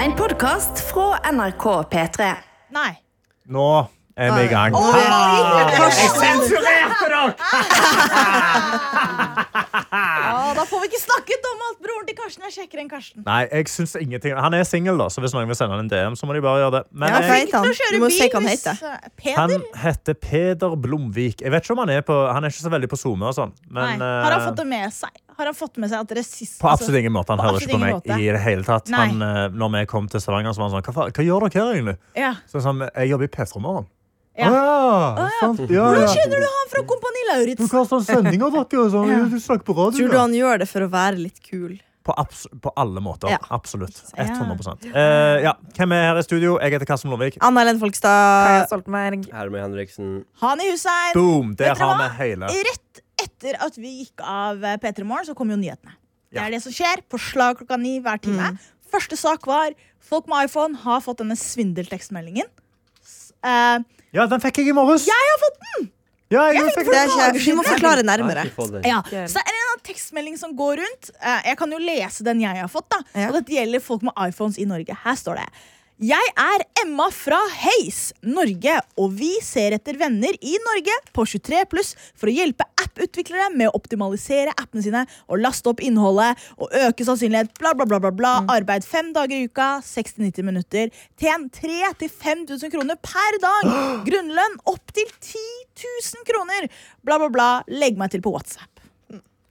En 0.00 0.12
podkast 0.16 0.80
fra 0.92 1.18
NRK 1.32 1.64
P3. 1.92 2.28
Nei. 2.72 2.92
Nå 3.52 3.66
er 4.16 4.32
vi 4.32 4.46
i 4.46 4.48
gang. 4.48 4.76
Jeg 4.76 6.10
sensurerte 6.14 7.10
dere! 7.10 7.34
Får 10.70 10.82
vi 10.84 10.88
ikke 10.90 11.00
snakket 11.02 11.46
om 11.50 11.62
at 11.66 11.80
broren 11.82 12.06
til 12.08 12.16
Karsten 12.18 12.46
er 12.46 12.52
kjekkere 12.54 12.84
enn 12.84 12.90
Karsten. 12.90 13.24
Nei, 13.26 13.40
jeg 13.50 13.70
synes 13.72 13.94
ingenting 13.98 14.36
Han 14.38 14.54
er 14.54 14.66
singel, 14.68 15.00
da, 15.00 15.08
så 15.10 15.22
hvis 15.24 15.34
noen 15.34 15.50
vil 15.50 15.58
sende 15.58 15.74
han 15.76 15.84
en 15.84 15.90
DM, 15.90 16.18
så 16.18 16.28
må 16.28 16.36
de 16.36 16.42
bare 16.44 16.62
gjøre 16.62 16.74
det. 16.78 16.82
Men 16.94 17.14
Ja, 17.14 17.22
jeg, 17.26 17.48
han? 17.54 17.66
Du 17.66 17.98
må 18.04 18.10
se 18.14 18.28
hva 18.30 18.38
han 18.40 18.48
heter. 18.50 18.84
eh, 18.90 19.08
Peder? 19.18 19.40
han 19.40 19.56
heter 19.84 20.14
Peder 20.14 20.76
Blomvik. 20.80 21.42
Jeg 21.42 21.52
vet 21.54 21.66
ikke 21.66 21.76
om 21.76 21.82
Han 21.84 21.94
er 21.96 22.06
på 22.06 22.16
Han 22.30 22.46
er 22.46 22.54
ikke 22.54 22.62
så 22.64 22.72
veldig 22.72 22.90
på 22.92 23.00
SoMe 23.00 23.28
og 23.30 23.36
sånn. 23.36 23.54
Men 23.68 23.98
Nei. 23.98 24.10
Har 24.24 24.36
han 24.36 24.40
eh, 24.40 24.46
fått 24.48 24.62
det 24.62 24.68
med 24.70 24.94
seg? 24.94 25.20
Har 25.40 25.48
han 25.48 25.56
fått 25.56 25.78
med 25.80 25.88
seg 25.90 26.02
at 26.04 26.26
sist 26.26 26.58
på 26.60 26.68
absolutt 26.68 27.00
ingen 27.00 27.14
måte. 27.14 27.32
Han 27.32 27.40
hører 27.40 27.62
ikke 27.64 27.72
på 27.74 27.80
meg 27.80 27.94
måte. 27.96 28.18
i 28.20 28.28
det 28.28 28.42
hele 28.44 28.66
tatt. 28.66 28.90
Han, 28.92 29.22
eh, 29.24 29.46
når 29.56 29.72
vi 29.78 29.86
kom 29.90 30.08
til 30.12 30.20
Stavanger, 30.20 30.52
så 30.52 30.62
var 30.62 30.70
han 30.70 30.82
sånn 30.82 30.94
Hva, 30.94 31.08
hva 31.08 31.24
gjør 31.24 31.46
dere 31.48 31.64
her, 31.64 31.72
egentlig? 31.78 31.96
Ja. 32.18 32.34
Så 32.50 32.62
sånn, 32.64 32.84
Jeg 32.94 33.10
jobber 33.14 33.24
i 33.26 33.32
P3 33.32 33.62
Morgen. 33.64 33.88
Ja. 34.40 34.50
Ah, 34.54 35.20
ja, 35.20 35.28
sant. 35.40 35.60
Ja, 35.70 35.84
Hvordan 35.90 36.10
kjenner 36.16 36.42
du 36.42 36.48
han 36.48 36.72
fra 36.72 36.82
Kompani 36.88 37.22
Du 37.26 37.30
Lauritz? 37.30 37.70
kaster 37.70 38.02
sendinger, 38.06 38.50
dere. 38.56 38.88
Sånn. 38.94 39.12
Ja. 39.12 39.20
Du 39.30 39.38
snakker 39.42 39.66
på 39.68 39.76
radio. 39.76 39.98
Tror 40.00 40.10
du 40.14 40.18
han 40.18 40.34
gjør 40.36 40.62
det 40.64 40.68
for 40.70 40.86
å 40.86 40.90
være 40.92 41.20
litt 41.20 41.40
kul? 41.44 41.78
På, 42.06 42.14
abs 42.16 42.46
på 42.64 42.72
alle 42.80 43.00
måter. 43.04 43.28
Ja. 43.34 43.38
Absolutt. 43.52 43.98
Ja. 44.16 44.24
100 44.24 44.76
eh, 44.88 45.42
ja. 45.44 45.52
Hvem 45.76 45.92
er 45.92 46.06
her 46.08 46.20
i 46.20 46.24
studio? 46.24 46.54
Jeg 46.62 46.72
heter 46.72 46.88
Karsten 46.88 47.12
Blomvik. 47.12 47.36
Anna 47.44 47.60
Helen 47.60 47.76
Kaja 47.76 47.84
Folkstad. 47.84 48.66
Stoltenberg. 48.70 49.26
Herme 49.36 49.60
Henriksen. 49.60 50.24
Han 50.40 50.62
i 50.64 50.70
Hussein. 50.72 51.12
Boom! 51.14 51.54
Der 51.60 51.74
Vet 51.74 51.84
har 51.84 52.00
vi 52.00 52.08
hele. 52.22 52.48
Rett 52.70 53.02
etter 53.20 53.60
at 53.60 53.76
vi 53.76 53.98
gikk 54.00 54.24
av 54.24 54.64
eh, 54.64 54.78
P3 54.80 55.04
Morgen, 55.04 55.28
så 55.28 55.36
kom 55.36 55.52
jo 55.52 55.60
nyhetene. 55.60 55.92
Det 56.30 56.38
Ja. 56.40 56.46
er 56.46 56.56
det 56.56 56.62
som 56.62 56.72
skjer 56.72 57.02
på 57.10 57.18
slag 57.20 57.58
klokka 57.58 57.76
ni 57.78 57.98
hver 58.00 58.20
time. 58.22 58.54
Første 58.90 59.16
sak 59.18 59.46
var 59.46 59.74
folk 60.00 60.26
med 60.30 60.48
iPhone 60.48 60.80
har 60.82 61.00
fått 61.04 61.20
denne 61.20 61.36
svindeltekstmeldingen. 61.36 62.48
Eh, 63.44 63.78
Ja, 64.12 64.26
den 64.26 64.40
fikk 64.42 64.58
jeg 64.58 64.68
i 64.72 64.76
morges. 64.76 65.06
jeg 65.06 65.26
har 65.32 65.40
fått 65.44 65.58
den! 65.66 65.90
Ja, 66.30 66.44
jeg, 66.54 66.60
Jeg 66.62 66.74
fikk 66.76 66.86
Det 66.86 66.94
den. 66.94 67.10
er 67.18 67.32
ikke, 67.34 67.44
vi 67.44 67.52
må 67.58 67.62
forklare 67.66 68.02
nærmere. 68.06 68.44
Ja, 68.86 69.00
så 69.26 69.40
er 69.42 69.50
det 69.50 69.64
en 69.74 69.80
tekstmelding 69.88 70.36
som 70.38 70.52
går 70.56 70.76
rundt. 70.78 71.10
Eh, 71.20 71.40
Jeg 71.50 71.56
kan 71.58 71.70
jo 71.74 71.78
lese 71.78 72.22
den 72.26 72.40
jeg 72.40 72.56
har 72.60 72.68
fått. 72.70 72.86
da 72.90 73.00
Og 73.28 73.34
dette 73.40 73.50
gjelder 73.56 73.80
folk 73.82 74.02
med 74.06 74.12
iPhones 74.28 74.58
i 74.58 74.64
Norge. 74.64 74.94
Her 75.04 75.14
står 75.18 75.40
det 75.42 75.48
Jeg 76.00 76.30
er 76.32 76.62
Emma 76.80 77.10
fra 77.12 77.36
Heis 77.60 78.14
Norge, 78.24 78.72
og 78.96 79.10
vi 79.18 79.34
ser 79.44 79.74
etter 79.76 79.98
venner 80.00 80.32
i 80.40 80.54
Norge 80.64 80.94
på 81.12 81.26
23 81.28 81.58
pluss 81.68 81.90
for 82.16 82.30
å 82.30 82.32
hjelpe 82.32 82.64
app-utviklere 82.80 83.50
med 83.52 83.68
å 83.68 83.74
optimalisere 83.76 84.54
appene 84.54 84.86
sine 84.86 85.02
og 85.28 85.42
laste 85.42 85.68
opp 85.68 85.82
innholdet 85.84 86.40
og 86.56 86.72
øke 86.86 87.04
sannsynlighet. 87.04 87.52
Bla, 87.60 87.74
bla, 87.76 87.84
bla, 87.84 87.98
bla, 88.00 88.12
bla. 88.16 88.30
Arbeid 88.48 88.86
fem 88.88 89.10
dager 89.12 89.36
i 89.36 89.50
uka, 89.50 89.66
60-90 89.84 90.48
minutter. 90.48 90.88
Tjen 91.20 91.50
3000-5000 91.58 92.72
kroner 92.72 92.96
per 93.04 93.38
dag. 93.44 93.68
Grunnlønn 94.08 94.56
opptil 94.72 95.12
10 95.18 95.44
000 95.84 96.24
kroner. 96.32 96.70
Bla, 97.04 97.20
bla, 97.20 97.28
bla. 97.28 97.50
Legg 97.68 98.00
meg 98.00 98.16
til 98.16 98.24
på 98.24 98.32
WhatsApp. 98.32 98.72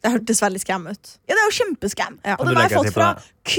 Det 0.01 0.15
hørtes 0.15 0.41
veldig 0.41 0.65
skam 0.65 0.89
ut. 0.89 1.13
Ja, 1.29 1.35
det 1.35 1.39
er 1.43 1.45
jo 1.45 1.55
kjempeskam. 1.61 2.17
Ja. 2.25 2.39
Og 2.39 2.49
den 2.49 2.57
har 2.57 2.71
jeg 2.71 2.77
fått 2.79 2.93
fra 2.97 3.13
på 3.21 3.53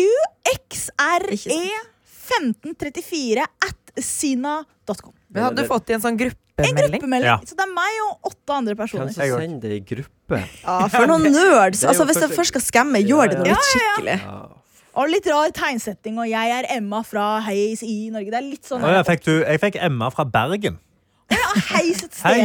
QXRE1534 2.30 3.44
at 3.68 3.92
sina.com. 4.04 5.12
Men 5.30 5.42
hadde 5.48 5.62
du 5.64 5.68
fått 5.70 5.90
i 5.90 5.96
en 5.96 6.02
sånn 6.02 6.14
En 6.16 6.20
gruppemelding? 6.20 7.00
gruppemelding. 7.00 7.26
Ja. 7.30 7.36
Så 7.44 7.56
det 7.56 7.64
er 7.66 7.72
meg 7.74 7.98
og 8.06 8.30
åtte 8.32 8.56
andre 8.56 8.74
personer. 8.78 9.12
som 9.12 9.40
send 9.40 9.60
det 9.62 9.72
i 9.78 9.80
gruppe? 9.94 10.40
Ja, 10.62 10.78
for 10.92 11.06
noen 11.10 11.26
nerds. 11.32 11.84
Er 11.84 11.92
Altså, 11.92 12.06
hvis 12.08 12.20
jeg 12.20 12.34
først 12.36 12.54
skal 12.54 12.64
skamme, 12.64 13.00
gjør 13.02 13.30
det 13.32 13.38
noe 13.40 13.48
litt 13.52 13.70
skikkelig. 13.70 14.18
Ja. 14.24 14.40
Og 15.00 15.06
litt 15.08 15.26
rar 15.30 15.52
tegnsetting, 15.54 16.18
og 16.18 16.26
jeg 16.28 16.50
er 16.50 16.66
Emma 16.76 17.00
fra 17.06 17.38
Heis 17.46 17.82
i 17.86 18.10
Norge. 18.10 18.30
Det 18.32 18.38
er 18.40 18.46
litt 18.48 18.66
sånn 18.66 18.82
Å, 18.82 18.90
jeg, 18.98 19.06
fikk 19.06 19.22
du, 19.28 19.32
jeg 19.46 19.60
fikk 19.62 19.78
Emma 19.86 20.08
fra 20.12 20.24
Bergen. 20.26 20.80
Hei, 21.30 21.84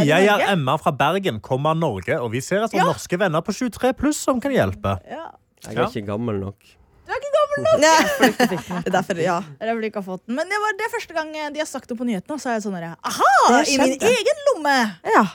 jeg 0.05 0.27
er 0.29 0.43
Emma 0.51 0.75
fra 0.77 0.91
Bergen, 0.93 1.39
kommer 1.41 1.73
av 1.73 1.79
Norge, 1.81 2.19
og 2.21 2.29
vi 2.35 2.41
ser 2.45 2.61
etter 2.65 2.77
Ja. 2.77 2.85
norske 2.85 3.17
venner 3.17 3.41
på 3.41 3.53
23 3.53 3.93
pluss 3.97 4.17
som 4.21 4.39
kan 4.39 4.53
hjelpe. 4.53 4.99
Ja. 5.09 5.31
Jeg 5.65 5.77
er 5.77 5.89
ikke 5.89 6.05
gammel 6.13 6.37
nok. 6.39 6.61
Det 7.55 8.85
er 8.85 8.91
derfor, 8.91 9.19
ja. 9.21 9.37
Er 9.59 9.69
derfor 9.69 9.81
du 9.81 9.87
ikke 9.89 10.01
har 10.01 10.07
fått 10.09 10.25
den. 10.27 10.35
Men 10.39 10.51
det 10.51 10.59
var 10.63 10.75
det 10.79 10.91
første 10.93 11.15
gang 11.15 11.31
de 11.55 11.61
har 11.63 11.69
sagt 11.69 11.89
det 11.89 11.97
på 11.97 12.07
nyhetene. 12.07 12.35
Og 12.35 12.43
så 12.43 12.51
er 12.51 12.59
jeg 12.59 12.65
sånn 12.67 12.77
der, 12.77 12.93
Det 12.93 13.13
Aha! 13.13 13.63
I 13.63 13.79
min 13.81 13.97
egen 14.11 14.45
lomme! 14.51 14.77
ja. 15.15 15.25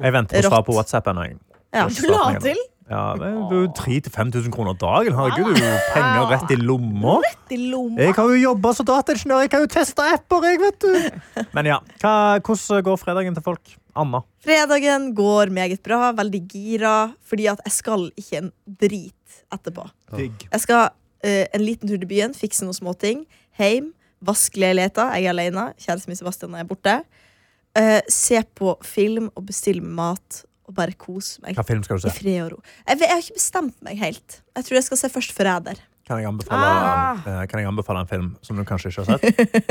Jeg 0.00 0.12
venter 0.14 0.40
på 0.40 0.48
svar 0.48 0.62
på 0.64 0.72
WhatsApp 0.72 1.08
ennå. 1.12 1.26
Ja. 1.72 1.88
Du 1.88 2.06
la 2.08 2.38
til 2.40 2.60
Ja, 2.92 3.02
det 3.16 3.28
er 3.28 3.52
jo 3.52 3.66
3000-5000 3.76 4.52
kroner 4.52 4.74
dagen. 4.76 5.14
Herregud, 5.16 5.54
du 5.56 5.64
er 5.64 5.78
penger 5.94 6.26
rett 6.32 6.50
i 6.52 6.56
lomma. 6.60 7.18
til 7.48 7.68
lomma. 7.72 8.00
Jeg 8.00 8.16
har 8.16 8.32
jo 8.32 8.40
jobba 8.40 8.72
som 8.76 8.88
dataingeniør, 8.88 9.44
jeg 9.44 9.52
kan 9.52 9.62
jo 9.64 9.70
teste 9.72 10.08
apper, 10.16 10.48
jeg, 10.48 10.60
vet 10.60 10.80
du. 10.82 11.44
Men 11.56 11.68
ja, 11.70 11.78
hva, 12.02 12.14
hvordan 12.40 12.84
går 12.88 13.00
fredagen 13.00 13.36
til 13.36 13.44
folk? 13.44 13.76
Anna. 13.96 14.22
Fredagen 14.44 15.10
går 15.16 15.52
meget 15.52 15.82
bra. 15.84 16.10
Veldig 16.16 16.42
gira. 16.48 16.96
Fordi 17.28 17.48
at 17.52 17.60
jeg 17.66 17.76
skal 17.76 18.08
ikke 18.16 18.40
en 18.40 18.52
drit 18.80 19.40
etterpå. 19.52 19.86
Jeg 20.16 20.60
skal 20.64 20.88
eh, 21.22 21.46
en 21.54 21.64
liten 21.64 21.88
tur 21.88 21.98
til 21.98 22.08
byen, 22.10 22.34
fikse 22.34 22.64
noen 22.66 22.74
småting. 22.76 23.24
Heim, 23.58 23.92
vaske 24.24 24.58
leiligheta. 24.62 25.10
Jeg 25.18 25.26
er 25.26 25.34
alene. 25.34 25.68
Kjæresten 25.82 26.08
min 26.12 26.16
Sebastian 26.20 26.54
er 26.54 26.64
borte. 26.68 27.00
Eh, 27.76 28.00
se 28.12 28.42
på 28.54 28.74
film 28.84 29.30
og 29.34 29.46
bestille 29.48 29.82
mat 29.82 30.42
og 30.68 30.74
bare 30.76 30.92
kose 30.94 31.40
meg. 31.42 31.56
Hva 31.56 31.64
film 31.66 31.82
skal 31.82 31.98
du 31.98 32.06
I 32.06 32.10
se? 32.10 32.18
fred 32.20 32.42
og 32.44 32.52
ro. 32.52 32.60
Jeg, 32.86 32.98
vet, 32.98 33.06
jeg 33.08 33.16
har 33.16 33.22
ikke 33.24 33.38
bestemt 33.40 33.78
meg 33.82 33.98
helt. 33.98 34.42
Jeg 34.56 34.64
tror 34.68 34.78
jeg 34.78 34.84
skal 34.90 35.00
se 35.00 35.08
først 35.10 35.32
Forræder. 35.32 35.80
Kan 36.06 36.18
jeg 36.18 36.26
anbefale, 36.26 36.66
Ah. 36.66 37.18
eh, 37.26 37.46
kan 37.46 37.60
jeg 37.60 37.68
anbefale 37.70 38.00
en 38.02 38.08
film 38.10 38.36
som 38.42 38.56
du 38.58 38.64
kanskje 38.66 38.90
ikke 38.90 39.04
har 39.04 39.18
sett? 39.18 39.22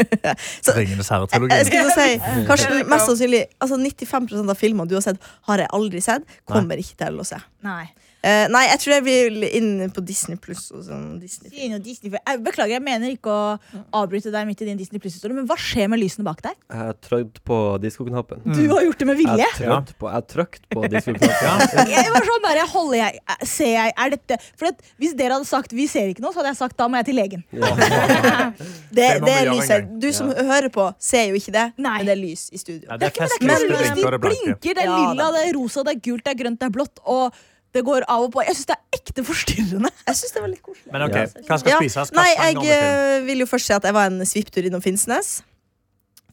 Så- 0.65 0.73
Ringenes 0.77 1.09
Jeg, 1.09 1.27
jeg 1.31 1.41
herre-trilogien. 1.41 1.65
skulle 1.65 1.81
til 1.83 1.91
å 1.91 1.95
si, 1.95 2.45
Karsten, 2.47 2.87
mest 2.89 3.05
sannsynlig 3.09 3.41
altså 3.59 3.77
95% 3.77 4.49
av 4.49 4.57
filmene 4.57 4.87
du 4.87 4.95
har 4.95 5.01
sett, 5.03 5.19
har 5.49 5.57
jeg 5.59 5.67
aldri 5.75 6.01
sett. 6.01 6.23
Kommer 6.47 6.79
ikke 6.79 6.95
til 7.03 7.19
å 7.19 7.25
se. 7.27 7.37
Nei. 7.67 7.89
Eh, 8.23 8.45
nei, 8.53 8.67
jeg 8.69 8.77
tror 8.83 8.93
jeg 8.93 9.03
vil 9.07 9.43
inn 9.47 9.69
på 9.89 10.01
Disney 10.05 10.37
Pluss 10.37 10.67
sånn 10.69 11.19
Disney. 11.19 11.49
Disney. 11.81 12.11
Jeg 12.13 12.41
beklager, 12.45 12.75
jeg 12.75 12.83
mener 12.85 13.09
ikke 13.15 13.31
å 13.33 13.55
avbryte 13.97 14.29
deg 14.29 14.45
midt 14.45 14.61
i 14.61 14.67
din 14.67 14.77
Disney 14.77 15.01
Plus-historie, 15.01 15.33
men 15.33 15.47
hva 15.49 15.57
skjer 15.57 15.89
med 15.89 15.97
lysene 16.03 16.25
bak 16.27 16.43
deg? 16.45 16.53
Jeg 16.69 16.77
har 16.77 16.93
trødd 17.01 17.39
på 17.49 17.57
diskoknappen. 17.81 18.43
Du 18.45 18.61
har 18.75 18.83
gjort 18.85 18.99
det 19.01 19.07
med 19.09 19.17
Jeg 19.17 19.25
vilje. 19.25 19.47
har 19.71 19.81
på, 19.97 20.05
jeg 20.05 20.13
har 20.19 20.27
trykt 20.29 20.69
på 20.69 20.83
diskoknappen. 20.93 21.89
Jeg 21.95 22.13
var 22.13 22.27
sånn 22.29 22.45
der, 22.45 22.61
holder 22.71 22.97
jeg, 22.99 23.19
Ser 23.47 23.71
jeg, 23.73 23.93
er 23.97 24.09
dette 24.13 24.37
For 24.59 24.69
at 24.69 24.81
Hvis 25.01 25.13
dere 25.17 25.33
hadde 25.37 25.47
sagt 25.49 25.73
'vi 25.73 25.87
ser 25.89 26.11
ikke 26.11 26.21
noe', 26.21 26.31
så 26.33 26.41
hadde 26.41 26.51
jeg 26.53 26.59
sagt 26.61 26.77
'da 26.77 26.87
må 26.87 26.97
jeg 27.01 27.05
til 27.09 27.17
legen'. 27.17 27.43
Ja. 27.51 27.73
Det, 28.97 29.07
Det 29.25 29.33
er 29.33 29.49
lyset. 29.51 29.87
Du 30.01 30.11
som 30.13 30.29
Ja. 30.31 30.43
hører 30.43 30.69
på, 30.69 30.93
ser 30.99 31.29
jo 31.31 31.35
ikke 31.39 31.51
det, 31.55 31.65
Nei. 31.77 31.97
men 31.97 32.05
det 32.05 32.13
er 32.17 32.21
lys 32.21 32.49
i 32.53 32.57
studio. 32.57 32.85
Ja, 32.89 32.97
det 32.97 33.07
er 33.09 33.27
Men 33.41 33.47
det 33.47 33.55
er 33.57 33.65
ikke 33.65 33.71
blinker, 33.71 33.95
de 33.95 34.11
det 34.11 34.21
blinker, 34.21 34.73
det 34.75 34.83
er 34.83 34.91
lilla, 34.91 35.31
det 35.31 35.41
er 35.49 35.53
rosa, 35.57 35.83
det 35.83 35.95
er 35.95 35.99
gult, 35.99 36.23
det 36.25 36.31
er 36.35 36.43
grønt, 36.43 36.59
det 36.59 36.67
er 36.67 36.75
blått. 36.75 36.99
Og 37.05 37.33
det 37.73 37.83
går 37.87 38.03
av 38.11 38.25
og 38.25 38.31
på. 38.33 38.41
Jeg 38.43 38.55
syns 38.57 38.67
det 38.71 38.75
er 38.75 38.99
ekte 38.99 39.23
forstyrrende. 39.23 39.91
Jeg 40.07 40.15
synes 40.19 40.33
det 40.35 40.41
var 40.43 40.51
litt 40.51 40.63
koselig. 40.65 40.91
Men 40.91 41.05
ok, 41.07 41.17
hva 41.47 41.57
skal 41.61 41.77
spises? 41.79 42.11
Hva 42.11 42.23
Nei, 42.25 42.31
jeg 42.35 42.71
eh, 42.75 43.21
vil 43.27 43.43
jo 43.43 43.47
først 43.47 43.69
si 43.69 43.73
at 43.75 43.85
jeg 43.87 43.95
var 43.95 44.09
en 44.11 44.25
svipptur 44.27 44.67
innom 44.67 44.83
Finnsnes 44.83 45.29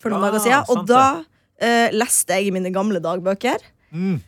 for 0.03 0.11
noen 0.11 0.25
Ah, 0.25 0.31
dager 0.31 0.43
siden. 0.47 0.65
Og 0.67 0.81
sant 0.81 0.91
da 0.91 1.05
eh, 1.63 1.95
leste 1.95 2.35
jeg 2.39 2.49
i 2.49 2.55
mine 2.55 2.73
gamle 2.75 3.01
dagbøker. 3.03 3.63
Mm. 3.95 4.19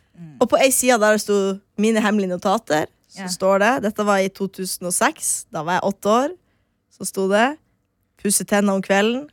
Og 0.41 0.47
på 0.51 0.59
ei 0.61 0.69
side 0.71 0.99
der 1.01 1.17
det 1.17 1.21
sto 1.23 1.37
'Mine 1.81 2.01
hemmelige 2.03 2.29
notater', 2.29 2.87
så 3.09 3.25
Ja. 3.25 3.27
står 3.27 3.59
det 3.59 3.83
Dette 3.83 4.05
var 4.05 4.17
i 4.21 4.29
2006. 4.29 5.45
Da 5.51 5.63
var 5.63 5.79
jeg 5.79 5.83
åtte 5.83 6.05
år. 6.09 6.29
Så 6.91 7.05
sto 7.07 7.27
det 7.27 7.57
'Pusse 8.21 8.45
tenna 8.45 8.73
om 8.73 8.81
kvelden', 8.81 9.27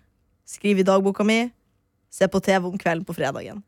skriv 0.47 0.79
i 0.79 0.83
dagboka 0.83 1.25
mi, 1.25 1.53
se 2.11 2.27
på 2.27 2.41
TV 2.41 2.65
om 2.67 2.79
kvelden 2.79 3.05
på 3.05 3.15
fredagen. 3.15 3.63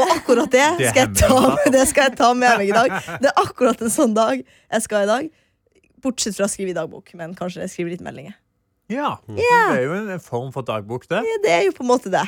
Og 0.00 0.10
akkurat 0.14 0.52
det 0.52 0.66
Det 0.78 0.90
skal, 0.92 1.08
jeg 1.08 1.16
ta, 1.20 1.70
det 1.74 1.82
skal 1.90 2.08
jeg 2.08 2.16
ta 2.20 2.30
med 2.34 2.60
meg 2.62 2.70
i 2.70 2.76
dag. 2.76 2.94
Det 3.20 3.28
er 3.28 3.40
akkurat 3.42 3.82
en 3.84 3.92
sånn 3.92 4.14
dag 4.16 4.38
jeg 4.40 4.84
skal 4.86 5.02
ha 5.02 5.04
i 5.04 5.10
dag. 5.10 5.32
Bortsett 6.02 6.36
fra 6.38 6.48
å 6.48 6.50
skrive 6.50 6.72
i 6.72 6.76
dagbok, 6.76 7.12
men 7.18 7.34
kanskje 7.38 7.62
jeg 7.64 7.74
skriver 7.74 7.94
litt 7.94 8.04
meldinger. 8.04 8.38
Ja. 8.90 9.16
Det 9.28 9.48
er 9.48 9.82
jo 9.84 9.98
en 9.98 10.22
form 10.22 10.48
for 10.54 10.66
dagbok, 10.66 11.04
det. 11.10 11.20
Ja, 11.26 11.36
det 11.44 11.52
er 11.58 11.66
jo 11.68 11.74
på 11.76 11.84
en 11.84 11.92
måte 11.92 12.12
det. 12.12 12.24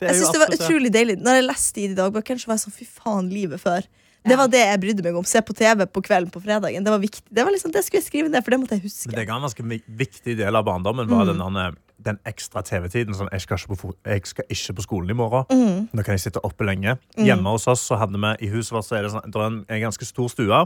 det 0.00 0.10
Jeg 0.10 0.18
synes 0.20 0.34
det 0.34 0.42
var 0.42 0.52
utrolig 0.54 0.90
deilig 0.94 1.16
Når 1.24 1.38
jeg 1.38 1.46
leste 1.46 1.82
i 1.82 1.86
de 1.90 1.96
dagbøkene, 1.98 2.42
så 2.42 2.50
var 2.50 2.58
jeg 2.58 2.66
sånn 2.66 2.76
fy 2.76 2.88
faen, 2.98 3.30
livet 3.32 3.62
før. 3.62 3.86
Det 4.26 4.34
var 4.34 4.50
det 4.50 4.58
jeg 4.64 4.82
brydde 4.82 5.06
meg 5.06 5.16
om. 5.20 5.26
Se 5.26 5.38
på 5.46 5.54
TV 5.54 5.86
på 5.86 6.02
kvelden 6.02 6.32
på 6.34 6.42
fredagen. 6.42 6.82
Det 6.82 6.92
var 6.92 6.98
viktig. 6.98 7.22
Det, 7.30 7.44
var 7.46 7.54
liksom, 7.54 7.70
det 7.74 7.84
skulle 7.86 8.02
jeg 8.02 8.08
skrive 8.08 8.30
ned, 8.32 8.42
for 8.42 8.54
det 8.54 8.58
måtte 8.58 8.78
jeg 8.78 8.82
huske. 8.88 9.06
Men 9.06 9.20
det 9.20 9.22
er 9.22 9.34
en 9.36 9.46
ganske 9.46 9.66
viktig 10.02 10.34
del 10.40 10.58
av 10.58 10.66
barndommen 10.66 11.06
var 11.06 11.30
mm. 11.30 11.36
derne- 11.36 11.68
den 12.02 12.18
ekstra 12.28 12.62
TV-tiden. 12.66 13.14
Sånn, 13.16 13.30
jeg, 13.32 13.44
skal 13.46 13.60
på, 13.78 13.92
jeg 14.04 14.22
skal 14.28 14.44
ikke 14.52 14.76
på 14.78 14.84
skolen 14.84 15.14
i 15.14 15.16
morgen. 15.16 15.88
Nå 15.92 16.04
kan 16.04 16.16
jeg 16.16 16.26
sitte 16.26 16.42
oppe 16.44 16.66
lenge. 16.68 16.96
Hjemme 17.16 17.54
hos 17.54 17.66
oss 17.70 17.86
så 17.88 17.98
hadde 18.00 18.20
vi 18.20 18.32
i 18.46 18.52
huset 18.52 18.74
vårt 18.76 18.88
så 18.88 18.98
er 18.98 19.06
det 19.06 19.14
sånn, 19.14 19.26
det 19.32 19.40
er 19.40 19.48
en, 19.48 19.60
en 19.68 19.84
ganske 19.88 20.08
stor 20.08 20.28
stue. 20.32 20.62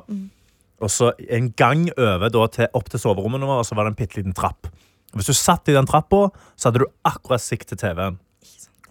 Og 0.80 0.90
så 0.90 1.12
en 1.28 1.50
gang 1.56 1.88
over 1.96 2.32
da, 2.32 2.46
til, 2.48 2.70
opp 2.74 2.88
til 2.90 3.02
soverommene 3.02 3.48
våre 3.48 3.66
så 3.68 3.76
var 3.76 3.86
det 3.86 3.94
en 3.94 4.00
bitte 4.00 4.20
liten 4.20 4.36
trapp. 4.36 4.70
Hvis 5.14 5.30
du 5.30 5.34
satt 5.34 5.68
i 5.68 5.74
den 5.74 5.88
trappa, 5.90 6.28
så 6.56 6.70
hadde 6.70 6.84
du 6.84 6.90
akkurat 7.06 7.42
sikt 7.42 7.72
til 7.72 7.80
TV-en. 7.80 8.18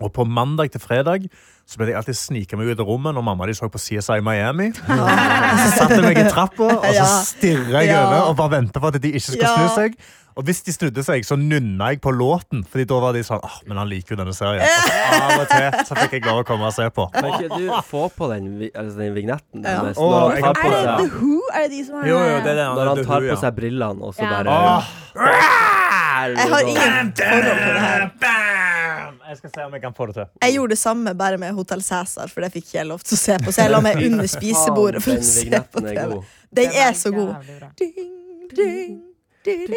Og 0.02 0.12
på 0.16 0.26
mandag 0.28 0.72
til 0.72 0.80
fredag 0.84 1.26
så 1.70 1.78
ble 1.78 1.92
jeg 1.92 2.00
alltid 2.00 2.18
snike 2.18 2.58
meg 2.58 2.72
ut 2.72 2.80
av 2.82 2.88
rommet 2.90 3.14
når 3.14 3.24
mamma 3.28 3.46
de 3.46 3.54
så 3.54 3.68
på 3.70 3.78
CSI 3.78 4.22
Miami. 4.26 4.72
Så 4.80 5.68
satte 5.76 6.00
jeg 6.00 6.06
meg 6.08 6.18
i 6.18 6.30
trappa 6.32 6.70
og 6.80 6.88
så 6.88 7.06
stirra 7.28 7.84
jeg 7.84 7.92
Ja. 7.92 8.00
over 8.08 8.32
og 8.32 8.38
bare 8.40 8.56
venta 8.58 8.80
på 8.82 8.88
at 8.90 8.98
de 9.02 9.12
ikke 9.12 9.22
skal 9.36 9.46
Ja. 9.46 9.54
snu 9.58 9.76
seg. 9.76 10.00
Og 10.40 10.46
hvis 10.48 10.62
de 10.64 10.72
snudde 10.72 11.04
seg, 11.04 11.26
så 11.28 11.36
nunna 11.36 11.90
jeg 11.92 12.00
på 12.02 12.14
låten. 12.16 12.62
Fordi 12.64 12.86
da 12.88 13.00
var 13.04 13.12
de 13.14 13.20
sånn 13.28 13.42
Åh, 13.44 13.58
men 13.68 13.78
han 13.82 13.90
liker 13.92 14.16
jo 14.16 14.20
denne 14.22 14.34
serien. 14.34 14.64
Og 14.64 15.26
av 15.26 15.42
og 15.42 15.48
til 15.52 15.68
så 15.90 15.98
fikk 16.00 16.12
jeg 16.16 16.24
lov 16.30 16.40
å 16.42 16.46
komme 16.48 16.70
og 16.70 16.74
se 16.74 16.88
på. 16.96 17.10
Kan 17.12 17.28
ikke 17.34 17.58
du 17.60 17.68
få 17.90 18.06
på 18.16 18.30
den, 18.32 18.48
altså 18.72 18.98
den 19.04 19.14
vignetten 19.18 19.66
Ja. 19.68 19.92
tar 19.94 20.32
Er 20.32 20.40
det 20.40 20.96
The 21.04 21.10
Who? 21.20 21.42
Er 21.54 21.68
det 21.68 21.72
de 21.76 21.84
som 21.86 22.00
har 22.00 22.08
Jo, 22.08 22.18
jo, 22.18 22.40
det 22.46 22.54
er 22.56 22.60
den, 22.64 22.72
når 22.80 22.88
han 22.96 23.06
tar 23.06 23.20
på 23.20 23.34
ja. 23.34 23.36
seg 23.44 23.56
brillene, 23.60 24.02
og 24.02 24.16
så 24.16 24.22
bare. 24.32 24.58
Jeg 25.20 26.50
har 26.50 26.62
ingen 26.62 26.82
forhold 26.82 27.14
til 27.14 27.26
det 27.44 27.80
her. 27.84 28.69
Jeg 29.30 29.38
skal 29.38 29.52
se 29.54 29.66
om 29.68 29.74
jeg 29.78 29.82
kan 29.84 29.94
få 29.94 30.08
det 30.10 30.16
til. 30.18 30.26
Jeg 30.42 30.56
gjorde 30.56 30.74
det 30.74 30.80
samme 30.82 31.12
bare 31.18 31.38
med 31.38 31.54
Hotell 31.54 31.84
Cæsar, 31.86 32.32
for 32.34 32.42
det 32.42 32.50
fikk 32.56 32.66
ikke 32.66 32.80
jeg 32.80 32.88
lov 32.90 33.04
til 33.06 33.14
å 33.14 33.20
se 33.22 33.36
på. 33.44 33.52
Så 33.54 33.62
jeg 33.66 33.72
la 33.76 33.82
meg 33.86 34.02
under 34.08 34.30
spisebordet 34.38 35.04
for 35.06 35.20
å 35.22 35.28
se 35.28 35.62
på 35.76 35.84
TV. 35.86 36.00
god. 36.16 36.32
Den 36.60 36.74
er 36.88 36.98
så 36.98 37.12
god. 37.14 37.36
Ding, 38.50 39.70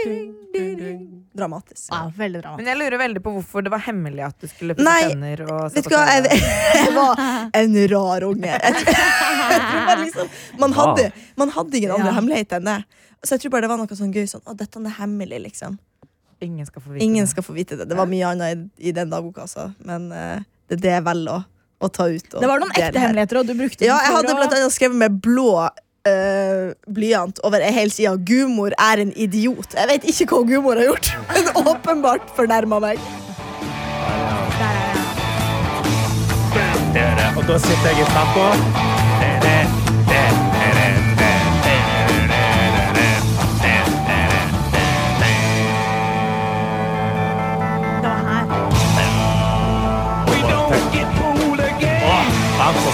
ding. 0.52 1.22
Dramatisk. 1.36 1.88
Ja, 1.92 2.00
veldig 2.16 2.40
dramatisk. 2.42 2.58
Men 2.64 2.70
jeg 2.72 2.78
lurer 2.80 2.98
veldig 3.00 3.22
på 3.24 3.32
hvorfor 3.36 3.64
det 3.64 3.70
var 3.72 3.84
hemmelig 3.86 4.24
at 4.26 4.40
du 4.42 4.48
skulle 4.50 4.74
pusse 4.76 4.96
tenner 5.12 5.44
Vet 5.76 5.86
du 5.86 5.94
hva, 5.94 6.02
jeg, 6.10 6.40
jeg 6.80 6.96
var 6.96 7.22
en 7.60 7.78
rar 7.92 8.26
unge. 8.26 8.56
Jeg, 8.56 8.74
tror- 8.80 8.98
jeg 9.52 9.62
tror 9.68 9.86
bare 9.86 10.00
liksom, 10.02 10.34
man, 10.64 10.74
hadde, 10.80 11.06
man 11.40 11.54
hadde 11.60 11.78
ingen 11.80 11.94
andre 11.94 12.10
Ja. 12.10 12.16
hemmeligheter 12.18 12.60
enn 12.60 12.68
det. 12.72 12.80
Så 13.22 13.36
jeg 13.36 13.44
tror 13.44 13.54
bare 13.54 13.68
det 13.68 13.72
var 13.76 13.80
noe 13.84 13.96
sånn 14.00 14.12
gøy 14.16 14.24
sånn 14.26 14.42
Å, 14.50 14.56
dette 14.58 14.80
er 14.82 14.96
hemmelig, 14.98 15.38
liksom. 15.46 15.78
Ingen 16.42 16.66
skal 16.66 16.82
få 16.82 16.94
vite 16.94 17.04
Ingen 17.04 17.24
det. 17.24 17.30
skal 17.30 17.46
få 17.46 17.54
vite 17.56 17.78
det. 17.78 17.86
Det 17.90 17.98
var 17.98 18.10
mye 18.10 18.32
annet 18.34 18.58
i, 18.58 18.88
i 18.90 18.94
den 18.96 19.12
dagbokassa, 19.12 19.70
men 19.86 20.10
uh, 20.10 20.42
det 20.68 20.80
er 20.80 20.82
det 20.82 20.92
jeg 20.96 21.06
velger 21.06 21.38
å, 21.38 21.38
å 21.78 21.90
ta 21.92 22.08
ut. 22.10 22.28
og 22.34 22.42
Det 22.42 22.50
var 22.50 22.62
noen 22.62 22.74
ekte 22.74 23.04
hemmeligheter, 23.04 23.40
og 23.42 23.48
du 23.48 23.54
brukte 23.58 23.86
Ja, 23.86 24.00
jeg 24.02 24.16
hadde 24.16 24.36
blant 24.38 24.58
annet 24.58 24.76
skrevet 24.76 25.02
med 25.06 25.22
blå 25.24 25.70
Uh, 26.02 26.74
blyant 26.90 27.38
over 27.46 27.62
ei 27.62 27.68
hel 27.70 27.92
side. 27.94 28.10
Gumor 28.26 28.74
er 28.74 29.04
en 29.04 29.12
idiot. 29.14 29.76
Jeg 29.78 29.86
vet 29.86 30.08
ikke 30.10 30.26
hva 30.32 30.40
Gumor 30.48 30.80
har 30.80 30.88
gjort, 30.88 31.12
men 31.30 31.52
åpenbart 31.62 32.32
fornærma 32.34 32.80
meg. 32.82 32.98
Og 37.38 37.46
da 37.46 37.60
sitter 37.62 37.92
jeg 37.92 38.02
i 38.02 38.10
trappa. 38.10 38.91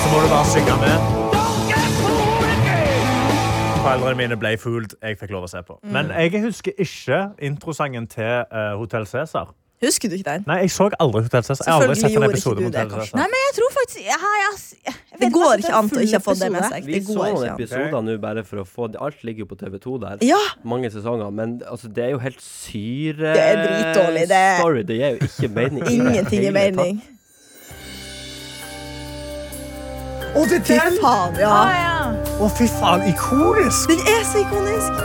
Så 0.09 0.15
må 0.15 0.21
du 0.25 0.29
bare 0.33 0.47
synge 0.49 0.75
med. 0.81 0.97
Foreldrene 3.83 4.17
mine 4.19 4.37
ble 4.41 4.51
fooled. 4.61 4.95
Jeg 5.05 5.19
fikk 5.21 5.31
lov 5.35 5.45
å 5.47 5.51
se 5.53 5.61
på. 5.65 5.79
Men 5.95 6.11
jeg 6.17 6.43
husker 6.45 6.73
ikke 6.81 7.21
introsangen 7.49 8.09
til 8.11 8.45
uh, 8.53 8.75
Hotell 8.81 9.07
Cæsar. 9.09 9.53
Husker 9.79 10.11
du 10.11 10.17
ikke 10.19 10.33
den? 10.33 10.43
Nei, 10.49 10.57
jeg 10.65 10.73
så 10.75 10.89
aldri 10.99 11.21
Hotell 11.29 11.45
Cæsar. 11.47 11.63
Jeg 11.69 11.75
har 11.75 11.85
aldri 11.85 11.95
Selvfølgelig 11.95 12.03
sett 12.03 12.11
en 12.11 12.23
gjorde 12.23 12.33
episode 12.35 12.57
ikke 12.59 12.65
med 12.65 12.73
du 12.73 12.79
det, 12.79 12.97
Hotell 12.99 13.21
Nei, 13.21 13.27
men 13.35 13.43
jeg 13.45 13.53
tror 13.59 13.71
faktisk 13.77 14.01
jeg, 14.09 14.19
har- 14.25 14.39
jeg, 14.43 14.57
jeg, 14.59 14.95
jeg 15.13 15.21
Det 15.21 15.29
ikke 15.29 15.39
går 15.39 15.53
ikke 15.63 15.75
an 15.79 15.91
å 15.93 16.01
ikke 16.07 16.19
ha 16.19 16.25
fått 16.27 16.41
det 16.43 16.49
med 16.51 16.59
episode. 16.59 16.73
seg. 16.75 16.89
Vi 16.89 16.93
Det 16.99 17.03
så 17.05 17.13
går 17.13 17.23
noen 17.29 17.37
ikke 17.45 17.53
an. 17.53 17.61
episoder 17.61 18.09
nå 18.09 18.17
bare 18.25 18.45
for 18.49 18.63
å 18.65 18.67
få 18.73 18.89
det. 18.93 19.01
Alt 19.09 19.23
ligger 19.29 19.45
jo 19.45 19.51
på 19.53 19.59
TV2 19.63 19.95
der. 20.07 20.25
Ja, 20.33 20.41
Mange 20.75 20.91
sesonger. 20.91 21.31
Men 21.43 21.55
altså, 21.71 21.89
det 21.95 22.05
er 22.09 22.11
jo 22.17 22.19
helt 22.27 22.43
syre... 22.43 23.31
Det 23.39 23.45
er 23.45 23.63
dritdårlig, 23.63 24.27
det 24.35 24.43
Story. 24.59 24.83
Det 24.91 24.99
gir 24.99 25.15
jo 25.15 25.31
ikke 25.31 25.53
mening. 25.61 25.79
i 25.79 25.87
det 25.87 25.95
ingenting 26.01 26.43
hele 26.43 26.51
er 26.51 26.59
mening. 26.75 27.01
Å, 30.37 30.43
det 30.51 30.61
Fy 30.69 30.77
faen, 31.01 31.39
ja. 31.41 31.49
Ah, 31.51 31.73
ja. 31.73 31.95
Å, 32.39 32.49
fy 32.59 32.67
faen, 32.71 33.03
ikonisk! 33.09 33.89
Den 33.91 34.03
er 34.13 34.27
så 34.29 34.43
ikonisk. 34.45 35.01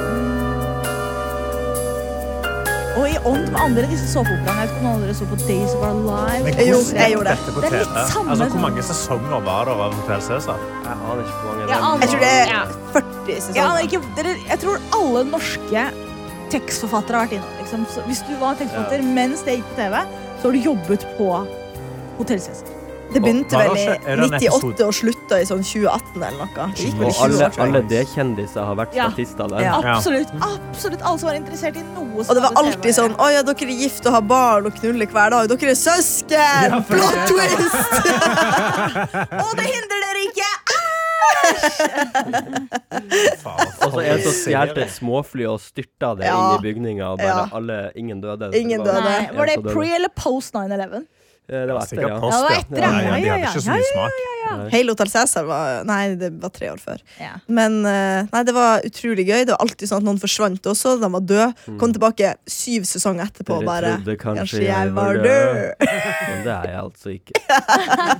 Og 2.93 3.07
i 3.09 3.15
ånd 3.25 3.47
med 3.49 3.57
andre 3.57 3.87
disse 3.89 4.05
såpeoperaene. 4.11 4.53
Jeg 4.53 4.67
vet 4.67 4.73
ikke 4.75 4.83
om 4.83 5.01
noen 5.01 5.15
så 5.17 5.25
på 5.31 5.37
Days 5.47 5.71
of 5.73 5.81
Our 5.87 5.95
Lives. 6.05 6.43
Men 6.45 6.59
hvordan 6.59 6.99
jeg 7.01 7.15
gjorde 7.15 7.33
det. 7.33 7.55
Det 7.55 7.69
er 7.71 7.75
litt 7.79 8.11
samme 8.11 8.35
Altså, 8.35 8.49
hvor 8.53 8.61
mange 8.67 8.85
sesonger 8.85 9.47
var 9.47 9.65
det 9.69 9.73
av 9.87 9.95
Hotell 9.97 10.21
Cæsar? 10.27 10.61
Jeg 10.83 10.93
aner 10.93 11.23
ikke 11.23 11.39
hvor 11.39 11.49
mange 11.49 11.63
det 11.63 11.73
er. 11.73 11.87
Jeg 12.03 12.11
tror 12.13 12.23
det 12.25 12.33
er 12.35 12.53
Ja. 12.53 12.61
40 12.93 13.33
Ja, 13.33 13.39
sesonger. 13.47 13.81
ikke, 13.87 14.01
dere, 14.19 14.35
jeg 14.51 14.59
tror 14.65 14.85
alle 14.99 15.23
norske 15.31 15.87
tekstforfattere 16.53 17.17
har 17.17 17.25
vært 17.25 17.37
innom. 17.39 17.57
Liksom. 17.63 17.87
Hvis 18.11 18.21
du 18.29 18.33
var 18.43 18.59
tekstforfatter 18.61 19.07
mens 19.17 19.41
det 19.47 19.57
gikk 19.57 19.71
på 19.73 19.79
TV, 19.81 20.03
så 20.37 20.45
har 20.49 20.51
du 20.53 20.61
jobbet 20.69 21.07
på 21.17 21.31
Hotell 22.19 22.43
Cæsar. 22.45 22.72
Det 23.13 23.21
begynte 23.21 23.54
vel 23.57 23.77
i 23.77 23.86
det 23.86 24.50
98 24.50 24.86
og 24.88 24.94
slutta 24.98 25.39
i 25.42 25.45
sånn 25.45 25.63
2018 25.63 26.24
eller 26.24 26.39
noe. 26.39 26.68
Det 26.74 26.86
gikk 26.88 26.98
vel 27.00 27.07
i 27.07 27.10
Og 27.10 27.13
20 27.13 27.24
alle, 27.24 27.36
år, 27.45 27.50
tror 27.54 27.63
alle. 27.68 27.81
D-kjendiser 27.92 28.63
har 28.65 28.75
vært 28.75 28.94
Ja. 28.98 29.07
statister 29.10 29.48
der. 29.54 29.60
Ja. 29.62 29.74
Absolutt. 29.95 30.30
Absolutt 30.42 31.01
alle 31.04 31.19
som 31.19 31.27
var 31.30 31.36
interessert 31.39 31.75
i 31.77 31.83
noe 31.94 32.19
Og 32.19 32.27
det 32.33 32.42
var 32.42 32.50
hadde 32.50 32.57
alltid 32.63 32.81
TV. 32.83 32.94
sånn 33.00 33.15
Å 33.18 33.31
ja, 33.33 33.42
dere 33.44 33.69
er 33.69 33.80
gift 33.83 34.06
og 34.06 34.13
har 34.13 34.21
barn 34.21 34.65
og 34.65 34.74
knuller 34.80 35.06
hver 35.07 35.30
dag. 35.30 35.48
Dere 35.54 35.69
er 35.71 35.75
søsken! 35.75 36.68
Ja, 36.69 36.81
for 36.81 36.95
Plot 36.95 37.13
det- 37.13 37.27
twist! 37.30 37.75
Og 39.44 39.51
det 39.57 39.66
hindrer 39.69 40.00
dere 40.04 40.21
ikke! 40.30 40.51
Og 43.83 43.94
så 43.94 44.00
en 44.04 44.21
som 44.24 44.36
stjal 44.38 44.71
et 44.77 44.92
småfly 44.94 45.45
og 45.50 45.59
styrta 45.63 46.13
det 46.18 46.25
Ja. 46.27 46.36
inn 46.38 46.59
i 46.59 46.62
bygninga. 46.68 47.12
Og 47.12 47.18
bare 47.19 47.27
Ja. 47.27 47.48
alle, 47.54 47.92
ingen 47.95 48.21
døde. 48.21 48.51
Ingen 48.56 48.83
Det 48.83 48.88
var- 48.94 49.01
døde. 49.01 49.04
Nei, 49.04 49.38
var 49.38 49.45
det 49.45 49.57
en 49.57 49.63
som 49.63 49.74
pre 49.74 49.95
eller 49.95 50.09
post 50.16 50.54
9-11? 50.54 51.06
Eh, 51.50 51.66
Det 51.68 51.74
var 51.75 51.81
etter, 51.84 52.01
ja. 52.07 52.19
post, 52.22 52.34
Ja, 52.34 52.40
det 52.40 52.50
var 52.50 52.60
etter, 52.62 52.78
Ja, 52.80 52.92
ja. 52.92 53.01
ja, 53.04 53.16
De 53.24 53.30
hadde 53.30 53.48
ikke 53.50 53.62
så 53.62 53.68
ja, 53.68 53.74
mye 53.74 53.84
ja, 53.84 53.90
smak. 53.94 54.22
Nei. 54.44 54.69
Hele 54.74 54.92
Hotel 54.94 55.10
Cæsar 55.12 55.45
var 55.48 55.84
Nei, 55.88 56.16
det 56.19 56.30
var 56.44 56.51
tre 56.56 56.69
år 56.72 56.80
før. 56.80 57.01
Ja. 57.19 57.31
Men 57.48 57.78
eh, 57.90 58.28
nei, 58.31 58.42
det 58.48 58.54
var 58.56 58.84
utrolig 58.88 59.25
gøy. 59.28 59.44
Det 59.48 59.54
var 59.56 59.63
alltid 59.66 59.90
sånn 59.92 60.04
at 60.04 60.07
noen 60.07 60.22
forsvant 60.22 60.69
også. 60.72 60.95
De 61.01 61.10
var 61.16 61.25
døde. 61.34 61.78
Kom 61.81 61.94
tilbake 61.95 62.34
syv 62.48 62.88
sesonger 62.88 63.28
etterpå 63.31 63.57
og 63.57 63.63
Dere 63.63 63.72
bare 63.72 63.94
trodde 63.98 64.18
kanskje 64.24 64.63
jeg 64.68 64.94
var 64.94 65.04
var 65.04 65.22
død. 65.24 65.60
død. 65.60 65.88
Men 66.30 66.44
det 66.48 66.54
er 66.56 66.69
jeg 66.72 66.80
altså 66.84 67.16
ikke. 67.18 67.34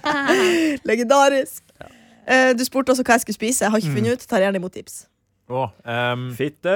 Legendarisk. 0.92 1.64
Ja. 2.28 2.54
du 2.56 2.64
spurte 2.66 2.92
også 2.96 3.04
hva 3.08 3.18
jeg 3.20 3.26
skulle 3.28 3.40
spise. 3.40 3.64
Jeg 3.66 3.72
har 3.74 3.84
ikke 3.84 3.96
funnet 3.98 4.18
ut. 4.20 4.28
Tar 4.30 4.44
gjerne 4.46 4.60
imot 4.62 4.74
tips. 4.80 5.04
Å, 5.54 5.64
um. 5.86 6.30
Fitte! 6.34 6.76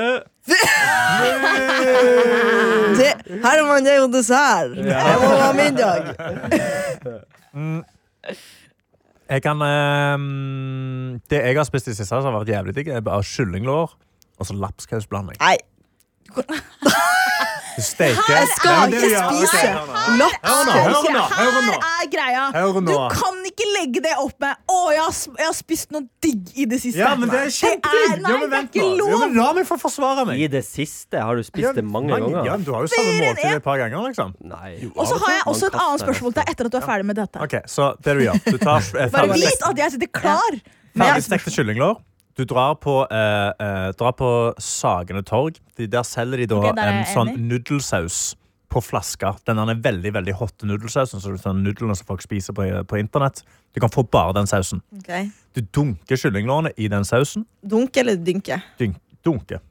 Det, 2.97 3.07
Herman, 3.41 3.85
det 3.85 3.95
er 3.95 3.99
jo 4.03 4.09
dessert. 4.13 4.75
Jeg 4.77 5.15
må 5.23 5.31
ha 5.41 5.47
middag. 5.57 6.11
jeg 9.27 9.43
kan 9.43 9.63
um, 9.65 11.17
Det 11.29 11.41
jeg 11.41 11.57
har 11.57 11.67
spist 11.67 11.89
i 11.89 11.95
siste, 11.95 12.11
som 12.11 12.29
har 12.29 12.37
vært 12.37 12.53
jævlig 12.53 12.75
digg, 12.77 12.91
er 12.93 13.05
bare 13.05 13.25
kyllinglår 13.25 13.97
og 14.37 14.45
så 14.45 14.53
lapskausblanding. 14.61 15.41
Nei, 15.41 15.57
Du 17.77 17.83
steker 17.85 18.29
jeg 18.33 18.47
skal 18.57 18.93
ikke 18.97 19.19
spise 19.21 19.67
nå. 20.17 20.27
Her 20.41 21.67
er 21.77 22.07
greia. 22.09 22.45
Du 22.81 22.93
kan 23.13 23.35
ikke 23.45 23.67
legge 23.75 24.01
det 24.01 24.13
opp 24.17 24.33
med 24.41 24.55
'Å, 24.65 24.79
jeg 24.95 25.03
har, 25.03 25.13
jeg 25.37 25.45
har 25.45 25.53
spist 25.57 25.91
noe 25.93 26.07
digg 26.23 26.49
i 26.57 26.65
det 26.65 26.79
siste'. 26.81 26.97
Ja, 27.03 27.11
men 27.15 27.29
det 27.29 27.37
er 27.37 27.51
kjempedigg! 27.53 28.15
Nei, 28.17 28.17
Ja, 28.17 28.17
det 28.17 28.33
men 28.33 28.47
er 28.47 28.53
vent 28.55 28.73
ikke 28.73 28.87
nå. 28.97 29.09
Ja, 29.11 29.19
men 29.21 29.37
La 29.37 29.47
meg 29.53 29.67
få 29.69 29.77
forsvare 29.77 30.25
meg. 30.25 30.41
I 30.41 30.47
det 30.57 30.63
siste 30.65 31.21
har 31.21 31.37
du 31.37 31.43
spist 31.45 31.77
det 31.77 31.85
mange 31.85 32.17
ganger. 32.17 32.49
Ja, 32.49 32.57
du 32.57 32.73
har 32.73 32.87
jo 32.87 32.91
samme 32.91 33.13
måltid 33.21 33.53
et 33.59 33.63
par 33.63 33.77
ganger, 33.77 34.09
liksom. 34.09 34.33
Og 34.97 35.05
så 35.07 35.21
har 35.21 35.37
jeg 35.37 35.43
også 35.53 35.69
et 35.69 35.79
annet 35.85 36.01
spørsmål 36.07 36.33
til 36.33 36.41
deg 36.41 36.49
etter 36.55 36.65
at 36.65 36.71
du 36.71 36.77
er 36.81 36.87
ferdig 36.89 37.05
med 37.05 37.21
dette. 37.21 37.45
Ok, 37.45 37.55
Så 37.69 37.93
det 38.01 38.17
du 38.17 38.25
gjør 38.25 38.41
Du 38.51 38.57
tar 38.57 38.81
Bare 39.13 39.33
vit 39.37 39.61
at 39.69 39.77
jeg 39.77 39.91
sitter 39.91 40.11
klar. 40.17 40.61
Ferdigstekte 40.97 41.53
kyllinglår. 41.53 42.01
Du 42.37 42.43
drar 42.45 42.75
på, 42.77 42.99
eh, 43.09 43.51
eh, 43.65 43.91
drar 43.97 44.13
på 44.13 44.53
Sagene 44.61 45.23
torg. 45.25 45.57
De, 45.77 45.87
der 45.89 46.03
selger 46.05 46.37
de 46.43 46.45
da 46.51 46.59
Ok, 46.59 46.75
der 46.75 46.83
er 46.83 46.91
en 46.91 46.99
jeg 47.01 47.15
sånn 47.15 47.31
nudelsaus 47.49 48.35
på 48.69 48.81
flaske. 48.83 49.31
Den 49.47 49.57
er 49.63 49.79
veldig 49.81 50.11
veldig 50.13 50.35
hotte 50.37 50.67
nudelsausen. 50.69 51.21
Så 51.23 51.33
sånn 51.41 51.63
nudlene 51.65 51.95
som 51.97 52.05
folk 52.05 52.21
spiser 52.21 52.53
på, 52.53 52.67
på 52.85 52.99
internett. 53.01 53.41
Du 53.73 53.79
kan 53.81 53.89
få 53.89 54.03
bare 54.05 54.35
den 54.37 54.49
sausen. 54.49 54.83
Ok. 54.99 55.11
Du 55.57 55.61
dunker 55.73 56.19
kyllinglårene 56.19 56.75
i 56.77 56.89
den 56.91 57.07
sausen. 57.07 57.47
Dunk 57.65 57.97
eller 57.97 58.19
dynke? 58.21 58.59
Dyn, 58.77 58.93
dunke. 59.25 59.61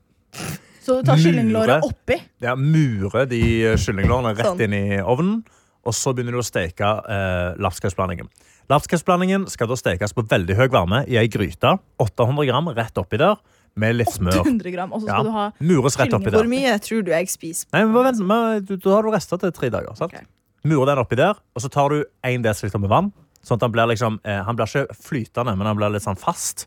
Så 0.82 1.00
du 1.00 1.06
tar 1.06 1.18
kyllinglåret 1.22 1.80
Mure. 1.82 1.92
oppi. 1.92 2.18
Ja, 2.42 2.56
mure 2.58 3.26
de 3.30 3.40
eh, 3.66 3.76
kyllinglårene 3.78 4.34
rett 4.34 4.46
Sånn. 4.52 4.60
inn 4.66 4.74
i 4.74 4.98
ovnen. 5.02 5.44
Og 5.86 5.94
så 5.94 6.10
begynner 6.14 6.34
du 6.34 6.40
å 6.42 6.46
steke 6.46 6.82
eh, 6.82 7.54
lapskausblandingen. 7.62 8.26
Lapskausblandingen 8.72 9.44
skal 9.50 9.68
da 9.70 9.76
stekes 9.78 10.14
på 10.16 10.24
veldig 10.26 10.56
høy 10.58 10.66
varme 10.74 11.04
i 11.06 11.18
ei 11.20 11.28
gryte. 11.30 11.76
800 12.02 12.48
gram 12.48 12.70
rett 12.74 12.98
oppi 12.98 13.20
der, 13.20 13.36
med 13.78 13.98
litt 13.98 14.10
smør. 14.10 14.40
800 14.42 14.72
gram. 14.74 14.94
Og 14.96 15.04
så 15.04 15.06
Ja, 15.06 15.18
skal 15.20 15.28
du 15.28 15.34
ha 15.36 15.44
Mures 15.60 15.98
rett 16.00 16.16
oppi 16.16 16.32
der. 16.32 16.40
Hvor 16.40 16.50
mye 16.50 16.72
tror 16.82 17.04
du 17.06 17.12
jeg 17.12 17.30
spiser? 17.30 17.68
Nei, 17.72 17.84
men 17.84 17.94
bare 17.94 18.10
vent, 18.10 18.24
men 18.26 18.64
du, 18.66 18.74
Da 18.76 18.96
har 18.96 19.06
du 19.06 19.12
rester 19.14 19.38
til 19.38 19.52
tre 19.52 19.70
dager. 19.70 19.94
sant? 19.94 20.10
Okay. 20.10 20.26
Murer 20.66 20.90
den 20.90 20.98
oppi 21.04 21.14
der, 21.14 21.38
og 21.54 21.62
så 21.62 21.70
tar 21.70 21.94
du 21.94 22.04
1 22.24 22.42
dl 22.42 22.78
med 22.82 22.90
vann. 22.90 23.12
Sånn 23.46 23.60
at 23.60 23.62
han 23.62 23.70
blir 23.70 23.86
liksom 23.86 24.18
eh, 24.24 24.42
Han 24.42 24.56
blir 24.58 24.66
ikke 24.66 24.96
flytende, 24.98 25.54
men 25.56 25.66
han 25.68 25.76
blir 25.78 25.92
litt 25.94 26.02
sånn 26.02 26.18
fast. 26.18 26.66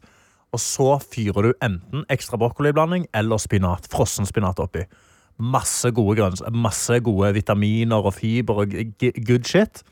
Og 0.55 0.59
så 0.63 0.95
fyrer 1.03 1.49
du 1.49 1.53
enten 1.61 2.05
ekstra 2.09 2.39
brokkoliblanding 2.39 3.07
eller 3.13 3.37
spinat. 3.37 3.89
Frossen 3.91 4.25
spinat 4.25 4.61
oppi. 4.63 4.85
Masse 5.37 5.91
gode 5.91 6.15
grønns, 6.17 6.41
masse 6.51 6.97
gode 7.03 7.33
vitaminer 7.35 8.07
og 8.07 8.15
fiber 8.15 8.63
og 8.63 8.71
good 9.27 9.45
shit. 9.45 9.83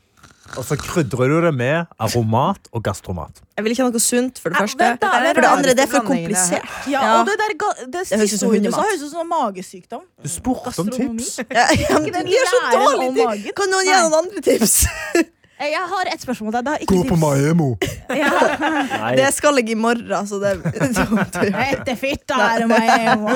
Og 0.56 0.64
så 0.64 0.76
krydrer 0.80 1.28
du 1.28 1.40
det 1.44 1.52
med 1.54 1.86
aromat 2.00 2.68
og 2.72 2.82
gastromat. 2.82 3.42
Jeg 3.58 3.64
vil 3.64 3.72
ikke 3.74 3.84
ha 3.84 3.90
noe 3.90 4.00
sunt, 4.00 4.38
for 4.40 4.48
det 4.50 4.56
Ja, 4.58 4.64
første. 4.64 4.78
vent 4.78 5.00
da, 5.00 5.10
For 5.34 5.40
det 5.44 5.50
andre, 5.50 5.74
det 5.76 5.84
er 5.84 5.90
for 5.92 6.06
komplisert. 6.08 6.68
Ja, 6.88 7.02
Ja. 7.02 7.20
og 7.20 7.26
det 7.26 7.34
der 7.38 7.52
ga- 7.60 7.86
det 7.90 8.02
høres 8.18 8.32
ut 8.32 8.40
som 8.40 8.50
du 8.50 8.70
høres 8.72 9.02
ut 9.02 9.10
som 9.10 9.28
magesykdom. 9.28 10.02
Du 10.22 10.28
spurte 10.28 10.72
om 10.80 10.88
tips. 10.88 11.38
Ja, 11.50 11.66
ja, 11.76 11.98
men 11.98 12.12
de 12.26 12.32
er 12.32 12.46
så 12.48 12.60
magen. 12.72 13.52
Kan 13.54 13.70
noen 13.70 13.84
gi 13.84 13.92
noen 13.92 14.14
andre 14.22 14.40
tips? 14.40 14.86
Eh, 15.60 15.72
Jeg 15.72 15.80
har 15.90 16.06
et 16.06 16.20
spørsmål 16.22 16.52
til 16.54 16.62
deg. 16.62 16.64
Det 16.64 16.70
har 16.70 16.78
ikke 16.78 17.08
tips. 17.08 17.20
Maemo. 17.20 17.76
Ja. 18.14 19.10
Det 19.18 19.34
skal 19.34 19.56
jeg 19.58 19.70
i 19.70 19.74
morgen, 19.74 20.26
så 20.30 20.38
det 20.38 20.52
Etter 20.62 21.96
fitta 21.98 22.34
er 22.54 22.58
det 22.62 22.68
Maemo. 22.70 23.26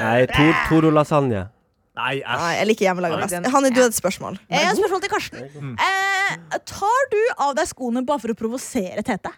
nei 0.00 0.26
Tor, 0.32 0.54
Toro 0.70 0.90
lasagne. 0.90 1.48
Nei, 2.02 2.16
Nei, 2.26 2.52
jeg 2.58 2.68
liker 2.72 2.88
hjemmelaga 2.88 3.18
best. 3.22 3.50
Han 3.54 3.68
er 3.68 3.76
har 3.76 3.86
et 3.86 3.96
spørsmål. 3.96 4.38
Jeg 4.50 4.66
har 4.66 4.72
et 4.72 4.80
spørsmål 4.80 5.02
til 5.04 5.12
Karsten. 5.12 5.74
Eh, 5.86 6.58
tar 6.72 7.10
du 7.12 7.20
av 7.36 7.54
deg 7.58 7.68
skoene 7.70 8.02
bare 8.08 8.22
for 8.24 8.34
å 8.34 8.38
provosere 8.38 9.04
Tete? 9.06 9.30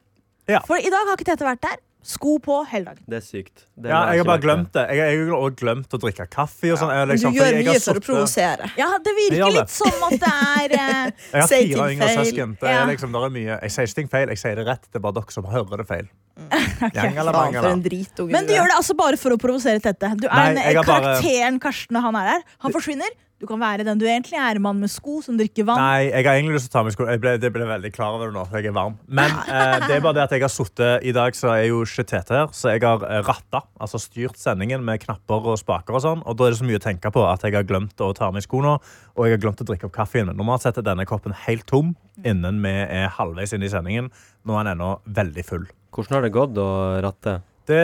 Ja. 0.49 0.61
For 0.69 0.81
i 0.81 0.93
dag 0.93 1.09
har 1.09 1.19
ikke 1.19 1.29
Tete 1.33 1.47
vært 1.47 1.65
der. 1.65 1.83
Sko 2.05 2.35
på 2.45 2.59
hele 2.69 2.91
dagen. 2.91 3.05
Det 3.09 3.17
er 3.17 3.23
sykt. 3.25 3.63
Det 3.81 3.89
Ja, 3.89 4.03
jeg 4.13 4.21
har 4.21 4.27
bare 4.29 4.43
glemt 4.43 4.73
det. 4.77 4.83
Jeg 4.93 5.01
har 5.25 5.31
også 5.39 5.57
glemt 5.57 5.95
å 5.97 6.01
drikke 6.03 6.27
kaffe. 6.29 6.73
og 6.75 6.79
sånn. 6.79 6.93
ja. 6.93 7.07
Liksom, 7.09 7.33
du 7.33 7.39
gjør 7.39 7.49
jeg 7.49 7.65
har 7.65 7.73
mye 7.73 7.81
for 7.81 8.01
å 8.01 8.05
provosere. 8.05 8.69
Ja, 8.77 8.89
det 9.01 9.15
virker 9.17 9.41
det. 9.41 9.55
litt 9.57 9.73
som 9.73 10.05
at 10.09 10.19
det 10.21 10.33
er 10.35 10.75
eh, 10.81 11.15
Jeg 11.33 11.41
har 11.41 11.49
fire 11.49 11.89
yngre 11.95 12.11
søsken. 12.19 12.53
Det 12.61 12.69
er 12.75 12.85
liksom, 12.93 13.17
det 13.17 13.25
er 13.25 13.35
mye. 13.39 13.57
Jeg 13.65 13.73
sier 13.73 13.89
ikke 13.89 14.01
ting 14.03 14.13
feil, 14.13 14.29
jeg 14.35 14.43
sier 14.45 14.61
det 14.61 14.67
rett. 14.69 14.85
Det 14.91 15.01
er 15.01 15.05
bare 15.09 15.17
dere 15.21 15.33
som 15.39 15.49
hører 15.49 15.81
det 15.81 15.89
feil. 15.89 16.13
Dritunge 17.85 18.33
Men 18.33 18.47
du 18.49 18.53
gjør 18.53 18.69
det 18.69 18.77
altså 18.77 18.97
bare 18.99 19.17
for 19.21 19.35
å 19.35 19.39
provosere 19.41 19.81
Tette. 19.81 20.13
Du 20.21 20.27
er 20.29 20.55
Nei, 20.59 20.65
en, 20.75 20.81
karakteren 20.85 21.59
bare- 21.59 21.63
Karsten 21.63 21.97
når 21.97 22.09
han 22.09 22.19
er 22.21 22.31
her. 22.35 22.43
Han 22.67 22.75
forsvinner. 22.75 23.13
Du 23.45 23.49
kan 23.51 23.61
være 23.61 23.85
den 23.85 24.01
du 24.01 24.07
egentlig 24.09 24.39
er, 24.41 24.57
mann 24.65 24.81
med 24.81 24.89
sko 24.89 25.19
som 25.21 25.37
drikker 25.37 25.67
vann. 25.69 25.77
Nei, 25.77 26.09
jeg 26.09 26.25
har 26.25 26.39
egentlig 26.39 26.57
lyst 26.57 26.71
til 26.71 26.73
å 26.73 26.77
ta 26.79 26.85
med 26.87 26.97
sko. 26.97 27.09
Jeg 27.13 27.21
ble, 27.21 27.37
det 27.43 27.51
ble 27.53 27.69
veldig 27.69 27.93
klar 27.93 28.17
over 28.17 28.33
det 28.33 28.39
nå. 28.39 28.47
Jeg 28.57 28.71
er 28.71 28.77
varm. 28.77 28.97
Men 29.05 29.37
eh, 29.45 29.77
det 29.85 29.99
er 29.99 30.05
bare 30.05 30.17
det 30.17 30.25
at 30.25 30.35
jeg 30.39 30.47
har 30.47 30.53
sittet 30.55 31.05
I 31.05 31.13
dag 31.13 31.37
så 31.37 31.53
er 31.53 31.67
jo 31.69 31.83
ikke 31.85 32.07
Tete 32.09 32.39
her, 32.39 32.49
så 32.57 32.73
jeg 32.73 32.81
har 32.87 33.05
eh, 33.05 33.21
ratta, 33.27 33.61
altså 33.77 34.01
styrt 34.01 34.41
sendingen 34.41 34.81
med 34.87 35.03
knapper 35.05 35.53
og 35.53 35.61
spaker 35.61 35.99
og 35.99 36.05
sånn. 36.07 36.25
Og 36.25 36.41
da 36.41 36.49
er 36.49 36.57
det 36.57 36.61
så 36.63 36.69
mye 36.69 36.81
å 36.81 36.85
tenke 36.87 37.13
på 37.13 37.25
at 37.29 37.45
jeg 37.45 37.57
har 37.59 37.69
glemt 37.69 38.01
å 38.01 38.13
ta 38.17 38.33
med 38.33 38.45
sko 38.47 38.55
skoene, 38.55 38.77
og 39.15 39.27
jeg 39.27 39.35
har 39.35 39.43
glemt 39.43 39.63
å 39.63 39.67
drikke 39.67 39.89
opp 39.89 39.97
kaffen 39.97 40.29
min. 40.29 40.39
Normalt 40.39 40.65
sett 40.65 40.79
er 40.79 40.87
denne 40.87 41.07
koppen 41.09 41.35
helt 41.45 41.67
tom 41.71 41.95
innen 42.25 42.61
vi 42.63 42.75
er 42.85 43.11
halvveis 43.17 43.55
inn 43.57 43.65
i 43.67 43.73
sendingen. 43.73 44.13
Nå 44.47 44.55
er 44.59 44.69
den 44.69 44.77
ennå 44.77 44.93
veldig 45.05 45.45
full. 45.47 45.67
Hvordan 45.95 46.19
har 46.19 46.27
det 46.27 46.35
gått 46.35 46.61
å 46.61 46.69
ratte? 47.03 47.41
Det, 47.67 47.83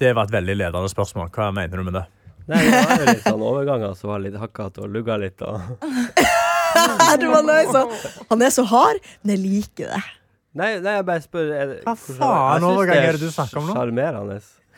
det 0.00 0.12
var 0.16 0.26
et 0.26 0.34
veldig 0.34 0.56
ledende 0.58 0.90
spørsmål. 0.90 1.30
Hva 1.32 1.52
mener 1.54 1.80
du 1.80 1.86
med 1.86 1.96
det? 1.96 2.04
Nei, 2.46 2.58
det 2.62 2.80
var 2.86 3.00
jo 3.00 3.06
litt 3.10 3.24
sånn 3.26 3.42
overganger 3.42 3.94
som 3.98 4.10
var 4.12 4.20
litt 4.22 4.36
hakkete 4.38 4.84
og 4.86 4.92
lugga 4.94 5.16
litt. 5.22 5.42
Og... 5.42 5.60
Du 7.20 7.26
var 7.32 7.42
nøy, 7.46 7.64
så. 7.72 7.80
Han 8.30 8.42
er 8.44 8.52
så 8.52 8.62
hard, 8.68 8.98
men 9.24 9.32
jeg 9.36 9.40
liker 9.42 9.94
det. 9.94 10.00
Nei, 10.56 10.68
nei, 10.84 10.92
jeg 10.98 11.06
bare 11.08 11.22
spør 11.24 11.48
er 11.52 11.66
det, 11.70 11.78
Hva 11.84 11.94
hvordan- 11.96 12.20
faen 12.20 12.36
jeg 12.36 12.60
synes 12.60 12.70
overgang 12.76 13.00
er 13.06 13.16
det 13.16 13.20
du 13.22 13.32
snakker 13.32 13.60
om 13.60 13.66
nå? 13.70 13.74
Sjarmerende. 13.76 14.36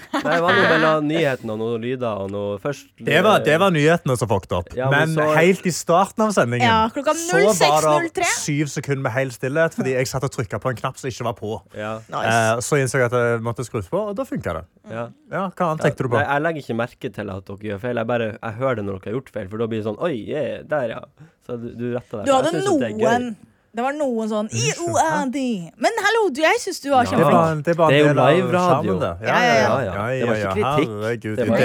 Nei, 0.09 0.23
det 0.23 0.41
var 0.45 0.55
noe 0.57 0.69
mellom 0.71 1.07
nyhetene 1.09 1.53
og 1.55 1.59
noen 1.61 1.83
lyder 1.85 2.23
og 2.25 2.31
noe 2.33 2.59
først 2.63 2.87
Det 3.05 3.19
var, 3.27 3.43
det 3.45 3.57
var 3.61 3.73
nyhetene 3.75 4.17
som 4.21 4.31
fucket 4.31 4.55
opp. 4.57 4.71
Ja, 4.79 4.89
men 4.93 5.13
men 5.13 5.17
så- 5.19 5.37
helt 5.37 5.67
i 5.69 5.73
starten 5.75 6.25
av 6.25 6.33
sendingen 6.37 6.65
Ja, 6.69 6.89
klokka 6.95 7.15
så 7.19 7.41
var 7.43 7.83
det 8.07 8.13
06.03. 8.15 8.31
syv 8.45 8.71
sekunder 8.73 9.03
med 9.09 9.13
helt 9.13 9.33
stillhet 9.37 9.75
fordi 9.77 9.93
jeg 9.97 10.07
satt 10.11 10.25
og 10.25 10.33
trykka 10.33 10.61
på 10.63 10.71
en 10.73 10.77
knapp 10.81 10.97
som 10.99 11.11
ikke 11.11 11.25
var 11.29 11.37
på. 11.39 11.53
Ja, 11.77 11.99
Nice. 12.09 12.35
Eh, 12.35 12.63
så 12.65 12.81
innså 12.81 12.99
jeg 13.03 13.11
at 13.11 13.19
jeg 13.19 13.41
måtte 13.45 13.67
skru 13.69 13.83
på, 13.83 14.01
og 14.11 14.17
da 14.17 14.25
funka 14.25 14.55
det. 14.61 14.65
ja. 14.91 15.09
Ja, 15.31 15.51
hva 15.51 15.67
annet 15.75 15.85
tenkte 15.85 16.07
du 16.07 16.09
på? 16.09 16.17
Nei, 16.17 16.25
jeg 16.25 16.43
legger 16.43 16.63
ikke 16.65 16.77
merke 16.79 17.13
til 17.13 17.31
at 17.31 17.45
dere 17.45 17.59
gjør 17.69 17.81
feil. 17.83 17.97
Jeg 18.01 18.07
bare 18.09 18.29
jeg 18.39 18.55
hører 18.63 18.77
det 18.77 18.85
når 18.87 18.97
dere 19.03 19.13
har 19.13 19.21
gjort 19.21 19.29
feil, 19.35 19.49
for 19.51 19.59
da 19.59 19.67
blir 19.67 19.83
det 19.83 19.87
sånn 19.91 19.99
Oi, 20.01 20.15
yeah, 20.25 20.63
der, 20.65 20.89
ja. 20.89 21.01
Så 21.47 21.57
du, 21.61 21.69
du 21.77 21.85
retter 21.95 22.23
deg. 22.23 22.27
Du 22.27 22.33
hadde 22.33 22.65
noen 22.65 23.37
Det 23.69 23.85
var 23.85 23.93
noen 23.93 24.31
sånn 24.31 24.49
IOAD. 24.49 25.37
Men 25.77 25.99
hallo, 26.05 26.23
du, 26.35 26.41
jeg 26.41 26.61
syns 26.63 26.81
du 26.83 26.89
var 26.91 27.05
Ja. 27.05 27.11
Kjempeflink. 27.11 27.77
var, 27.77 27.91
det 27.91 27.99
Det 27.99 27.99
er 28.01 28.07
jo 28.09 28.15
live-radio. 28.17 28.95
det. 28.99 29.11
Ja, 29.29 29.39
ja, 29.39 29.55
ja. 29.55 29.69
Ja, 29.69 30.07
Det 30.09 30.29
var 30.29 30.37
ikke 30.37 30.55
kritikk. 30.57 31.37
Det 31.37 31.49
var- 31.49 31.59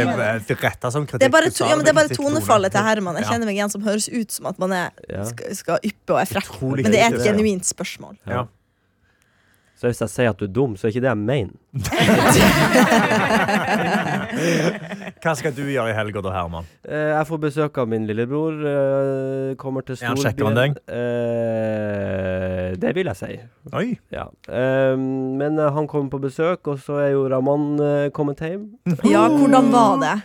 det, 0.48 0.60
retta 0.64 0.92
som 0.92 1.08
kritikk. 1.08 1.20
Det 1.20 1.26
er 1.26 1.30
bare, 1.30 1.50
to, 1.50 1.64
ja, 1.66 1.76
men 1.76 1.86
det 1.86 1.90
er 1.96 2.00
bare 2.02 2.10
tonefallet 2.10 2.72
til 2.72 2.82
Herman. 2.82 3.16
Jeg 3.16 3.26
kjenner 3.26 3.46
meg 3.46 3.56
igjen 3.56 3.72
som 3.72 3.82
høres 3.82 4.10
ut 4.10 4.32
som 4.32 4.46
at 4.48 4.60
man 4.60 4.72
er, 4.74 4.92
skal, 5.26 5.56
skal 5.56 5.80
yppe 5.84 6.10
og 6.14 6.20
er 6.20 6.26
frekk. 6.26 6.62
Men 6.62 6.92
det 6.92 7.00
er 7.00 7.14
et 7.14 7.24
genuint 7.24 7.64
spørsmål. 7.66 8.18
Ja. 8.28 8.46
Så 9.84 9.90
hvis 9.92 10.00
jeg 10.00 10.12
sier 10.14 10.30
at 10.32 10.38
du 10.40 10.46
er 10.46 10.52
dum, 10.56 10.78
så 10.80 10.86
er 10.88 10.92
ikke 10.94 11.02
det 11.04 11.10
jeg 11.10 11.20
mener. 11.20 11.52
Hva 15.20 15.34
skal 15.36 15.52
du 15.58 15.60
gjøre 15.66 15.90
i 15.92 15.96
helga 15.98 16.22
da, 16.24 16.32
Herman? 16.38 16.64
Eh, 16.88 17.10
jeg 17.18 17.28
får 17.28 17.42
besøk 17.44 17.76
av 17.84 17.90
min 17.92 18.08
lillebror. 18.08 18.56
eh, 18.64 19.52
kommer 19.60 19.84
til 19.84 20.00
storbyen. 20.00 20.24
Ja, 20.24 20.32
storbyen. 20.32 20.48
han 20.48 20.56
deg? 20.62 20.80
Eh, 20.88 22.80
det 22.80 22.96
vil 22.96 23.12
jeg 23.12 23.18
si. 23.20 23.36
Oi. 23.76 24.00
Ja. 24.16 24.32
Men 24.96 25.60
han 25.60 25.84
kommer 25.92 26.08
på 26.16 26.24
besøk, 26.30 26.64
og 26.72 26.80
så 26.80 27.04
er 27.04 27.12
jo 27.18 27.28
Raman 27.28 27.76
kommet 28.16 28.40
hjem. 28.40 28.80
Ja, 29.04 29.28
hvordan 29.28 29.68
var 29.76 30.00
det? 30.00 30.16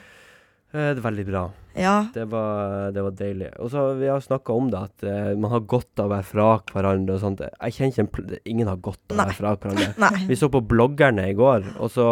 Eh, 0.72 0.90
det 0.92 1.00
er 1.00 1.04
veldig 1.06 1.24
bra. 1.30 1.46
Ja. 1.78 2.06
Det 2.14 2.24
var, 2.32 2.90
det 2.92 3.02
var 3.06 3.14
deilig. 3.14 3.48
Og 3.62 3.70
så 3.70 3.84
Vi 3.94 4.08
har 4.10 4.20
snakka 4.20 4.52
om 4.52 4.70
det, 4.72 4.80
at 4.88 5.04
eh, 5.06 5.30
man 5.38 5.52
har 5.52 5.62
godt 5.70 6.00
av 6.02 6.08
å 6.08 6.12
være 6.16 6.26
fra 6.26 6.46
hverandre. 6.72 7.14
og 7.14 7.22
sånt. 7.22 7.42
Jeg 7.44 7.76
kjenner 7.76 7.92
ikke 7.92 8.04
en 8.04 8.10
pl 8.16 8.38
Ingen 8.50 8.70
har 8.70 8.80
godt 8.82 9.00
av 9.12 9.14
å 9.14 9.20
være 9.22 9.36
fra 9.36 9.52
hverandre. 9.54 9.88
Nei. 10.04 10.24
Vi 10.28 10.38
så 10.40 10.50
på 10.52 10.60
bloggerne 10.66 11.28
i 11.30 11.36
går, 11.38 11.68
og 11.78 11.92
så 11.94 12.08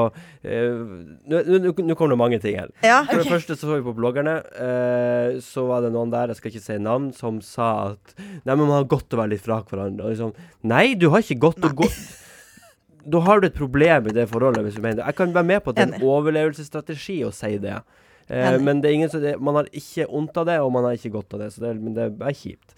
eh, 0.47 0.79
Nå 1.27 1.97
kommer 1.99 2.15
det 2.15 2.21
mange 2.23 2.41
ting 2.43 2.61
her. 2.61 2.71
Ja. 2.87 3.03
For 3.09 3.23
det 3.23 3.33
første 3.33 3.59
så 3.59 3.67
så 3.67 3.81
vi 3.81 3.87
på 3.89 3.97
bloggerne, 3.97 4.37
eh, 4.63 5.41
så 5.43 5.67
var 5.67 5.83
det 5.83 5.91
noen 5.97 6.15
der, 6.15 6.31
jeg 6.31 6.39
skal 6.41 6.55
ikke 6.55 6.67
si 6.69 6.79
navn, 6.79 7.11
som 7.17 7.43
sa 7.43 7.73
at 7.91 8.15
Nei, 8.21 8.55
men 8.55 8.69
man 8.69 8.77
har 8.79 8.89
godt 8.89 9.13
å 9.17 9.21
være 9.21 9.35
litt 9.35 9.45
fra 9.45 9.59
hverandre. 9.67 10.07
Og 10.07 10.15
liksom 10.15 10.33
Nei, 10.71 10.95
du 10.95 11.11
har 11.11 11.25
ikke 11.25 11.41
godt 11.49 11.67
å 11.67 11.75
gå 11.75 11.91
Da 13.07 13.21
har 13.27 13.43
du 13.43 13.51
et 13.51 13.59
problem 13.59 14.09
i 14.11 14.15
det 14.15 14.31
forholdet, 14.31 14.65
hvis 14.67 14.79
du 14.79 14.83
mener 14.83 15.01
det. 15.03 15.11
Jeg 15.11 15.19
kan 15.19 15.35
være 15.35 15.51
med 15.51 15.63
på 15.63 15.71
at 15.75 15.79
det 15.79 15.85
er 15.85 15.95
en 15.99 16.07
overlevelsesstrategi 16.07 17.21
å 17.27 17.35
si 17.35 17.53
det. 17.63 17.77
Eh, 18.29 18.57
men 18.61 18.81
det 18.83 18.93
ingen 18.93 19.13
det, 19.23 19.37
man 19.41 19.61
har 19.61 19.69
ikke 19.71 20.09
vondt 20.11 20.41
av 20.41 20.49
det, 20.49 20.59
og 20.63 20.73
man 20.75 20.89
har 20.89 20.97
ikke 20.99 21.15
godt 21.15 21.37
av 21.37 21.45
det. 21.45 21.53
Så 21.55 21.63
det, 21.63 21.77
men 21.79 21.95
det 21.97 22.11
er 22.11 22.35
kjipt. 22.37 22.75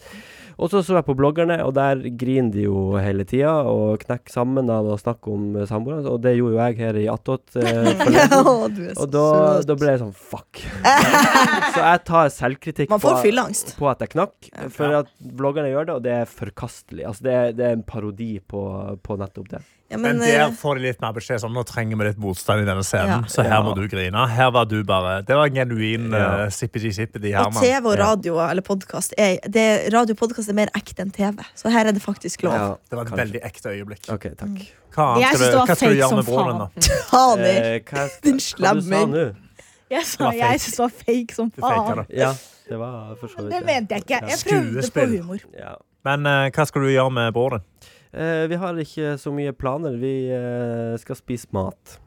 Og 0.58 0.72
så 0.72 0.80
så 0.82 0.96
jeg 0.96 1.06
på 1.06 1.14
bloggerne, 1.14 1.60
og 1.62 1.70
der 1.76 2.00
griner 2.18 2.50
de 2.50 2.64
jo 2.64 2.80
hele 2.98 3.22
tida 3.28 3.52
og 3.70 4.00
knekker 4.02 4.32
sammen 4.34 4.66
av 4.74 4.88
å 4.90 4.96
snakke 4.98 5.30
om 5.30 5.52
samboerne. 5.70 6.02
Og 6.10 6.18
det 6.24 6.34
gjorde 6.34 6.56
jo 6.56 6.62
jeg 6.64 6.78
her 6.80 6.98
i 6.98 7.06
Attåt. 7.12 7.54
Eh, 7.54 7.92
Og 8.98 9.06
da, 9.12 9.28
da 9.62 9.76
ble 9.78 9.94
jeg 9.94 10.02
sånn 10.02 10.16
fuck. 10.18 10.58
så 11.76 11.84
jeg 11.84 12.02
tar 12.10 12.32
selvkritikk 12.34 12.90
på, 12.90 12.98
på 13.78 13.90
at 13.92 14.02
jeg 14.02 14.14
knakk. 14.16 14.50
For 14.74 14.98
at 15.04 15.14
bloggerne 15.38 15.70
gjør 15.70 15.88
det, 15.92 15.98
og 16.00 16.06
det 16.08 16.16
er 16.24 16.30
forkastelig. 16.32 17.06
Altså 17.06 17.28
det, 17.28 17.38
det 17.60 17.68
er 17.68 17.78
en 17.78 17.86
parodi 17.86 18.32
på, 18.42 18.64
på 18.98 19.20
nettopp 19.22 19.52
det. 19.54 19.62
Ja, 19.90 19.96
Men 19.96 20.18
men, 20.18 20.28
der 20.28 20.40
eh, 20.44 20.50
får 20.52 20.76
de 20.76 20.82
litt 20.84 20.98
mer 21.00 21.14
beskjed 21.16 21.40
sånn, 21.40 21.54
nå 21.56 21.62
trenger 21.64 21.96
vi 21.96 22.04
litt 22.10 22.18
motstand 22.20 22.60
i 22.60 22.64
denne 22.68 22.82
scenen, 22.84 23.22
Ja. 23.24 23.28
så 23.32 23.40
her 23.42 23.54
Ja. 23.56 23.62
må 23.64 23.74
du 23.74 23.86
grine. 23.88 24.26
Her 24.28 24.50
var 24.52 24.66
du 24.66 24.82
bare 24.84 25.22
Det 25.24 25.34
var 25.34 25.46
en 25.46 25.54
genuin 25.54 26.10
Ja. 26.12 26.44
uh, 26.44 26.50
og. 26.50 27.62
TV 27.62 27.86
og 27.88 27.96
Ja. 27.96 28.04
radio 28.04 28.36
eller 28.50 28.60
podkast 28.62 29.14
er 29.16 29.38
det, 29.48 29.90
Radio 29.94 30.12
og 30.12 30.18
podkast 30.18 30.48
er 30.50 30.52
mer 30.52 30.68
ekte 30.76 31.00
enn 31.00 31.10
TV. 31.10 31.40
Så 31.56 31.70
her 31.72 31.86
er 31.88 31.92
det 31.92 32.02
faktisk 32.02 32.42
lov. 32.42 32.52
Ja, 32.52 32.68
Det 32.90 32.96
var 32.98 33.02
et 33.02 33.08
kanskje. 33.08 33.24
veldig 33.24 33.42
ekte 33.42 33.68
øyeblikk. 33.72 34.12
OK, 34.12 34.22
takk. 34.36 34.72
Hva 34.92 35.20
Jeg 35.20 35.32
synes 35.32 35.38
skal 35.38 35.48
det 35.48 35.56
var 35.56 35.66
hva 35.66 35.76
skal 35.76 35.88
du 35.88 35.94
fake 35.94 35.96
gjøre 35.96 36.08
som 36.08 36.16
med 36.16 36.26
broren 36.26 36.58
din, 36.58 36.68
da? 36.68 36.94
Haner. 37.16 37.74
Eh, 38.04 38.08
Din 38.22 38.38
slemmer. 38.40 39.34
Jeg, 39.90 40.04
sa, 40.04 40.30
jeg 40.32 40.40
fake. 40.42 40.58
syns 40.60 40.76
det 40.76 40.78
var 40.84 40.92
fake 41.06 41.34
som 41.34 41.50
faen. 41.50 42.06
Ja, 42.10 42.34
det 42.68 42.78
var 42.78 43.16
for 43.16 43.26
så 43.28 43.36
vidt 43.40 43.50
Det 43.56 43.64
mente 43.64 43.88
jeg 43.94 44.04
ikke. 44.04 44.20
Jeg 44.28 44.38
prøvde 44.52 44.90
på 44.92 45.06
humor. 45.16 45.38
Ja. 45.58 45.74
Men 46.04 46.26
uh, 46.26 46.50
hva 46.50 46.66
skal 46.66 46.82
du 46.82 46.88
gjøre 46.88 47.10
med 47.10 47.32
broren 47.32 47.60
din? 47.62 47.88
Eh, 48.12 48.44
vi 48.48 48.58
har 48.60 48.78
ikke 48.82 49.16
så 49.20 49.32
mye 49.34 49.52
planer. 49.56 49.96
Vi 50.00 50.12
eh, 50.32 50.94
skal 51.02 51.18
spise 51.18 51.50
mat. 51.56 51.98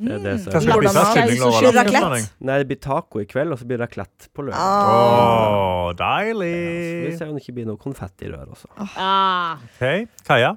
Det 0.00 0.14
er 0.14 0.22
det 0.24 0.34
som 0.40 0.54
Hva 0.54 0.60
skal 0.64 0.80
du 0.80 0.88
spise? 0.88 1.02
Kylling 1.12 1.42
og 1.44 1.56
raclette? 1.56 2.00
raclette. 2.00 2.30
Nei, 2.48 2.56
det 2.62 2.68
blir 2.70 2.78
taco 2.80 3.20
i 3.20 3.26
kveld, 3.28 3.52
og 3.52 3.60
så 3.60 3.66
blir 3.68 3.80
det 3.80 3.84
raclette 3.84 4.30
på 4.32 4.46
lørdag. 4.46 4.60
Oh, 4.62 5.90
Å, 5.90 5.92
deilig! 5.98 6.52
Ja, 6.54 6.78
så 6.86 7.02
vi 7.04 7.18
ser 7.18 7.32
om 7.32 7.36
det 7.36 7.44
ikke 7.44 7.56
blir 7.58 7.68
noe 7.68 7.80
konfettirør 7.80 8.54
også. 8.54 8.70
Ah. 8.94 9.60
OK. 9.66 10.08
Kaja? 10.24 10.54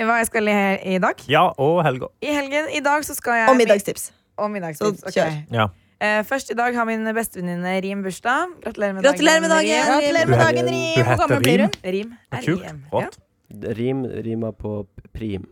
Hva 0.00 0.16
jeg 0.22 0.30
skal 0.30 0.48
i, 0.48 0.56
i 0.96 0.98
dag? 1.02 1.22
Ja, 1.30 1.44
og 1.60 1.82
Helga. 1.84 2.08
I 2.24 2.32
helgen 2.32 2.70
i 2.74 2.82
dag 2.82 3.04
så 3.06 3.14
skal 3.14 3.42
jeg 3.42 3.52
Og 3.52 3.58
middagstips. 3.60 4.10
Og 4.40 4.50
middagstips. 4.50 5.04
Ok. 5.06 5.14
kjør. 5.14 5.38
Ja. 5.54 5.70
Uh, 6.00 6.22
først 6.24 6.50
i 6.50 6.56
dag 6.56 6.74
har 6.74 6.86
min 6.88 7.04
bestevenninne 7.14 7.74
Rim 7.84 8.02
bursdag. 8.02 8.54
Gratulerer 8.64 8.96
med 8.96 9.04
Gratulerer 9.04 9.44
med 9.44 9.52
dagen. 9.52 9.68
Rim. 9.68 9.90
Gratulerer 9.92 10.30
med 10.32 10.46
dagen, 10.46 10.70
Rim. 10.72 10.94
Hvor 10.96 11.10
heter 11.10 11.26
gammel 11.26 11.42
blir 11.44 11.66
hun? 11.66 11.74
Rim. 11.84 12.14
Kult. 12.40 12.62
R-I-M. 12.64 12.86
Rått. 12.94 13.20
Rim 13.20 13.29
rimer 13.50 14.52
på 14.52 14.86
prim. 15.12 15.46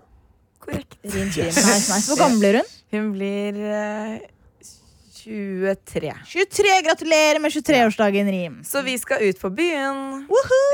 korrekt. 0.59 0.99
Rim, 1.03 1.13
Rim. 1.13 1.47
Nice, 1.47 1.95
nice. 1.95 2.09
Hvor 2.11 2.19
gammel 2.19 2.39
blir 2.39 2.55
hun? 2.61 2.75
Hun 2.91 3.13
blir 3.13 3.55
uh, 3.55 4.19
23. 5.29 6.13
23. 6.27 6.69
Gratulerer 6.85 7.41
med 7.41 7.51
23-årsdagen, 7.51 8.31
Rim. 8.31 8.65
Så 8.65 8.83
vi 8.83 8.99
skal 8.99 9.23
ut 9.23 9.41
på 9.41 9.51
byen. 9.51 10.27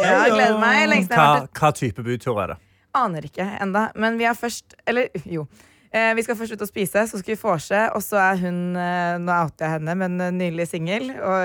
Ja, 0.02 0.26
jeg 0.26 0.32
gleder 0.32 0.58
meg. 0.60 1.10
Har 1.10 1.40
Hva, 1.40 1.46
hva 1.60 1.72
type 1.74 2.04
bytur 2.06 2.38
er 2.42 2.54
det? 2.54 2.58
Aner 2.94 3.24
ikke 3.26 3.42
enda 3.58 3.88
Men 3.98 4.20
vi 4.20 4.26
er 4.30 4.36
først 4.38 4.76
Eller 4.86 5.08
jo. 5.26 5.48
Eh, 5.94 6.10
vi 6.18 6.24
skal 6.26 6.34
først 6.34 6.56
ut 6.56 6.62
og 6.64 6.66
spise, 6.66 7.04
så 7.06 7.20
skal 7.20 7.34
vi 7.34 7.38
vorse, 7.38 7.80
og 7.94 8.02
så 8.02 8.18
er 8.18 8.40
hun 8.42 8.56
eh, 8.74 9.14
Nå 9.22 9.30
outer 9.30 9.68
jeg 9.68 9.74
henne, 9.76 9.94
men 10.00 10.16
eh, 10.24 10.32
nylig 10.34 10.66
singel. 10.66 11.12
Og 11.14 11.44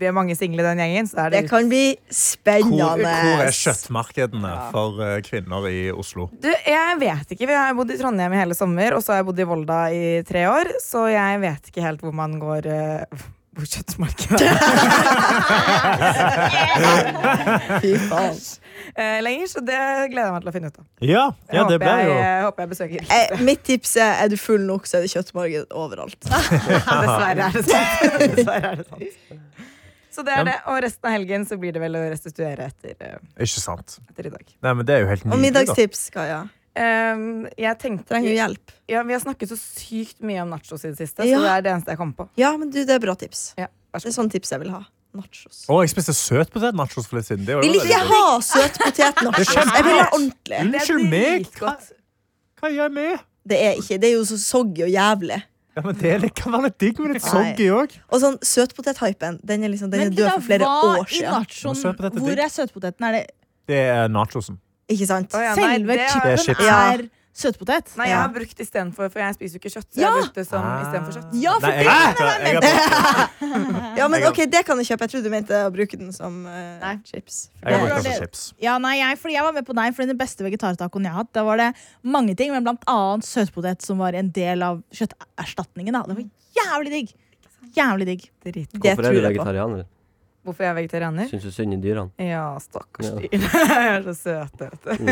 vi 0.00 0.08
er 0.08 0.14
mange 0.16 0.36
single 0.38 0.64
i 0.64 0.68
den 0.70 0.80
gjengen. 0.80 1.10
Så 1.10 1.18
er 1.26 1.34
det, 1.34 1.42
Det 1.44 1.52
kan 1.52 1.68
bli 1.68 1.82
spennende. 2.08 2.88
hvor 3.04 3.44
er 3.44 3.52
kjøttmarkedene 3.58 4.54
for 4.70 5.02
eh, 5.04 5.18
kvinner 5.26 5.68
i 5.68 5.82
Oslo? 5.92 6.30
Du, 6.40 6.48
jeg 6.48 7.00
vet 7.02 7.34
ikke. 7.36 7.50
Vi 7.50 7.58
har 7.58 7.76
bodd 7.76 7.92
i 7.92 7.98
Trondheim 8.00 8.32
i 8.32 8.40
hele 8.40 8.56
sommer, 8.56 8.96
og 8.96 9.04
så 9.04 9.12
har 9.14 9.20
jeg 9.20 9.28
bodd 9.28 9.44
i 9.44 9.48
Volda 9.52 9.82
i 9.92 10.06
tre 10.28 10.46
år. 10.48 10.72
Så 10.80 11.04
jeg 11.12 11.44
vet 11.44 11.68
ikke 11.68 11.84
helt 11.84 12.06
hvor 12.06 12.16
man 12.16 12.38
går 12.40 12.70
Hvor 13.60 13.68
kjøttmarkedet 13.68 14.40
Fy 17.82 17.90
faen. 18.08 18.36
eh, 18.96 19.18
lenger. 19.24 19.46
Så 19.52 19.60
det 19.64 19.78
gleder 20.12 20.26
jeg 20.28 20.32
meg 20.34 20.42
til 20.44 20.50
å 20.50 20.52
finne 20.54 20.68
ut 20.70 20.78
av. 20.80 20.84
Ja, 21.04 21.24
ja 21.52 21.62
det 21.68 21.76
håper, 21.76 21.84
ble 21.84 21.94
jo 22.06 22.12
jeg, 22.16 22.42
håper 22.46 22.60
jeg 22.64 22.70
besøker. 22.72 23.00
Eh, 23.16 23.28
mitt 23.46 23.62
tips 23.66 23.92
er 24.00 24.12
er 24.24 24.28
du 24.32 24.36
full 24.40 24.62
nok, 24.68 24.84
så 24.88 24.92
er 25.00 25.04
det 25.06 25.12
kjøttmarked 25.14 25.64
overalt. 25.76 26.20
Dessverre 26.30 27.30
er 27.30 27.34
det 27.56 27.64
sant. 27.68 28.00
Dessverre 28.36 28.66
er 28.72 28.76
det 28.80 28.86
sant. 28.88 29.02
Så 30.10 30.20
det 30.26 30.32
er 30.34 30.42
det. 30.48 30.56
Og 30.66 30.76
resten 30.82 31.06
av 31.06 31.12
helgen 31.14 31.42
så 31.46 31.54
blir 31.60 31.70
det 31.76 31.80
vel 31.84 31.94
å 31.94 32.00
restituere 32.10 32.62
etter, 32.72 32.94
eh, 32.98 33.18
Ikke 33.44 33.60
sant. 33.62 33.88
etter 34.10 34.24
i 34.26 34.32
dag. 34.34 34.44
Nei, 34.66 34.72
men 34.80 34.84
det 34.88 34.94
er 34.96 35.00
jo 35.04 35.08
helt 35.12 35.22
Og 35.22 35.26
nydelig. 35.30 35.38
da. 35.38 35.42
middagstips, 35.60 36.00
Kaja. 36.16 36.40
Um, 36.76 37.48
jeg 37.58 37.78
tenkte 37.82 38.06
Trenger 38.12 38.30
hjelp? 38.36 38.70
ja, 38.88 39.00
Vi 39.02 39.12
har 39.16 39.20
snakket 39.20 39.50
så 39.50 39.56
sykt 39.58 40.20
mye 40.22 40.42
om 40.44 40.52
nachos 40.52 40.84
i 40.84 40.92
det 40.92 40.98
siste, 41.00 41.24
Ja. 41.26 41.38
så 41.38 41.42
det 41.42 41.50
er 41.50 41.62
det 41.66 41.72
eneste 41.72 41.90
jeg 41.90 41.98
kom 41.98 42.12
på. 42.14 42.28
Ja, 42.38 42.52
men 42.56 42.70
du, 42.70 42.78
det 42.86 42.94
er 42.94 43.00
bra 43.02 43.14
tips. 43.18 43.54
Ja, 43.58 43.66
vær 43.90 43.98
Det 43.98 44.06
er 44.06 44.12
sånne 44.14 44.18
sånn 44.20 44.30
tips 44.30 44.52
jeg 44.54 44.60
vil 44.62 44.70
ha. 44.70 44.84
Nachos. 45.18 45.64
Å, 45.66 45.80
jeg 45.82 45.90
spiste 45.90 46.14
søtpotetnachos 46.14 47.08
for 47.10 47.18
litt 47.18 47.26
siden. 47.26 47.42
Det 47.44 47.56
var 47.58 47.64
jo 47.64 47.72
Vil 47.72 47.80
ikke 47.80 47.88
veldig 47.90 48.12
ha 48.14 48.40
søtpotet-nachos. 48.46 49.50
Jeg 49.56 49.84
vil 49.88 49.98
ha 49.98 50.06
ordentlig. 50.14 50.60
Unnskyld 50.68 51.08
meg! 51.10 51.48
Hva, 51.58 51.74
dritgodt. 51.74 51.90
hva 52.62 52.70
gjør 52.70 52.84
jeg 52.86 52.94
med? 53.00 53.24
Det 53.50 53.58
er 53.66 53.72
ikke, 53.82 53.98
det 53.98 54.08
er 54.12 54.14
jo 54.14 54.22
så 54.30 54.38
soggy 54.38 54.84
og 54.86 54.92
jævlig. 54.94 55.40
Ja, 55.74 55.82
men 55.86 55.94
Det 55.98 56.30
kan 56.38 56.52
være 56.54 56.68
litt 56.68 56.78
digg 56.78 56.98
med 57.02 57.16
litt 57.18 57.26
Nei. 57.26 57.30
soggy 57.34 57.66
òg. 57.74 57.98
Og 58.14 58.20
sånn 58.22 58.38
søtpotet-hypen, 58.46 59.40
den 59.42 59.64
er, 59.66 59.68
liksom, 59.74 59.90
den 59.90 60.00
er 60.06 60.10
Men 60.10 60.14
død 60.22 60.30
for 60.36 60.46
flere 60.46 60.70
hva 60.70 60.94
år 61.00 61.04
i 61.10 61.18
siden. 61.18 61.34
nachoen 61.34 61.74
søtpotet 61.82 62.14
er 62.14 62.20
Hvor 62.22 62.30
digg. 62.30 62.44
er 62.46 62.54
søtpoteten? 62.54 63.06
Er 63.08 63.12
det 63.18 63.26
Det 63.66 63.82
er 63.90 64.08
nachosen. 64.08 64.58
Ikke 64.90 65.06
sant? 65.06 65.32
Oh, 65.34 65.40
ja, 65.44 65.54
nei, 65.54 65.70
selve 65.78 65.96
det 65.96 66.00
er- 66.04 66.12
chipen 66.12 66.30
Det 66.30 66.38
er 66.38 66.44
chips. 66.44 66.66
Er 66.66 67.08
søtpotet? 67.40 67.92
Nei, 67.96 68.06
jeg 68.10 68.18
har 68.18 68.28
brukt 68.34 68.58
istedenfor, 68.60 69.08
for 69.14 69.22
jeg 69.22 69.34
spiser 69.36 69.54
jo 69.56 69.60
ikke 69.62 69.70
kjøtt. 69.72 69.86
Så 69.94 70.00
Ja. 70.00 70.02
jeg 70.02 70.10
har 70.10 70.18
brukt 70.20 70.34
det 70.34 70.46
som 70.48 70.64
istedenfor 70.82 71.12
kjøtt. 71.14 71.36
Ja, 71.40 71.52
for 71.54 71.66
Nei, 71.70 71.84
jeg, 71.84 72.16
det 72.18 72.24
jeg, 72.26 72.54
jeg, 72.60 73.96
Ja, 74.00 74.08
men 74.10 74.24
ok, 74.28 74.40
Det 74.50 74.64
kan 74.66 74.76
jeg 74.82 74.86
kjøpe. 74.90 75.06
Jeg 75.06 75.10
trodde 75.14 75.24
du 75.24 75.30
mente 75.30 75.60
å 75.64 75.70
bruke 75.72 75.96
den 76.00 76.10
som 76.12 76.40
uh, 76.44 76.50
Nei. 76.82 76.96
chips. 77.06 77.38
jeg 77.62 77.72
har 77.72 77.86
brukt 77.86 78.02
den 78.04 78.12
som 78.12 78.24
chips. 78.26 78.42
Ja, 78.60 78.74
nei, 78.82 78.96
jeg, 78.98 79.18
fordi 79.22 79.34
jeg 79.38 79.46
var 79.46 79.52
med 79.56 79.64
på 79.70 79.74
nei, 79.78 79.86
for 79.96 80.04
den 80.10 80.18
beste 80.18 80.44
vegetartacoen 80.44 81.06
jeg 81.06 81.12
har 81.14 81.22
hatt, 81.22 81.32
da 81.38 81.44
var 81.46 81.56
det 81.62 81.70
mange 82.02 82.34
ting, 82.36 82.50
men 82.52 82.66
blant 82.66 82.82
annet 82.90 83.24
søtpotet 83.30 83.80
som 83.86 83.96
var 84.02 84.12
en 84.18 84.28
del 84.34 84.62
av 84.66 84.82
kjøtterstatningen. 84.92 85.96
Da. 85.96 86.02
Det 86.10 86.18
var 86.18 86.26
jævlig 86.60 86.90
digg. 86.98 87.14
Jævlig 87.78 88.06
digg. 88.10 88.28
Hvorfor 88.74 89.06
er 89.06 89.12
du 89.14 89.20
vegetarianer? 89.22 89.86
på. 89.86 89.96
Hvorfor 90.40 90.64
jeg 90.64 90.70
er 90.70 90.76
vegetarianer? 90.78 91.26
Syns 91.28 91.42
du 91.44 91.50
synd 91.52 91.74
i 91.76 91.76
dyrene? 91.82 92.08
Ja, 92.16 92.46
stakkars 92.64 93.10
Ja. 93.10 93.12
dyr. 93.20 93.28
Jeg 93.74 93.88
er 93.92 94.02
så 94.06 94.14
søte. 94.16 94.70
vet 94.70 94.82
du. 94.86 94.90
Mm. 94.96 95.06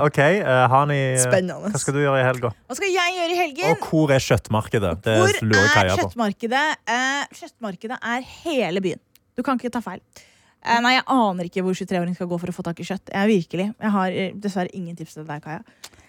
OK, 0.06 0.18
uh, 0.18 0.66
Hani. 0.72 0.98
Spennende. 1.20 1.70
Hva 1.72 1.80
skal 1.82 1.96
du 1.96 2.00
gjøre 2.02 2.20
i 2.20 2.24
helga? 2.26 2.50
Hva 2.68 2.76
skal 2.78 2.90
jeg 2.94 3.16
gjøre 3.18 3.34
i 3.34 3.38
helgen? 3.40 3.74
Og 3.74 3.88
hvor 3.90 4.12
er 4.14 4.22
kjøttmarkedet? 4.22 4.92
Det 5.04 5.16
Hvor 5.20 5.34
er 5.34 5.68
Kaja 5.74 5.92
på. 5.96 6.00
kjøttmarkedet? 6.04 6.64
Eh, 6.96 7.22
kjøttmarkedet 7.40 7.98
er 8.14 8.26
hele 8.46 8.82
byen. 8.84 9.02
Du 9.36 9.42
kan 9.46 9.58
ikke 9.60 9.72
ta 9.74 9.82
feil. 9.84 10.00
Eh, 10.66 10.80
nei, 10.82 10.94
Jeg 10.96 11.04
aner 11.12 11.44
ikke 11.50 11.62
hvor 11.66 11.74
23-åring 11.78 12.14
skal 12.16 12.30
gå 12.30 12.38
for 12.42 12.50
å 12.50 12.56
få 12.56 12.62
tak 12.66 12.80
i 12.82 12.86
kjøtt. 12.88 13.10
Jeg 13.14 13.26
virkelig. 13.30 13.68
Jeg 13.82 13.90
har 13.98 14.08
eh, 14.10 14.32
dessverre 14.34 14.70
ingen 14.74 14.96
tips 14.98 15.14
til 15.18 15.26
deg, 15.28 15.42
Kaja. 15.44 15.60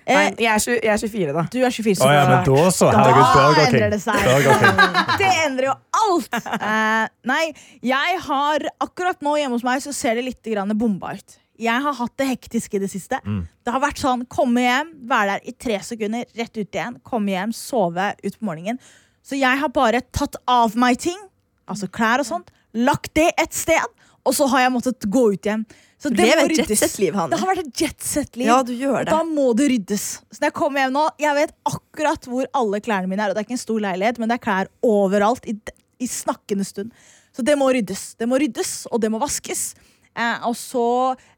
Eh, 0.08 0.16
Nei, 0.16 0.28
jeg 0.40 0.48
er, 0.48 0.62
20, 0.64 0.76
jeg 0.86 0.92
er 0.94 1.02
24, 1.04 1.34
da. 1.36 1.42
du 1.52 1.58
er 1.68 1.74
24, 1.76 2.06
Å 2.06 2.12
ja, 2.16 2.20
men 2.30 2.46
da 2.48 2.68
så. 2.72 2.88
Herregud, 2.96 3.26
Da 3.26 3.42
Burger 3.42 3.58
King. 3.58 3.74
endrer 3.74 3.90
det 3.92 4.00
seg. 4.00 4.22
Det 5.22 5.32
endrer 5.44 5.68
jo 5.68 5.74
alt! 6.00 6.38
Uh, 6.48 7.10
nei, 7.28 7.42
jeg 7.84 8.22
har 8.28 8.68
akkurat 8.86 9.20
nå 9.26 9.34
hjemme 9.36 9.58
hos 9.58 9.66
meg 9.68 9.84
så 9.84 9.92
ser 9.96 10.16
det 10.16 10.24
litt 10.30 10.48
grann 10.48 10.72
bomba 10.80 11.12
ut. 11.18 11.36
Jeg 11.60 11.84
har 11.84 11.96
hatt 11.98 12.14
det 12.22 12.28
hektisk 12.30 12.78
i 12.78 12.82
det 12.84 12.90
siste. 12.92 13.20
Mm. 13.26 13.42
Det 13.66 13.74
har 13.74 13.84
vært 13.84 14.00
sånn 14.00 14.24
komme 14.32 14.64
hjem, 14.64 14.94
være 15.10 15.36
der 15.36 15.52
i 15.52 15.56
tre 15.58 15.80
sekunder, 15.84 16.28
rett 16.38 16.54
ut 16.56 16.80
igjen. 16.80 17.00
Komme 17.04 17.34
hjem, 17.34 17.56
sove 17.58 18.12
ut 18.22 18.38
på 18.38 18.48
morgenen. 18.48 18.80
Så 19.26 19.36
jeg 19.36 19.60
har 19.60 19.74
bare 19.76 20.06
tatt 20.16 20.38
av 20.48 20.78
meg 20.80 21.02
ting, 21.04 21.20
altså 21.68 21.90
klær 21.92 22.24
og 22.24 22.30
sånt, 22.30 22.54
lagt 22.78 23.12
det 23.18 23.32
et 23.42 23.58
sted, 23.58 23.92
og 24.24 24.36
så 24.38 24.48
har 24.54 24.68
jeg 24.68 24.76
måttet 24.78 25.10
gå 25.12 25.26
ut 25.34 25.50
igjen. 25.50 25.66
Så 25.98 26.12
Du 26.14 26.16
det 26.20 26.28
lever 26.30 26.52
et 26.54 26.70
jetset-liv, 26.70 27.16
Hanne. 27.18 27.34
Det 27.34 27.40
har 27.42 27.50
vært 27.50 27.64
et 27.66 27.82
jetset-liv. 27.82 28.46
Ja, 28.46 28.60
du 28.62 28.74
gjør 28.78 29.00
det. 29.02 29.10
da 29.10 29.24
må 29.26 29.48
det 29.58 29.66
ryddes. 29.72 30.04
Så 30.30 30.38
når 30.44 30.52
jeg 30.52 30.56
kommer 30.60 30.84
hjem 30.84 30.94
nå, 30.94 31.06
jeg 31.24 31.34
vet 31.40 31.54
akkurat 31.66 32.28
hvor 32.30 32.46
alle 32.54 32.80
klærne 32.86 33.10
mine 33.10 33.24
er. 33.26 33.32
Og 33.34 33.36
det 33.38 33.42
er 33.42 33.48
ikke 33.48 33.58
en 33.58 33.64
stor 33.66 33.80
leilighet, 33.82 34.20
men 34.22 34.30
det 34.30 34.38
er 34.38 34.44
klær 34.46 34.70
overalt 34.86 35.48
i, 35.50 35.56
i 36.00 36.08
snakkende 36.12 36.68
stund. 36.70 36.94
Så 37.34 37.42
det 37.46 37.58
må 37.58 37.72
ryddes. 37.74 38.12
Det 38.18 38.30
må 38.30 38.38
ryddes, 38.38 38.76
og 38.92 39.02
det 39.02 39.10
må 39.14 39.18
vaskes. 39.22 39.72
Eh, 40.14 40.46
og 40.46 40.54
så 40.58 40.86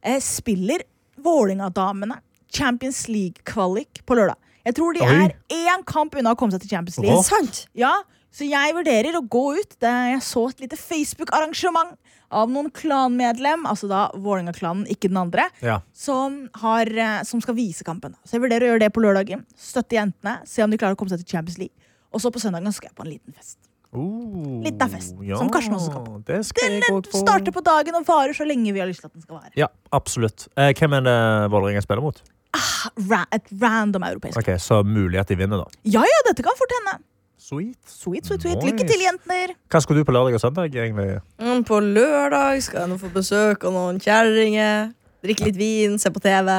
eh, 0.04 0.20
spiller 0.24 0.84
Vålinga-damene 1.24 2.20
Champions 2.52 3.08
League-kvalik 3.08 4.04
på 4.08 4.16
lørdag. 4.20 4.36
Jeg 4.68 4.76
tror 4.76 4.96
de 4.96 5.02
Oi. 5.06 5.16
er 5.24 5.34
én 5.56 5.84
kamp 5.88 6.16
unna 6.20 6.36
å 6.36 6.40
komme 6.40 6.52
seg 6.56 6.64
til 6.66 6.76
Champions 6.76 7.00
League. 7.00 7.24
sant? 7.24 7.64
Ja, 7.80 7.94
så 8.32 8.46
jeg 8.48 8.76
vurderer 8.76 9.16
å 9.18 9.24
gå 9.24 9.46
ut. 9.58 9.76
Jeg 9.82 10.20
så 10.26 10.50
et 10.52 10.60
lite 10.66 10.78
Facebook-arrangement 10.78 11.96
av 12.32 12.50
noen 12.50 12.70
klanmedlem, 12.72 13.66
altså 13.66 13.88
da 13.90 14.10
Vålerenga-klanen, 14.14 14.86
ikke 14.88 15.10
den 15.10 15.18
andre, 15.18 15.48
Ja. 15.62 15.80
som, 15.94 16.50
har, 16.62 16.86
eh, 16.86 17.24
som 17.24 17.42
skal 17.42 17.56
vise 17.56 17.84
kampen. 17.84 18.16
Så 18.26 18.38
jeg 18.38 18.42
vurderer 18.42 18.68
å 18.68 18.74
gjøre 18.74 18.80
det 18.86 18.94
på 18.94 19.02
lørdagen. 19.02 19.46
Støtte 19.58 19.98
jentene, 19.98 20.40
se 20.46 20.62
om 20.64 20.70
de 20.70 20.78
klarer 20.78 20.94
å 20.96 21.00
komme 21.00 21.10
seg 21.10 21.20
til 21.26 21.38
Champions 21.38 21.58
League. 21.58 21.74
Og 22.14 22.22
så 22.22 22.32
på 22.32 22.40
søndagen 22.42 22.72
skal 22.74 22.90
jeg 22.90 22.96
på 22.96 23.06
en 23.06 23.12
liten 23.12 23.34
fest. 23.34 23.58
Uh, 23.90 24.62
Litt 24.62 24.82
av 24.86 24.92
fest, 24.94 25.16
som 25.18 25.50
Karsten 25.50 25.74
også 25.74 25.90
skal 25.90 26.04
på. 26.06 26.20
Den 26.24 26.82
på. 26.86 27.18
starter 27.18 27.52
på 27.52 27.64
dagen 27.66 27.96
og 27.98 28.06
varer 28.06 28.36
så 28.38 28.46
lenge 28.46 28.72
vi 28.72 28.80
har 28.80 28.86
lyst 28.86 29.02
til 29.02 29.10
at 29.10 29.14
den 29.14 29.24
skal 29.24 29.40
være. 29.40 29.52
Ja, 29.58 29.68
absolutt. 29.92 30.48
Eh, 30.56 30.74
hvem 30.78 30.94
er 31.00 31.02
det 31.08 31.16
Vålerenga 31.50 31.82
spiller 31.82 32.02
mot? 32.06 32.22
Ra 33.10 33.26
et 33.34 33.50
random 33.62 34.04
europeisk. 34.04 34.38
Ok, 34.38 34.54
Så 34.62 34.84
mulig 34.86 35.20
at 35.20 35.28
de 35.28 35.36
vinner, 35.36 35.58
da. 35.58 35.66
Ja, 35.84 36.02
ja, 36.06 36.20
dette 36.28 36.44
kan 36.46 36.54
fort 36.58 36.70
hende. 36.78 37.00
Sweet. 37.50 37.78
Sweet, 37.90 38.28
sweet, 38.30 38.42
sweet. 38.46 38.60
Nice. 38.62 38.68
Lykke 38.70 38.86
til, 38.86 39.02
jenter. 39.08 39.54
Hva 39.74 39.80
skal 39.82 39.98
du 39.98 40.04
på 40.06 40.14
lørdag 40.14 40.36
og 40.38 40.42
søndag? 40.44 40.70
egentlig? 40.78 41.16
Mm, 41.42 41.64
på 41.66 41.80
lørdag 41.82 42.62
skal 42.62 42.84
jeg 42.84 42.92
nå 42.92 42.98
få 43.02 43.10
besøk 43.16 43.66
av 43.66 43.74
noen 43.74 43.98
kjerringer. 44.04 44.92
Drikke 45.26 45.48
litt 45.50 45.58
vin, 45.60 45.98
se 46.00 46.12
på 46.14 46.22
TV. 46.22 46.54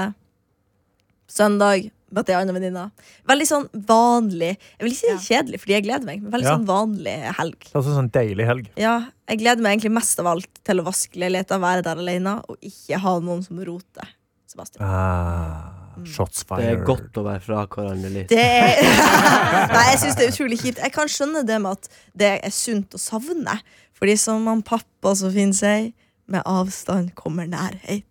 Søndag 1.31 1.87
møter 2.11 2.35
jeg 2.35 2.43
andre 2.43 2.55
venninner. 2.57 2.89
Veldig 3.31 3.47
sånn 3.47 3.67
vanlig. 3.87 4.57
Jeg 4.59 4.83
vil 4.83 4.95
ikke 4.97 5.13
si 5.23 5.31
kjedelig, 5.31 5.61
fordi 5.63 5.77
jeg 5.77 5.85
gleder 5.87 6.09
meg, 6.09 6.23
men 6.25 6.33
veldig 6.35 6.49
Ja. 6.49 6.57
sånn 6.57 6.67
vanlig 6.67 7.15
helg. 7.39 7.59
Det 7.61 7.75
er 7.75 7.81
også 7.81 7.95
sånn 7.95 8.11
deilig 8.11 8.47
helg. 8.51 8.67
Ja, 8.77 8.97
jeg 9.29 9.39
gleder 9.39 9.63
meg 9.63 9.79
egentlig 9.79 9.93
mest 9.95 10.19
av 10.19 10.27
alt 10.27 10.49
til 10.65 10.81
å 10.81 10.85
vaske 10.85 11.15
leiligheten, 11.15 11.61
være 11.63 11.85
der 11.87 11.97
alene 12.03 12.43
og 12.49 12.57
ikke 12.61 12.99
ha 12.99 13.21
noen 13.21 13.45
som 13.47 13.57
roter. 13.63 14.09
Sebastian. 14.51 14.83
Ah, 14.83 15.80
shots 16.07 16.45
Det 16.49 16.67
er 16.71 16.83
godt 16.87 17.17
å 17.21 17.25
være 17.27 17.41
fra 17.45 17.65
hverandre 17.67 18.11
litt. 18.15 18.29
Det 18.33 18.41
er 18.41 18.81
Nei, 19.75 19.85
jeg 19.93 19.99
syns 20.05 20.17
det 20.19 20.27
er 20.27 20.33
utrolig 20.35 20.59
kjipt. 20.63 20.79
Jeg 20.83 20.93
kan 20.95 21.11
skjønne 21.11 21.43
det 21.49 21.59
med 21.63 21.79
at 21.79 21.89
det 22.17 22.31
er 22.45 22.55
sunt 22.55 22.95
å 22.97 23.01
savne. 23.01 23.59
Fordi 23.99 24.17
som 24.17 24.47
han 24.49 24.63
pappa 24.65 25.13
så 25.19 25.29
fint 25.35 25.57
sier, 25.59 25.91
med 26.31 26.47
avstand 26.47 27.11
kommer 27.19 27.49
nærhet. 27.51 28.07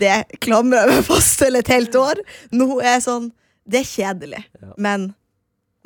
Det 0.00 0.12
klamrer 0.42 0.86
jeg 0.88 0.96
meg 0.98 1.06
fast 1.06 1.38
til 1.40 1.56
et 1.60 1.68
helt 1.72 1.94
år. 2.00 2.20
Nå 2.52 2.66
er 2.80 2.94
jeg 2.96 3.04
sånn 3.06 3.30
Det 3.68 3.78
er 3.84 3.86
kjedelig, 3.86 4.40
Ja. 4.60 4.72
men 4.76 5.12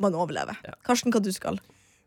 man 0.01 0.15
overlever. 0.17 0.57
Ja. 0.65 0.73
Karsten, 0.85 1.11
hva 1.13 1.21
du 1.21 1.29
skal? 1.31 1.59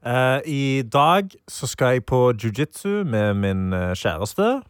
Eh, 0.02 0.40
I 0.46 0.82
dag 0.82 1.30
så 1.50 1.68
skal 1.70 1.94
jeg 1.98 2.06
på 2.08 2.32
jiu-jitsu 2.34 3.04
med 3.06 3.36
min 3.36 3.72
eh, 3.76 3.92
kjæreste. 3.94 4.62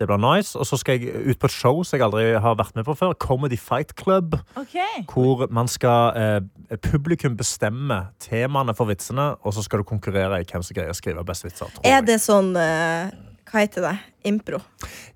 Det 0.00 0.06
blir 0.08 0.20
nice. 0.22 0.56
Og 0.58 0.64
så 0.64 0.78
skal 0.80 0.96
jeg 0.96 1.12
ut 1.28 1.38
på 1.40 1.48
et 1.50 1.52
show 1.52 1.82
som 1.84 1.98
jeg 1.98 2.06
aldri 2.06 2.26
har 2.40 2.54
vært 2.56 2.72
med 2.78 2.86
på 2.88 2.94
før. 2.96 3.12
Comedy 3.20 3.58
Fight 3.60 3.92
Club. 4.00 4.38
Okay. 4.56 5.02
Hvor 5.12 5.44
man 5.52 5.68
skal 5.68 6.16
eh, 6.16 6.76
Publikum 6.88 7.36
bestemme 7.36 8.06
temaene 8.22 8.72
for 8.78 8.88
vitsene, 8.88 9.34
og 9.44 9.52
så 9.56 9.64
skal 9.66 9.82
du 9.82 9.88
konkurrere 9.90 10.40
i 10.40 10.46
hvem 10.48 10.64
som 10.64 10.76
greier 10.78 10.94
å 10.94 10.96
skrive 10.96 11.24
best 11.28 11.44
vitser. 11.44 11.68
tror 11.74 11.84
Er 11.84 11.98
jeg. 12.00 12.06
det 12.08 12.16
sånn 12.24 12.54
eh, 12.56 13.10
Hva 13.50 13.64
heter 13.66 13.84
det? 13.90 13.92
Impro? 14.30 14.60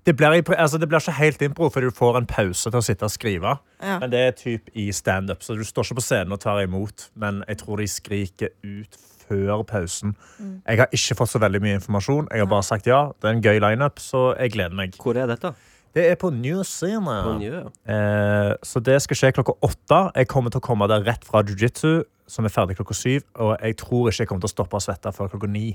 Det 0.05 0.13
blir, 0.17 0.37
altså, 0.57 0.77
det 0.81 0.89
blir 0.89 0.99
ikke 1.01 1.17
helt 1.17 1.41
impro, 1.45 1.69
for 1.73 1.81
du 1.85 1.93
får 1.93 2.17
en 2.19 2.29
pause 2.29 2.69
til 2.69 2.77
å 2.79 2.85
sitte 2.85 3.05
og 3.07 3.13
skrive. 3.13 3.55
Ja. 3.81 3.97
Men 4.01 4.11
det 4.13 4.21
er 4.27 4.37
typ 4.37 4.69
i 4.77 4.89
standup, 4.93 5.41
så 5.45 5.55
du 5.57 5.63
står 5.65 5.85
ikke 5.89 5.99
på 6.01 6.05
scenen 6.05 6.33
og 6.33 6.41
tar 6.45 6.61
imot. 6.65 7.09
Men 7.17 7.43
jeg 7.47 7.61
tror 7.61 7.81
de 7.81 7.87
skriker 7.89 8.53
ut 8.65 8.97
før 9.29 9.63
pausen. 9.67 10.15
Mm. 10.39 10.57
Jeg 10.65 10.81
har 10.81 10.91
ikke 10.95 11.17
fått 11.21 11.33
så 11.33 11.41
veldig 11.43 11.61
mye 11.63 11.77
informasjon. 11.79 12.27
Jeg 12.31 12.43
har 12.43 12.51
bare 12.51 12.67
sagt 12.67 12.89
ja. 12.89 13.05
Det 13.19 13.29
er 13.29 13.37
en 13.37 13.45
gøy 13.45 13.61
lineup, 13.63 14.01
så 14.03 14.27
jeg 14.39 14.55
gleder 14.55 14.77
meg. 14.77 14.97
Hvor 15.01 15.17
er 15.19 15.29
dette? 15.31 15.53
Det 15.95 16.03
er 16.11 16.17
på 16.19 16.29
New 16.29 16.57
På 16.57 16.63
Zealand. 16.67 17.43
Eh, 17.87 18.51
så 18.63 18.81
det 18.83 18.97
skal 19.05 19.19
skje 19.19 19.31
klokka 19.37 19.55
åtte. 19.63 20.01
Jeg 20.19 20.27
kommer 20.27 20.51
til 20.51 20.59
å 20.59 20.65
komme 20.65 20.89
der 20.91 21.05
rett 21.07 21.23
fra 21.23 21.39
jiu-jitsu, 21.47 22.03
som 22.27 22.47
er 22.47 22.51
ferdig 22.51 22.75
klokka 22.75 22.97
syv. 22.97 23.23
Og 23.39 23.53
jeg 23.55 23.77
tror 23.79 24.09
ikke 24.11 24.25
jeg 24.25 24.31
kommer 24.31 24.43
til 24.43 24.51
å 24.51 24.55
stoppe 24.57 24.75
å 24.75 24.83
svette 24.83 25.13
før 25.15 25.31
klokka 25.31 25.47
ni. 25.47 25.69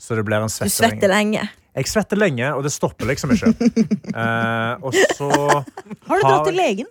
Så 0.00 0.16
det 0.16 0.24
blir 0.24 0.40
en 0.40 0.48
Du 0.48 0.72
svetter 0.72 1.12
lenge. 1.12 1.44
Jeg 1.76 1.90
svetter 1.92 2.16
lenge, 2.16 2.48
og 2.56 2.64
det 2.64 2.72
stopper 2.72 3.12
liksom 3.12 3.36
ikke. 3.36 3.52
Eh, 4.18 4.74
og 4.82 4.94
så 5.14 5.28
Har 5.28 6.16
du 6.16 6.24
dratt 6.24 6.48
til 6.48 6.56
legen? 6.56 6.88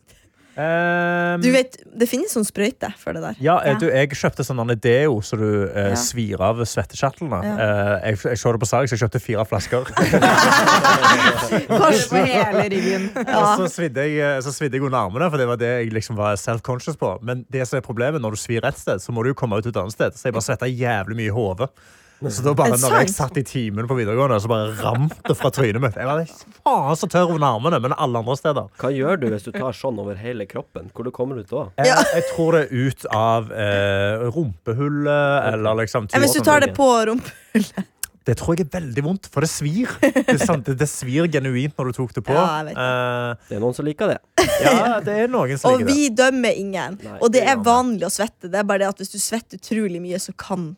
Ehm, 0.58 1.42
Du 1.42 1.52
vet, 1.54 1.76
Det 1.98 2.08
finnes 2.10 2.34
sånn 2.34 2.46
sprøyte 2.46 2.90
for 2.98 3.14
det 3.14 3.22
der. 3.22 3.36
ja, 3.40 3.60
Ja. 3.66 3.74
du, 3.78 3.86
jeg 3.92 4.10
kjøpte 4.10 4.44
sånn 4.44 4.80
deo 4.82 5.20
så 5.22 5.38
du 5.38 5.70
eh, 5.70 5.90
Ja. 5.90 5.96
svir 5.96 6.42
av 6.42 6.58
svettekjertlene. 6.66 7.44
Ja. 7.44 7.54
Eh, 7.58 8.10
jeg, 8.10 8.18
jeg 8.24 8.38
så 8.42 8.52
det 8.52 8.60
på 8.62 8.68
salg, 8.68 8.90
så 8.90 8.98
jeg 8.98 9.04
kjøpte 9.06 9.22
fire 9.22 9.46
flasker. 9.46 9.86
Kors 11.68 12.08
på 12.10 12.22
hele 12.26 12.64
ryggen. 12.74 13.10
Og 13.16 13.62
så 13.62 13.68
svidde, 13.70 14.02
jeg, 14.08 14.18
eh, 14.38 14.42
så 14.42 14.54
svidde 14.56 14.78
jeg 14.80 14.84
under 14.88 15.00
armene, 15.06 15.30
for 15.30 15.38
det 15.38 15.48
var 15.48 15.58
det 15.62 15.72
jeg 15.86 15.94
liksom 15.94 16.16
var 16.20 16.36
self-conscious 16.42 16.98
på. 16.98 17.14
Men 17.22 17.46
det 17.54 17.68
som 17.68 17.78
er 17.78 17.86
problemet 17.86 18.22
når 18.24 18.32
du 18.38 18.42
svir 18.42 18.66
ett 18.68 18.78
sted, 18.82 19.00
så 19.04 19.12
må 19.14 19.24
du 19.24 19.30
jo 19.34 19.38
komme 19.38 19.58
ut 19.60 19.66
et 19.70 19.76
annet 19.78 19.94
sted. 19.94 20.12
Så 20.18 20.24
jeg 20.30 20.34
bare 20.38 20.48
svetta 20.48 20.68
jævlig 20.70 21.16
mye 21.22 21.30
i 21.32 21.36
hodet. 21.38 21.70
Så 22.18 22.42
da 22.42 22.54
bare, 22.58 22.78
når 22.82 22.96
jeg 23.04 23.12
satt 23.14 23.36
i 23.38 23.44
timen 23.46 23.86
på 23.90 23.98
videregående, 23.98 24.40
så 24.42 24.50
bare 24.50 24.72
ramte 24.80 25.20
det 25.28 25.36
fra 25.38 25.52
trynet 25.54 25.84
mitt. 25.84 25.98
Jeg 26.00 26.10
var 26.10 26.24
faen 26.66 26.98
så 26.98 27.10
tørr 27.14 27.36
under 27.36 27.58
armene, 27.60 27.80
men 27.84 27.94
alle 27.94 28.24
andre 28.24 28.38
steder. 28.40 28.72
Hva 28.82 28.90
gjør 28.94 29.20
du 29.22 29.28
hvis 29.34 29.46
du 29.46 29.52
tar 29.54 29.76
sånn 29.78 30.00
over 30.02 30.18
hele 30.18 30.48
kroppen? 30.50 30.90
Hvor 30.96 31.06
du 31.06 31.12
kommer 31.14 31.44
ut 31.44 31.52
da? 31.52 31.68
Jeg, 31.86 31.94
jeg 32.18 32.26
tror 32.32 32.58
det 32.58 32.64
er 32.66 32.88
ut 32.88 33.06
av 33.14 33.52
eh, 33.54 34.26
rumpehullet, 34.34 35.52
eller 35.54 35.84
liksom 35.84 36.10
Men 36.10 36.26
hvis 36.26 36.40
du 36.40 36.42
tar 36.48 36.66
det 36.66 36.74
på 36.78 36.90
rumpehullet? 37.12 37.94
Det 38.28 38.34
tror 38.42 38.58
jeg 38.58 38.66
er 38.66 38.72
veldig 38.74 39.04
vondt, 39.06 39.30
for 39.32 39.46
det 39.46 39.48
svir. 39.48 39.92
Det, 40.02 40.36
sant, 40.42 40.68
det, 40.68 40.88
svir 40.92 41.30
genuint 41.32 41.78
når 41.80 41.94
du 41.94 42.00
tok 42.02 42.16
det 42.18 42.24
på. 42.28 42.36
Ja, 42.36 42.60
uh, 42.60 42.72
Eh, 42.74 43.46
Det 43.48 43.56
er 43.56 43.62
noen 43.64 43.78
som 43.78 43.88
liker 43.88 44.12
det. 44.12 44.18
ja, 44.66 44.98
det 45.04 45.16
er 45.24 45.32
noen 45.32 45.56
som 45.56 45.72
Og 45.72 45.80
liker 45.80 45.88
det. 45.88 45.96
vi 45.96 46.10
dømmer 46.18 46.60
ingen. 46.60 46.98
Nei, 47.06 47.20
Og 47.22 47.32
det 47.32 47.46
er 47.48 47.62
vanlig 47.64 48.04
å 48.10 48.12
svette. 48.12 48.52
Det 48.52 48.60
er 48.60 48.68
bare 48.68 48.84
det 48.84 48.90
at 48.92 49.00
hvis 49.00 49.14
du 49.16 49.20
svetter 49.22 49.62
utrolig 49.62 50.02
mye, 50.04 50.20
så 50.20 50.36
kan 50.36 50.74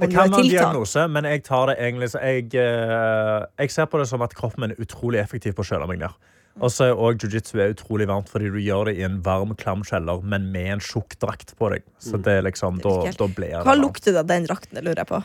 Det 0.00 0.10
kan 0.10 0.30
være 0.32 0.40
en 0.42 0.50
diagnose, 0.50 1.08
men 1.08 1.26
jeg 1.30 1.44
tar 1.46 1.68
det 1.70 1.76
egentlig 1.78 2.10
så 2.10 2.18
jeg, 2.18 2.48
eh, 2.58 3.44
jeg 3.58 3.70
ser 3.70 3.86
på 3.90 4.00
det 4.00 4.08
som 4.10 4.22
at 4.26 4.34
kroppen 4.34 4.64
min 4.64 4.74
er 4.74 4.82
utrolig 4.82 5.20
effektiv 5.22 5.54
på 5.54 5.62
å 5.62 5.68
kjøle 5.68 5.86
meg 5.90 6.00
ned. 6.02 6.16
Og 6.62 6.70
så 6.70 6.84
er 6.86 6.92
også 6.94 7.26
jiu-jitsu 7.26 7.56
er 7.58 7.72
utrolig 7.74 8.06
varmt 8.06 8.28
fordi 8.30 8.46
du 8.54 8.60
gjør 8.62 8.86
det 8.86 8.92
i 9.00 9.02
en 9.02 9.16
varm, 9.26 9.56
klam 9.58 9.80
kjeller, 9.82 10.20
men 10.22 10.52
med 10.54 10.68
en 10.76 10.82
tjukk 10.84 11.16
drakt 11.18 11.50
på 11.58 11.70
deg. 11.72 11.82
Så 11.98 12.14
det 12.22 12.30
er 12.38 12.44
liksom, 12.46 12.76
da, 12.84 12.92
da 13.10 13.26
blir 13.26 13.50
det 13.50 13.62
Hva 13.64 13.72
varmt. 13.72 13.82
lukter 13.82 14.12
det 14.14 14.20
av 14.22 14.28
den 14.28 14.46
drakten? 14.46 14.78
Lurer 14.78 15.00
jeg 15.02 15.08
på. 15.08 15.18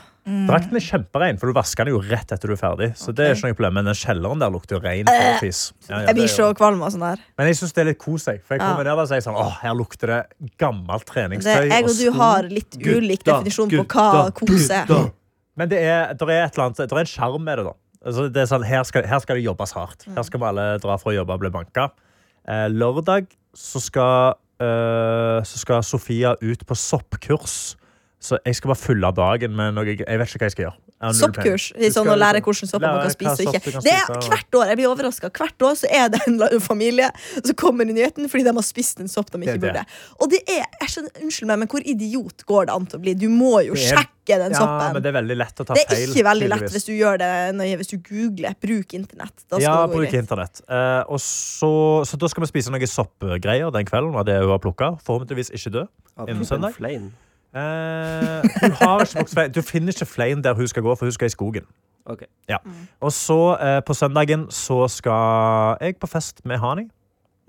Drakten 0.50 0.74
er 0.80 0.84
kjemperein, 0.84 1.38
for 1.38 1.46
du 1.46 1.54
vasker 1.54 1.86
den 1.86 1.94
jo 1.94 2.00
rett 2.02 2.34
etter 2.34 2.50
du 2.50 2.54
er 2.56 2.60
ferdig. 2.60 2.88
Så 2.98 3.14
det 3.14 3.28
er 3.28 3.36
ikke 3.38 3.46
noe 3.52 3.54
problem, 3.60 3.74
Men 3.78 3.84
den 3.92 3.98
kjelleren 4.00 4.42
der 4.42 4.50
lukter 4.50 4.76
jo 4.76 4.82
rein. 4.82 5.06
Ja, 5.06 5.38
ja, 5.38 6.00
Jeg 6.08 6.14
blir 6.18 6.26
så 6.34 6.50
kvalm 6.58 6.82
av 6.82 6.90
sånn 6.96 7.06
her. 7.06 7.22
Men 7.38 7.46
jeg 7.52 7.60
syns 7.60 7.72
det 7.78 7.84
er 7.84 7.88
litt 7.92 8.02
kos. 8.02 8.26
jeg. 8.26 8.42
For 8.42 8.54
jeg 8.56 8.60
Ja. 8.62 8.72
kommer 8.74 8.84
ned 8.90 8.98
og 8.98 9.08
sier 9.08 9.22
sånn, 9.22 9.38
åh, 9.38 9.54
her 9.62 9.74
lukter 9.74 10.06
det 10.06 10.20
gammelt 10.58 11.06
Det, 11.06 11.12
treningstøy 11.14 11.68
jeg 11.70 11.84
og 11.84 11.96
du 11.96 12.10
har 12.18 12.42
litt 12.42 12.74
ulik 12.76 13.22
Gutta, 13.22 13.38
definisjon 13.38 13.70
på 13.70 13.86
hva 13.86 14.32
kos 14.34 14.70
er. 14.70 15.12
Men 15.56 15.68
det 15.68 15.78
er, 15.78 16.14
der 16.14 16.26
er 16.30 16.44
et 16.46 16.54
eller 16.58 16.66
annet, 16.70 16.76
der 16.88 16.96
er 16.96 17.00
en 17.00 17.06
sjarm 17.06 17.42
med 17.44 17.58
det. 17.58 17.64
da 17.66 17.72
altså, 18.04 18.28
det 18.32 18.42
er 18.42 18.50
sånn, 18.50 18.66
her, 18.66 18.84
skal, 18.88 19.06
her 19.08 19.22
skal 19.22 19.38
det 19.40 19.46
jobbes 19.46 19.74
hardt. 19.76 20.06
Her 20.16 20.26
skal 20.26 20.42
vi 20.42 20.48
alle 20.50 20.66
dra 20.82 20.96
for 21.00 21.12
å 21.12 21.18
jobbe 21.20 21.36
og 21.36 21.44
bli 21.44 21.52
banka. 21.54 21.90
Eh, 22.48 22.68
lørdag 22.72 23.30
så 23.56 23.82
skal, 23.82 24.38
eh, 24.62 25.40
så 25.46 25.62
skal 25.62 25.84
Sofia 25.86 26.34
ut 26.40 26.64
på 26.66 26.78
soppkurs. 26.78 27.76
Så 28.20 28.36
jeg 28.44 28.58
skal 28.58 28.74
bare 28.74 28.82
fylle 28.82 29.10
dagen 29.16 29.54
med 29.56 29.74
noe 29.76 29.86
Jeg 29.88 30.04
vet 30.04 30.28
ikke 30.28 30.42
hva 30.42 30.50
jeg 30.50 30.56
skal 30.56 30.66
gjøre. 30.68 30.89
Soppkurs. 31.00 31.70
I 31.80 31.88
sånn 31.94 32.08
å 32.12 32.16
lære 32.18 32.42
hvordan 32.44 32.68
sopper 32.68 32.84
man 32.84 33.06
kan 33.06 33.14
spise 33.14 33.46
og 33.46 33.54
ikke. 33.56 33.80
Det 33.86 33.94
er 33.94 34.10
hvert 34.26 34.58
år. 34.58 34.68
Jeg 34.68 34.80
blir 34.80 34.88
overraska. 34.90 35.30
Hvert 35.32 35.64
år 35.64 35.78
så 35.80 35.88
er 35.88 36.10
det 36.12 36.20
en 36.28 36.60
familie 36.60 37.08
som 37.38 37.56
kommer 37.56 37.88
i 37.88 37.96
nyheten 37.96 38.28
fordi 38.28 38.44
de 38.44 38.52
har 38.58 38.66
spist 38.66 39.00
en 39.00 39.08
sopp 39.08 39.32
de 39.32 39.40
ikke 39.46 39.62
burde. 39.62 39.84
Og 40.20 40.32
det 40.32 40.42
er, 40.44 40.66
jeg 40.82 40.94
skjønner, 40.94 41.12
Unnskyld 41.20 41.48
meg, 41.50 41.60
men 41.62 41.70
hvor 41.72 41.86
idiot 41.94 42.44
går 42.48 42.68
det 42.68 42.74
an 42.74 42.88
til 42.90 43.00
å 43.00 43.04
bli? 43.06 43.14
Du 43.16 43.28
må 43.32 43.62
jo 43.64 43.78
sjekke 43.78 44.36
den 44.42 44.52
Ja, 44.52 44.60
soppen. 44.60 44.92
men 44.94 45.04
det 45.04 45.10
er 45.10 45.16
veldig 45.16 45.36
lett 45.40 45.62
å 45.62 45.66
ta 45.66 45.78
Det 45.78 45.86
er 45.88 46.02
ikke 46.04 46.26
veldig 46.28 46.50
lett 46.52 46.66
hvis 46.74 46.86
du 46.86 46.92
gjør 46.92 47.22
det 47.22 47.30
nøye. 47.56 47.78
Hvis 47.80 47.92
du 47.94 47.96
googler 48.10 48.58
'bruk 48.60 48.92
internett'. 49.00 49.46
Da 49.48 49.56
skal 49.56 49.64
Ja, 49.64 49.78
bruk 49.90 50.12
internett. 50.20 50.60
Uh, 50.68 51.02
og 51.08 51.18
så, 51.24 52.04
så 52.04 52.20
da 52.20 52.28
skal 52.28 52.44
vi 52.44 52.52
spise 52.52 52.74
noen 52.74 52.92
soppgreier 52.92 53.72
den 53.72 53.88
kvelden. 53.88 54.12
Av 54.20 54.28
det 54.28 54.36
hun 54.36 54.52
har 54.52 54.60
plukka. 54.60 54.92
Forhåpentligvis 55.00 55.52
ikke 55.56 55.74
dø. 55.80 55.88
Innen 56.28 56.44
søndag? 56.44 56.76
Eh, 57.50 58.42
hun 58.62 58.72
har 58.78 59.00
ikke 59.00 59.18
vokst. 59.18 59.38
Du 59.54 59.62
finner 59.62 59.92
ikke 59.92 60.06
flein 60.06 60.44
der 60.44 60.54
hun 60.54 60.68
skal 60.68 60.82
gå, 60.82 60.94
for 60.94 61.06
hun 61.06 61.12
skal 61.12 61.26
i 61.26 61.34
skogen. 61.34 61.66
Ok. 62.06 62.22
Og 63.00 63.12
så 63.12 63.56
eh, 63.56 63.82
på 63.86 63.94
søndagen 63.94 64.46
så 64.50 64.88
skal 64.88 65.76
jeg 65.80 65.96
på 66.00 66.06
fest 66.06 66.44
med 66.44 66.58
Hani. 66.58 66.88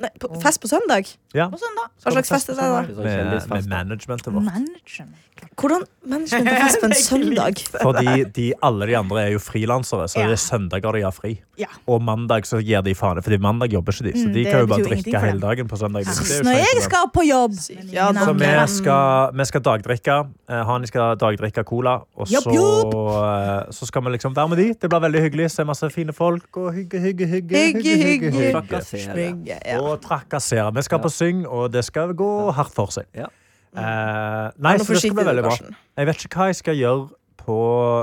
Nei, 0.02 0.10
på, 0.20 0.30
fest 0.42 0.62
på 0.64 0.68
søndag? 0.72 1.10
Ja. 1.38 1.48
På 1.52 1.60
søndag. 1.62 1.92
Hva 2.04 2.16
slags 2.16 2.32
fest 2.34 2.50
er 2.50 2.58
det, 2.60 2.70
da? 2.70 2.82
Sånn 2.96 3.04
Med, 3.06 3.50
med 3.50 3.70
managementet 3.72 4.34
vårt. 4.34 4.48
Management. 4.48 5.16
Hvordan 5.58 5.84
management 6.06 6.48
har 6.50 6.60
fest 6.68 6.82
på 6.82 6.88
en 6.90 6.94
søndag? 7.10 7.62
Fordi 7.82 8.24
de, 8.36 8.48
alle 8.66 8.88
de 8.92 8.96
andre 8.98 9.24
er 9.28 9.32
jo 9.36 9.40
frilansere, 9.42 10.08
så 10.12 10.20
Ja. 10.22 10.28
det 10.30 10.38
er 10.38 10.44
søndager 10.44 10.98
de 10.98 11.02
har 11.06 11.16
fri. 11.16 11.36
Ja. 11.60 11.68
Og 11.88 12.02
mandag 12.02 12.46
så 12.50 12.60
gir 12.64 12.82
de 12.86 12.94
faen. 12.98 13.22
Fordi 13.22 13.38
mandag 13.42 13.72
jobber 13.74 13.94
ikke 13.94 14.08
de, 14.10 14.14
så 14.18 14.28
Mm, 14.28 14.34
de 14.34 14.44
mm, 14.46 14.52
kan 14.52 14.60
jo 14.62 14.68
bare 14.68 14.86
drikke 14.86 15.20
hele 15.22 15.40
dagen 15.42 15.68
på 15.68 15.78
søndag. 15.78 16.06
Når 16.46 16.58
jeg 16.58 16.82
skal 16.86 17.10
på 17.14 17.24
jobb. 17.28 17.54
Ja, 17.94 18.12
Så 18.14 18.34
vi 18.34 18.68
skal, 18.68 19.34
vi 19.38 19.46
skal 19.46 19.62
dagdrikke. 19.62 20.18
Han 20.50 20.66
Hani 20.72 20.88
skal 20.88 21.16
dagdrikke 21.18 21.64
cola. 21.64 22.00
Og 22.16 22.28
så, 22.28 22.42
Jobb, 22.42 22.56
jobb. 22.56 22.94
eh, 22.96 23.72
så 23.72 23.86
skal 23.86 24.04
vi 24.04 24.10
liksom 24.18 24.36
være 24.36 24.48
med 24.50 24.58
de. 24.58 24.68
Det 24.74 24.90
blir 24.90 25.00
veldig 25.00 25.22
hyggelig. 25.22 25.52
Se 25.52 25.64
masse 25.64 25.90
fine 25.94 26.14
folk 26.14 26.58
og 26.58 26.74
hygge, 26.74 27.00
hygge, 27.00 27.28
hygge. 27.28 27.56
Hygge, 27.58 27.82
hygge. 27.82 28.32
hygge. 28.32 28.32
hygge, 28.32 28.82
hygge. 28.92 29.16
hygge. 29.16 29.60
ja. 29.66 29.91
Og 29.92 30.02
trakassere. 30.04 30.70
Vi 30.76 30.84
skal 30.88 31.02
på 31.04 31.12
syng, 31.14 31.46
og 31.48 31.72
det 31.74 31.84
skal 31.88 32.16
gå 32.18 32.32
hardt 32.56 32.74
for 32.76 32.94
seg. 32.94 33.08
Ja. 33.18 33.30
Uh, 33.72 34.52
nei, 34.60 34.76
så 34.82 34.92
det 34.92 35.00
skal 35.00 35.16
bli 35.16 35.26
veldig 35.30 35.44
bra. 35.46 35.56
Jeg 35.98 36.08
vet 36.10 36.26
ikke 36.26 36.42
hva 36.42 36.48
jeg 36.50 36.60
skal 36.60 36.80
gjøre 36.80 37.06
på 37.42 37.60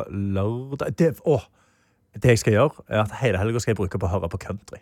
lørdag 0.09 0.95
det, 0.99 1.11
å, 1.29 1.39
det 2.17 2.35
jeg 2.35 2.43
skal 2.43 2.57
gjøre, 2.57 2.87
er 2.89 3.03
at 3.05 3.19
hele 3.21 3.41
helga 3.41 3.61
skal 3.63 3.75
jeg 3.75 3.81
bruke 3.83 4.01
på 4.01 4.09
å 4.09 4.13
høre 4.15 4.31
på 4.33 4.41
country. 4.47 4.81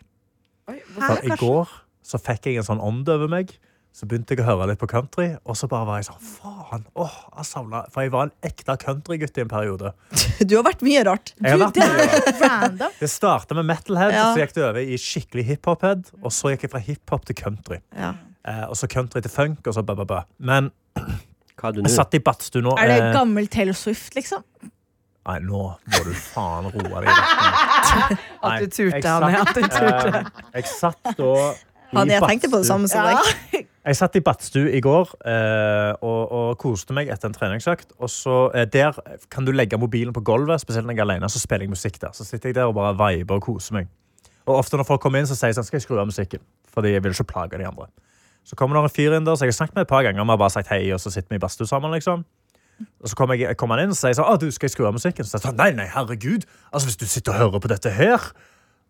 For 0.95 1.23
I 1.23 1.35
går 1.39 1.73
så 2.07 2.19
fikk 2.23 2.47
jeg 2.49 2.61
en 2.61 2.67
sånn 2.67 2.83
ånd 2.83 3.09
over 3.11 3.29
meg. 3.31 3.51
Så 3.97 4.05
begynte 4.05 4.35
jeg 4.35 4.43
å 4.43 4.45
høre 4.45 4.67
litt 4.69 4.77
på 4.77 4.85
country, 4.91 5.31
og 5.41 5.55
så 5.57 5.65
bare 5.71 5.87
var 5.89 5.97
jeg 6.03 6.05
sånn 6.11 6.19
Faen! 6.21 6.83
åh, 7.01 7.15
jeg 7.39 7.47
savna 7.49 7.79
For 7.89 8.05
jeg 8.05 8.11
var 8.13 8.27
en 8.27 8.33
ekte 8.45 8.75
countrygutt 8.83 9.39
i 9.39 9.41
en 9.41 9.49
periode. 9.49 9.93
Du 10.47 10.53
har 10.59 10.67
vært 10.67 10.83
mye 10.85 11.01
rart. 11.07 11.31
Jeg 11.41 11.55
har 11.55 11.63
vært 11.63 11.79
mye- 11.81 12.67
rart. 12.77 12.83
det 13.01 13.09
starta 13.09 13.57
med 13.57 13.65
metalhead, 13.71 14.13
Ja. 14.13 14.27
så 14.35 14.43
gikk 14.43 14.53
det 14.53 14.63
over 14.67 14.83
i 14.85 14.99
skikkelig 15.01 15.47
hiphophead, 15.49 16.11
Og 16.21 16.29
så 16.35 16.53
gikk 16.53 16.67
jeg 16.67 16.73
fra 16.75 16.83
hiphop 16.85 17.25
til 17.25 17.39
country. 17.41 17.79
Ja. 17.97 18.13
Eh, 18.45 18.63
og 18.69 18.77
så 18.77 18.85
country 18.87 19.23
til 19.25 19.33
funk, 19.33 19.65
og 19.65 19.73
så 19.73 19.81
bæ, 19.81 19.97
bæ, 19.97 20.05
bæ. 20.13 20.21
Men 20.45 20.69
Hva 21.57 21.71
er 21.71 21.79
du 21.79 21.81
jeg 21.87 21.95
satt 21.97 22.13
i 22.13 22.21
badstue 22.21 22.61
nå. 22.61 22.77
Er 22.77 22.91
det 22.93 22.99
eh, 23.01 23.13
gammel 23.17 23.49
Taylor 23.49 23.73
Swift, 23.73 24.13
liksom? 24.13 24.45
Nei, 25.27 25.39
nå 25.43 25.63
må 25.73 26.03
du 26.05 26.13
faen 26.15 26.69
roe 26.71 27.01
deg. 27.01 27.09
Nei, 27.09 28.17
At 28.45 28.61
du 28.61 28.67
turte, 28.71 29.01
Hanne. 29.09 29.41
At 29.41 29.57
du 29.57 29.65
turte. 29.65 30.21
eh, 30.21 30.29
jeg 30.61 30.69
satt 30.69 31.09
da 31.17 31.31
Han, 31.95 32.09
jeg 32.11 32.23
tenkte 32.23 32.49
på 32.51 32.59
det 32.61 32.67
samme 32.67 32.89
som 32.91 33.05
deg. 33.07 33.65
Jeg 33.87 33.95
satt 33.95 34.17
i 34.19 34.19
badstue 34.19 34.71
i 34.75 34.81
går 34.83 35.13
eh, 35.31 35.93
og, 36.03 36.31
og 36.35 36.47
koste 36.59 36.91
meg 36.91 37.07
etter 37.13 37.29
en 37.29 37.35
treningsøkt. 37.37 37.93
Og 38.03 38.09
så 38.11 38.49
eh, 38.51 38.65
Der 38.67 38.97
kan 39.31 39.47
du 39.47 39.53
legge 39.55 39.79
mobilen 39.79 40.11
på 40.11 40.25
gulvet, 40.27 40.59
spesielt 40.59 40.83
når 40.89 40.97
jeg 40.97 40.99
er 40.99 41.05
alene. 41.05 41.29
Så 41.31 41.39
spiller 41.39 41.63
jeg 41.63 41.71
musikk 41.71 42.01
der. 42.01 42.11
Så 42.11 42.27
sitter 42.27 42.51
jeg 42.51 42.57
der 42.57 42.67
og 42.67 42.75
bare 42.75 42.91
viber 42.99 43.39
og 43.39 43.45
koser 43.45 43.77
meg. 43.77 43.87
Og 44.43 44.57
ofte 44.57 44.75
når 44.75 44.89
folk 44.89 44.99
kommer 45.05 45.23
inn, 45.23 45.29
så 45.29 45.37
sier 45.39 45.53
jeg 45.53 45.59
sånn, 45.61 45.69
skal 45.69 45.79
jeg 45.79 45.85
skru 45.85 46.01
av 46.01 46.09
musikken. 46.09 46.43
Fordi 46.75 46.91
jeg 46.97 47.05
vil 47.05 47.15
ikke 47.15 47.29
plage 47.31 47.61
de 47.61 47.69
andre. 47.69 47.87
Så 48.47 48.59
kommer 48.59 48.75
det 48.75 48.83
en 48.89 48.95
fyr 48.97 49.15
inn 49.15 49.23
der, 49.27 49.39
så 49.39 49.47
jeg 49.47 49.55
har 49.55 49.59
snakket 49.61 49.79
med 49.79 49.87
et 49.87 49.93
par 49.93 50.03
ganger. 50.03 50.23
Vi 50.23 50.35
har 50.35 50.43
bare 50.43 50.55
sagt 50.57 50.73
hei, 50.75 50.83
og 50.91 50.99
så 51.03 51.11
sitter 51.11 51.31
vi 51.31 51.39
i 51.39 51.45
badstue 51.47 51.67
sammen. 51.71 51.95
liksom. 51.95 52.27
Og 53.01 53.09
så 53.09 53.15
kommer, 53.15 53.39
jeg, 53.39 53.55
kommer 53.55 53.79
han 53.79 53.87
inn 53.87 53.95
og 53.95 53.99
sier 53.99 54.15
sånn, 54.19 54.27
ah, 54.27 54.35
du, 54.39 54.49
skal 54.51 54.67
jeg 54.67 54.75
skru 54.75 54.85
av 54.87 54.95
musikken? 54.95 55.23
Så 55.23 55.33
sier 55.33 55.41
jeg 55.41 55.47
sånn, 55.47 55.59
nei, 55.59 55.71
nei, 55.79 55.87
herregud. 55.95 56.43
Altså, 56.71 56.91
hvis 56.91 56.99
du 56.99 57.07
sitter 57.07 57.35
og 57.35 57.43
hører 57.45 57.63
på 57.63 57.71
dette 57.71 57.91
her, 57.95 58.31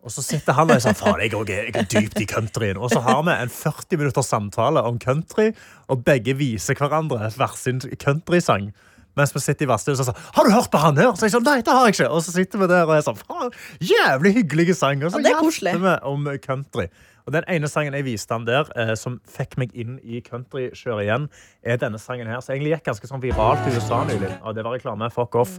og 0.04 0.12
så 0.14 0.22
sitter 0.22 0.54
han 0.54 0.70
og 0.70 0.76
er 0.76 0.82
sånn, 0.84 0.96
faen, 0.96 1.20
jeg, 1.24 1.32
jeg 1.34 1.72
er 1.74 1.88
dypt 1.90 2.20
i 2.22 2.26
countryen. 2.30 2.78
Og 2.78 2.92
så 2.92 3.00
har 3.04 3.24
vi 3.26 3.34
en 3.34 3.50
40 3.50 3.98
minutters 3.98 4.30
samtale 4.30 4.84
om 4.86 5.00
country, 5.02 5.50
og 5.90 6.04
begge 6.06 6.36
viser 6.38 6.78
hverandre 6.78 7.32
hver 7.34 7.56
sin 7.58 7.82
countrysang. 7.98 8.70
Mens 9.18 9.34
vi 9.34 9.42
sitter 9.42 9.66
i 9.66 9.70
verkstedet 9.72 9.98
og 9.98 10.06
sier, 10.06 10.12
sånn, 10.12 10.30
har 10.36 10.46
du 10.46 10.54
hørt 10.54 10.70
på 10.70 10.78
han 10.78 11.00
her? 11.00 11.10
Så 11.18 11.26
jeg 11.26 11.34
sånn, 11.34 11.46
nei, 11.48 11.58
det 11.66 11.74
har 11.74 11.88
jeg 11.88 11.96
ikke. 11.96 12.10
Og 12.14 12.22
så 12.22 12.36
sitter 12.36 12.62
vi 12.62 12.70
der 12.70 12.86
og 12.86 12.94
er 12.94 13.04
sånn, 13.08 13.18
faen, 13.18 13.50
jævlig 13.82 14.34
hyggelige 14.38 14.78
sanger. 14.78 15.08
Og 15.08 15.16
så 15.16 15.18
Ja, 15.18 15.26
det 15.26 15.34
er 15.34 15.42
koselig. 15.42 15.74
vi 15.82 15.94
om 16.12 16.28
country. 16.44 16.86
Og 17.28 17.32
den 17.34 17.44
ene 17.52 17.68
sangen 17.68 17.92
jeg 17.92 18.06
viste 18.06 18.32
han 18.32 18.46
der, 18.48 18.64
eh, 18.72 18.94
som 18.96 19.18
fikk 19.28 19.58
meg 19.60 19.74
inn 19.76 19.98
i 20.00 20.22
countrykjøret 20.24 21.04
igjen, 21.04 21.26
er 21.60 21.76
denne 21.76 22.00
sangen 22.00 22.26
her. 22.30 22.40
Så 22.40 22.54
egentlig 22.54 22.72
gikk 22.72 22.86
ganske 22.88 23.10
sånn 23.10 23.20
viralt 23.20 23.66
i 23.68 23.74
USA 23.76 24.00
nylig. 24.08 24.30
Og 24.40 24.56
det 24.56 24.64
var 24.64 24.72
reklame, 24.78 25.10
fuck 25.12 25.36
off. 25.36 25.58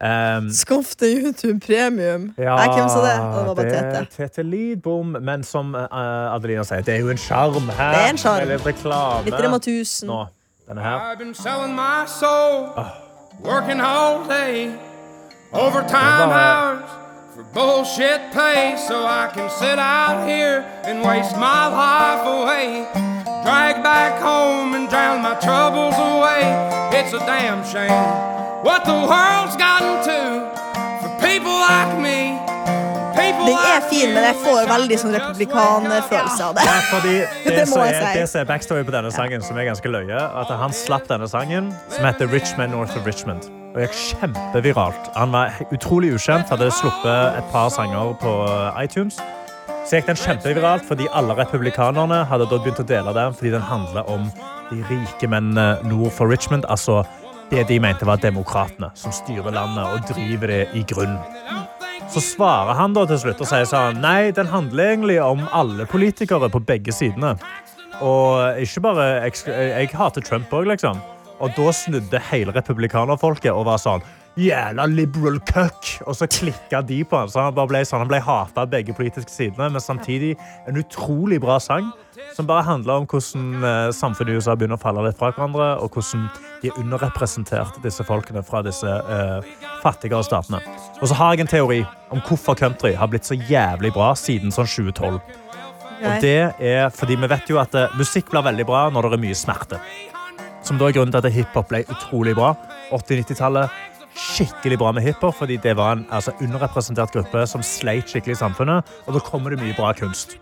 Um, 0.00 0.46
Skaff 0.48 0.94
deg 0.96 1.26
YouTube 1.26 1.58
premium. 1.60 2.30
ja, 2.40 2.54
Nei, 2.56 2.68
hvem 2.72 2.88
sa 2.88 3.02
det? 3.04 3.16
Det 3.20 3.42
var 3.44 3.54
bare 3.58 3.66
det 3.66 3.74
Tete. 3.74 3.98
er 3.98 4.06
Tete 4.14 4.44
Lidbom. 4.48 5.18
Men 5.20 5.44
som 5.44 5.74
uh, 5.76 6.32
Adelina 6.32 6.64
sier, 6.64 6.80
det 6.86 6.94
er 6.94 7.04
jo 7.04 7.12
en 7.12 7.20
sjarm 7.20 7.68
her. 7.68 7.92
Det 7.92 8.06
er 8.06 8.14
en 8.14 8.22
sjarm. 8.22 8.46
med 8.48 8.56
Litt 8.56 8.70
reklame. 8.70 9.26
Litt 9.28 9.36
Rema 9.44 9.60
1000. 9.60 10.08
Nå, 10.08 10.22
denne 10.70 10.86
her. 10.88 12.06
Soul, 12.08 12.72
working 13.44 13.80
all 13.80 14.24
day, 14.24 14.72
overtime 15.52 16.32
hours 16.32 16.99
for 17.40 17.54
bullshit 17.54 18.20
pay, 18.32 18.76
so 18.76 19.06
I 19.06 19.30
can 19.32 19.48
sit 19.50 19.78
out 19.78 20.28
here 20.28 20.60
and 20.84 21.02
waste 21.02 21.36
my 21.36 21.66
life 21.68 22.24
away. 22.26 22.86
Drag 23.44 23.82
back 23.82 24.20
home 24.20 24.74
and 24.74 24.88
drown 24.88 25.22
my 25.22 25.34
troubles 25.40 25.94
away. 25.96 26.42
It's 26.98 27.12
a 27.12 27.18
damn 27.18 27.64
shame 27.64 28.40
what 28.62 28.84
the 28.84 28.92
world's 28.92 29.56
gotten 29.56 30.04
to 30.04 30.20
for 31.00 31.10
people 31.26 31.52
like 31.52 31.98
me, 31.98 32.38
Den 33.16 33.56
er 33.56 33.80
fin, 33.90 34.12
men 34.14 34.24
jeg 34.24 34.36
får 34.44 34.66
veldig 34.68 34.96
sånn 35.00 35.14
republikanerfølelse 35.16 36.44
av 36.44 36.58
det. 36.58 36.64
Ja, 36.66 36.74
fordi 36.90 37.14
det, 37.46 37.54
Det 37.56 37.64
må 37.72 37.86
jeg 37.88 37.96
si. 37.96 38.18
det 38.18 38.26
som 38.28 38.42
er 38.42 38.50
backstory 38.52 38.84
på 38.84 38.92
denne 38.94 39.12
sangen, 39.14 39.42
som 39.42 39.56
er 39.56 39.70
ganske 39.70 39.88
løye, 39.88 40.20
at 40.42 40.52
han 40.60 40.76
slapp 40.76 41.08
denne 41.08 41.28
sangen, 41.28 41.72
som 41.88 42.04
heter 42.04 42.28
'Richmond 42.28 42.76
North 42.76 43.00
of 43.00 43.06
Richmond. 43.08 43.48
Og 43.70 43.78
gikk 43.84 43.92
kjempeviralt. 43.94 45.10
Han 45.14 45.30
var 45.30 45.54
utrolig 45.70 46.10
ukjent, 46.16 46.48
hadde 46.50 46.72
sluppet 46.74 47.38
et 47.38 47.52
par 47.52 47.68
sanger 47.70 48.16
på 48.18 48.32
iTunes. 48.82 49.20
Så 49.86 49.98
gikk 49.98 50.10
den 50.10 50.18
kjempeviralt 50.18 50.86
fordi 50.88 51.06
alle 51.14 51.36
republikanerne 51.38 52.24
hadde 52.30 52.48
da 52.50 52.58
begynt 52.58 52.82
å 52.82 52.86
dele 52.86 53.14
den 53.14 53.36
fordi 53.36 53.52
den 53.54 53.66
handler 53.66 54.10
om 54.10 54.26
de 54.72 54.82
rike 54.90 55.30
mennene 55.30 55.78
nord 55.86 56.10
for 56.16 56.30
Richmond. 56.30 56.66
Altså 56.66 57.04
det 57.50 57.68
de 57.68 57.78
mente 57.82 58.06
var 58.06 58.18
demokratene, 58.22 58.90
som 58.94 59.14
styrer 59.14 59.54
landet 59.54 59.86
og 59.86 60.10
driver 60.10 60.50
det 60.50 60.60
i 60.74 60.82
grunn. 60.86 61.16
Så 62.10 62.22
svarer 62.22 62.74
han 62.74 62.94
da 62.94 63.06
til 63.06 63.22
slutt 63.22 63.42
og 63.42 63.50
sier 63.50 63.66
sånn 63.70 64.02
Nei, 64.02 64.32
den 64.34 64.50
handler 64.50 64.96
egentlig 64.96 65.20
om 65.22 65.46
alle 65.54 65.86
politikere 65.90 66.50
på 66.50 66.62
begge 66.66 66.94
sidene. 66.94 67.36
Og 68.02 68.58
ikke 68.58 68.82
bare 68.82 69.08
Jeg, 69.28 69.42
jeg 69.46 69.90
hater 69.94 70.26
Trump 70.26 70.50
òg, 70.50 70.66
liksom. 70.72 70.98
Og 71.40 71.52
da 71.56 71.72
snudde 71.72 72.20
hele 72.30 72.54
republikanerfolket 72.56 73.52
og 73.52 73.68
var 73.70 73.80
sånn 73.80 74.04
Jævla 74.38 74.84
liberal 74.86 75.40
cuck! 75.42 75.88
Og 76.06 76.14
så 76.14 76.28
klikka 76.30 76.80
de 76.86 77.00
på 77.04 77.18
han. 77.18 77.28
Så 77.28 77.42
han 77.42 77.56
ble 77.56 77.80
sånn, 77.84 78.04
han 78.04 78.10
ble 78.10 78.20
hata 78.22 78.62
av 78.62 78.70
begge 78.70 78.94
politiske 78.94 79.32
sidene, 79.32 79.66
men 79.74 79.82
samtidig 79.82 80.36
en 80.70 80.78
utrolig 80.78 81.40
bra 81.42 81.58
sang. 81.60 81.90
Som 82.36 82.46
bare 82.46 82.62
handler 82.64 83.02
om 83.02 83.08
hvordan 83.10 83.66
eh, 83.66 83.88
samfunnet 83.96 84.32
i 84.32 84.38
USA 84.38 84.54
begynner 84.54 84.78
å 84.78 84.82
falle 84.82 85.02
litt 85.04 85.18
fra 85.18 85.32
hverandre, 85.34 85.72
og 85.82 85.96
hvordan 85.96 86.28
de 86.62 86.70
er 86.70 86.78
underrepresentert, 86.78 87.80
disse 87.82 88.06
folkene 88.06 88.44
fra 88.46 88.62
disse 88.62 88.86
uh, 88.86 89.40
fattigere 89.82 90.22
statene. 90.24 90.60
Og 91.00 91.10
så 91.10 91.16
har 91.18 91.34
jeg 91.34 91.46
en 91.46 91.52
teori 91.56 91.80
om 92.14 92.22
hvorfor 92.28 92.58
country 92.60 92.94
har 92.96 93.10
blitt 93.10 93.26
så 93.26 93.34
jævlig 93.34 93.90
bra 93.96 94.12
siden 94.18 94.54
sånn 94.54 94.68
2012. 94.68 95.18
Og 96.00 96.22
det 96.22 96.38
er 96.64 96.88
fordi 96.94 97.18
vi 97.20 97.28
vet 97.28 97.50
jo 97.50 97.58
at 97.60 97.74
eh, 97.76 97.98
musikk 97.98 98.30
blir 98.30 98.46
veldig 98.46 98.66
bra 98.68 98.86
når 98.92 99.10
det 99.10 99.18
er 99.18 99.24
mye 99.26 99.36
smerte. 99.36 99.80
Som 100.62 100.78
da 100.78 100.88
er 100.88 100.96
grunnen 100.96 101.14
til 101.14 101.24
at 101.24 101.34
hiphop 101.34 101.70
ble 101.70 101.84
utrolig 101.88 102.36
bra. 102.38 102.52
80-90-tallet 102.92 103.70
skikkelig 104.20 104.78
bra 104.80 104.90
med 104.92 105.06
hiphop, 105.06 105.36
fordi 105.38 105.56
det 105.62 105.76
var 105.78 105.96
en 105.96 106.06
altså, 106.10 106.34
underrepresentert 106.40 107.14
gruppe 107.14 107.46
som 107.46 107.62
sleit 107.64 108.10
skikkelig 108.10 108.36
i 108.36 108.42
samfunnet, 108.42 108.90
og 109.06 109.16
da 109.16 109.22
kommer 109.24 109.54
det 109.54 109.62
mye 109.62 109.76
bra 109.76 109.92
kunst. 109.96 110.36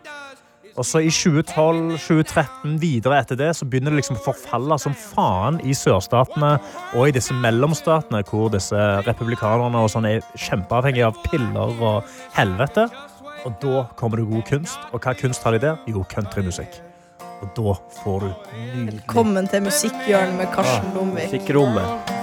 Og 0.79 0.87
så 0.87 1.01
i 1.03 1.11
2012-2013, 1.11 2.77
videre 2.79 3.19
etter 3.19 3.39
det, 3.39 3.51
så 3.59 3.67
begynner 3.67 3.91
det 3.91 3.99
liksom 3.99 4.21
å 4.21 4.23
forfalle 4.29 4.79
som 4.79 4.95
faen 4.95 5.59
i 5.67 5.75
sørstatene 5.75 6.53
og 6.95 7.09
i 7.09 7.15
disse 7.17 7.35
mellomstatene, 7.35 8.23
hvor 8.29 8.53
disse 8.55 8.79
republikanerne 9.09 9.83
og 9.83 9.91
sånn 9.91 10.07
er 10.07 10.23
kjempeavhengige 10.39 11.11
av 11.11 11.19
piller 11.27 11.83
og 11.83 12.19
helvete. 12.39 12.87
Og 13.47 13.59
da 13.63 13.89
kommer 13.99 14.23
det 14.23 14.31
god 14.31 14.47
kunst. 14.55 14.93
Og 14.93 15.03
hva 15.03 15.19
kunst 15.19 15.47
har 15.47 15.59
de 15.59 15.67
der? 15.67 15.83
Jo, 15.91 16.07
countrymusikk. 16.15 16.79
Og 17.39 17.51
da 17.55 17.73
får 18.03 18.25
du 18.25 18.29
nydelig 18.29 18.99
Velkommen 18.99 19.47
til 19.51 19.63
Musikkhjørnet 19.63 20.39
med 20.41 20.49
Karsten 20.55 20.89
Blomvik. 20.95 21.29
Musikkrommet. 21.31 22.15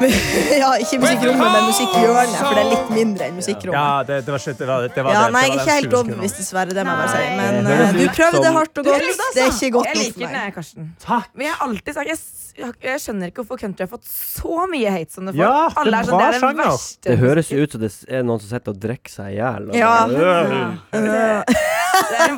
ja, 0.62 0.70
ikke 0.80 0.96
Musikkrommet, 1.02 1.50
men 1.52 1.66
Musikkhjørnet, 1.68 2.36
for 2.40 2.56
det 2.56 2.62
er 2.62 2.70
litt 2.70 2.92
mindre 2.94 3.26
enn 3.28 3.36
Musikkrommet. 3.36 3.76
Ja, 3.76 4.00
det, 4.08 4.22
det 4.24 4.32
var 4.32 4.40
ikke 4.40 4.54
det 4.56 4.68
var, 4.70 4.86
det 4.86 5.04
var 5.04 5.12
Ja, 5.12 5.24
det, 5.26 5.34
nei, 5.36 5.42
jeg 5.44 5.52
er 5.52 5.58
ikke 5.58 5.74
helt 5.76 5.90
20 5.90 5.98
overbevist, 5.98 6.40
dessverre. 6.40 6.76
Det 6.78 6.84
må 6.88 6.94
jeg 6.94 7.02
bare 7.02 7.18
si. 7.18 7.26
Men 7.40 7.68
Det 7.68 7.74
eh, 7.76 7.92
du 7.98 8.04
prøvde 8.16 8.52
hardt 8.56 8.80
og 8.80 8.88
godt. 8.88 9.10
Det 9.36 9.44
er 9.44 9.50
ikke 9.52 9.70
godt 9.76 9.90
nok 9.90 10.14
for 10.14 10.24
meg. 10.24 10.38
jeg, 10.38 10.54
Karsten. 10.56 10.88
Takk. 11.04 11.28
Men 11.34 11.46
jeg 11.46 11.56
har 11.58 11.66
alltid 11.68 11.98
sagt 11.98 12.14
jeg, 12.14 12.72
jeg 12.84 13.00
skjønner 13.04 13.30
ikke 13.30 13.44
hvorfor 13.44 13.60
country 13.60 13.84
har 13.84 13.92
fått 13.92 14.08
så 14.08 14.64
mye 14.72 14.94
hate 14.96 15.14
som 15.14 15.28
det 15.28 15.36
får. 15.36 15.44
Ja, 15.44 15.68
det 15.68 15.84
Alle 15.84 16.00
er 16.00 16.08
sånn, 16.08 16.20
det 16.20 16.26
er 16.30 16.40
den 16.40 16.58
verste 16.64 17.12
Det 17.12 17.20
høres 17.20 17.52
jo 17.52 17.60
ut 17.60 17.76
som 17.76 17.84
det 17.84 17.92
er 18.08 18.26
noen 18.26 18.40
som 18.40 18.54
sitter 18.54 18.74
og 18.74 18.82
drikker 18.88 19.14
seg 19.18 19.36
i 19.36 19.38
hjel. 19.38 19.70
Ja. 19.76 19.94
Ja. 20.96 21.78
Det 22.10 22.20
er. 22.20 22.28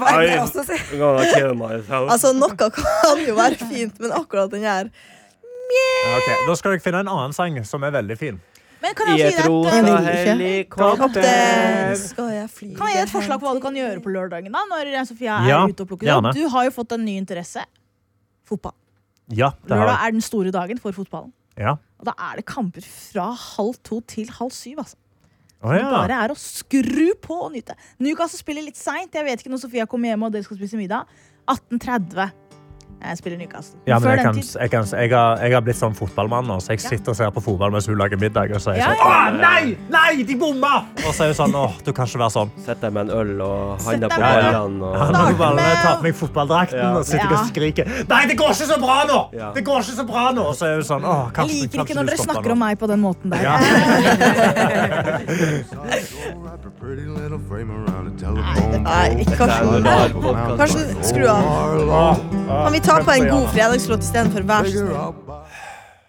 Altså, 2.02 2.32
noe 2.36 2.54
kan 2.56 2.70
jo 3.26 3.34
være 3.38 3.56
fint, 3.60 3.94
men 4.02 4.10
akkurat 4.16 4.50
den 4.52 4.64
her 4.66 4.84
yeah. 4.88 6.16
okay, 6.16 6.34
Da 6.48 6.52
skal 6.58 6.68
dere 6.74 6.82
finne 6.84 7.00
en 7.04 7.10
annen 7.12 7.32
sang 7.36 7.54
som 7.68 7.80
er 7.86 7.90
veldig 7.94 8.16
fin. 8.20 8.36
Men 8.82 8.90
kan 8.98 9.06
I 9.12 9.14
jeg, 9.20 9.30
deg 9.36 9.44
et, 9.44 9.46
rosa 9.46 9.76
helikopter. 10.26 11.92
Skal 12.00 12.32
jeg 12.34 12.48
flyge 12.50 12.74
kan 12.80 12.86
jeg 12.90 12.96
gi 12.98 13.02
et 13.04 13.12
forslag 13.12 13.36
på 13.38 13.44
hva 13.46 13.52
du 13.54 13.60
kan 13.62 13.76
gjøre 13.78 14.00
på 14.02 14.10
lørdagen? 14.10 14.50
da 14.50 14.58
Når 14.72 14.90
Sofia 15.06 15.36
er 15.38 15.46
Ja, 15.52 15.60
ute 15.70 15.80
og 15.84 15.88
plukker 15.92 16.10
opp 16.16 16.32
Du 16.34 16.42
har 16.50 16.62
jo 16.66 16.72
fått 16.74 16.90
en 16.96 17.04
ny 17.06 17.14
interesse. 17.20 17.62
Fotball. 18.48 18.74
Ja, 19.30 19.52
det 19.62 19.70
Lørdag 19.76 20.02
er 20.02 20.10
den 20.16 20.24
store 20.24 20.50
dagen 20.54 20.78
for 20.82 20.90
fotballen. 20.96 21.30
Ja. 21.56 21.76
Og 22.00 22.04
da 22.08 22.12
er 22.18 22.32
det 22.40 22.44
kamper 22.48 22.82
fra 22.82 23.28
halv 23.30 23.76
to 23.86 24.00
til 24.10 24.26
halv 24.40 24.50
syv. 24.56 24.78
Altså. 24.82 24.96
Det 25.62 25.78
ja. 25.78 25.90
bare 25.94 26.20
er 26.24 26.32
å 26.34 26.38
skru 26.38 27.12
på 27.22 27.36
og 27.46 27.52
nyte. 27.54 27.76
Newcastle 28.02 28.40
spiller 28.40 28.66
litt 28.66 28.78
seint. 28.80 29.14
Jeg 29.14 29.26
vet 29.28 29.42
ikke 29.42 29.52
når 29.52 29.62
Sofia 29.62 29.86
kommer 29.90 30.10
hjem 30.10 30.26
og 30.26 30.34
dere 30.34 30.46
skal 30.46 30.58
spise 30.58 30.80
middag. 30.80 31.06
18.30 31.50 32.41
jeg 33.02 33.18
spiller 33.18 33.38
Newcastle. 33.40 33.78
Ja, 33.86 33.98
men 33.98 34.10
jeg, 34.12 34.18
kan, 34.24 34.36
jeg, 34.38 34.70
kan, 34.70 34.84
jeg, 34.92 35.10
har, 35.12 35.38
jeg 35.42 35.54
har 35.56 35.62
blitt 35.66 35.78
sånn 35.78 35.94
fotballmann 35.98 36.46
nå, 36.46 36.58
så 36.62 36.72
jeg 36.76 36.80
sitter 36.84 37.10
og 37.12 37.16
ser 37.18 37.30
på 37.34 37.42
fotball 37.44 37.72
mens 37.74 37.88
hun 37.90 37.98
lager 37.98 38.20
middag. 38.20 38.52
Og 38.54 38.60
så 38.62 38.70
er 38.72 38.78
jeg 38.78 38.84
Ja, 38.84 38.92
sånn, 38.94 39.06
Åh, 39.08 39.40
nei, 39.42 39.76
nei, 39.92 40.22
de 40.28 40.36
bomma! 40.38 40.74
Og 41.02 41.10
så 41.16 41.24
er 41.26 41.32
hun 41.32 41.38
sånn, 41.40 41.56
åh, 41.58 41.74
du 41.84 41.90
kan 41.96 42.06
ikke 42.06 42.22
være 42.22 42.34
sånn. 42.36 42.52
Sett 42.66 42.80
deg 42.84 42.94
med 42.94 43.08
en 43.10 43.14
øl 43.20 43.32
og 43.46 43.82
handa 43.86 44.10
på 44.12 44.20
øynene. 44.22 44.82
Og... 44.86 44.96
Har 45.02 45.34
bare 45.42 45.66
tar 45.82 45.96
på 45.98 46.06
meg 46.06 46.14
fotballdrakten 46.18 46.78
Ja. 46.82 46.92
og 46.98 47.04
sitter 47.08 47.30
Ja. 47.32 47.40
og 47.40 47.46
skriker 47.50 47.84
Nei, 48.08 48.22
det 48.30 48.36
går 48.38 48.50
ikke 48.54 48.68
så 48.72 48.78
bra 48.82 48.98
nå! 49.08 49.18
Ja. 49.36 49.50
Det 49.56 49.64
går 49.66 49.78
ikke 49.82 49.96
så 49.98 50.06
bra 50.08 50.24
nå! 50.36 50.42
Og 50.52 50.56
så 50.58 50.66
er 50.70 50.74
hun 50.80 50.86
sånn, 50.88 51.04
åh, 51.04 51.30
kanskje, 51.34 51.58
Jeg 51.58 51.68
liker 51.68 51.84
ikke 51.86 51.98
når 51.98 52.10
dere 52.12 52.22
snakker 52.22 52.48
nå? 52.52 52.56
om 52.56 52.64
meg 52.66 52.78
på 52.80 52.86
den 52.90 53.00
måten 53.02 53.32
der. 53.32 53.42
Ja. 53.42 53.58
Nei, 57.92 59.24
Karsten. 59.36 59.84
Karsten, 60.56 61.02
skru 61.04 61.26
av. 61.28 62.18
Kan 62.48 62.72
vi 62.72 62.80
ta 62.80 62.91
på 63.06 63.10
en 63.16 63.28
god 63.30 63.46
fredagslåt 63.54 64.00
istedenfor 64.06 64.42
Vær 64.48 64.64
så 64.64 64.70
snill? 64.78 64.92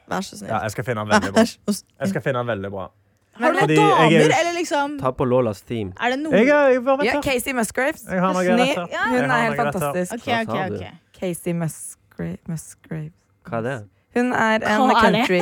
Vær 0.09 0.21
så 0.21 0.45
Ja, 0.47 0.59
jeg 0.65 0.71
skal 0.71 0.83
finne 0.83 0.99
den 1.05 1.09
veldig 1.13 1.33
bra. 1.33 1.43
Snill. 1.45 1.83
Jeg 1.99 2.09
skal 2.09 2.21
finne 2.21 2.39
den 2.43 2.47
veldig 2.47 2.71
bra. 2.71 2.89
Har 3.33 3.51
du 3.51 3.57
noen 3.57 3.71
er- 3.71 3.75
damer, 3.75 4.33
eller 4.39 4.53
liksom 4.59 4.99
Ta 4.99 5.11
på 5.11 5.25
Lolas 5.25 5.61
team. 5.61 5.93
Er 6.01 6.09
det 6.13 6.19
noen 6.19 6.33
Jeg, 6.37 6.47
er- 6.49 6.69
jeg, 6.69 6.83
bare 6.85 7.05
Ja. 7.05 7.21
Casey 7.21 7.53
Musgraves. 7.53 8.03
Jeg 8.11 8.19
har 8.19 8.33
noe 8.33 8.43
rett 8.43 8.75
her. 8.75 8.87
Ja, 8.91 9.03
hun 9.09 9.31
er 9.31 9.41
helt 9.41 9.57
fantastisk. 9.57 10.13
Okay, 10.13 10.43
okay, 10.43 10.43
OK. 10.43 10.47
sa 10.47 10.67
du? 10.69 10.75
ok 10.75 10.85
Casey 11.19 11.53
Musgra 11.53 12.35
Musgraves. 12.47 13.11
Hva 13.49 13.57
er 13.57 13.61
det? 13.61 13.83
Hun 14.15 14.33
er 14.33 14.55
en 14.55 14.61
Hva 14.61 14.69
er 14.69 15.11
det? 15.11 15.25
country 15.25 15.39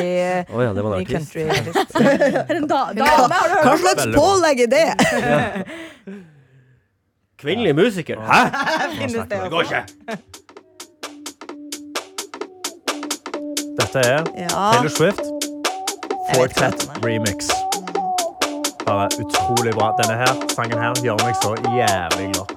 Å 0.56 0.62
ja, 0.64 0.74
det 0.74 0.84
var 0.84 0.94
en 0.96 1.02
artist. 1.02 1.34
country 1.34 1.44
da, 2.72 2.94
da? 2.94 3.06
Hva 3.66 3.76
slags 3.82 4.06
pålegg 4.16 4.60
er 4.62 4.68
det? 4.72 5.68
Kvinnelig 7.42 7.76
musiker? 7.76 8.16
Hæ? 8.22 8.42
Det 9.08 9.30
Det 9.30 9.50
går 9.52 9.62
ikke. 9.62 9.86
Dette 13.80 14.00
er 14.00 14.24
Ja. 14.38 14.72
Taylor 14.74 14.90
Swift. 14.90 15.22
Fortet 16.34 16.56
det 16.56 16.90
er. 16.90 17.08
remix. 17.08 17.50
Bare 18.86 19.08
utrolig 19.24 19.74
bra. 19.74 19.88
Denne 20.02 20.16
her, 20.22 20.34
sangen 20.56 20.78
her 20.84 20.94
gjør 21.06 21.18
meg 21.26 21.36
så 21.44 21.52
jævlig 21.80 22.28
glad. 22.34 22.48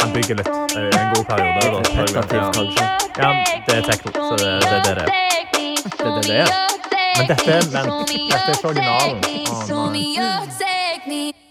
Han 0.00 0.12
bygger 0.14 0.34
litt. 0.40 0.50
Det 0.74 0.80
er 0.82 0.98
en 1.00 1.14
god 1.14 1.24
periode. 1.24 1.60
Da. 1.62 1.78
Ja, 3.22 3.30
det 3.66 3.74
er 3.76 3.82
techno, 3.90 4.10
så 4.12 4.34
det, 4.38 4.52
det 4.62 4.72
er 4.72 4.82
det 4.84 4.94
det 4.96 5.02
er. 5.02 5.10
Det 5.84 6.06
er 6.06 6.14
det 6.16 6.28
det 6.28 6.36
er. 6.36 6.48
Men 7.16 7.28
dette 7.28 7.50
er, 7.50 7.62
men, 7.72 7.86
dette 8.08 8.36
er 8.36 8.54
ikke 8.54 8.68
originalen. 8.68 9.18
Oh, 9.72 9.92
nei. 9.92 11.45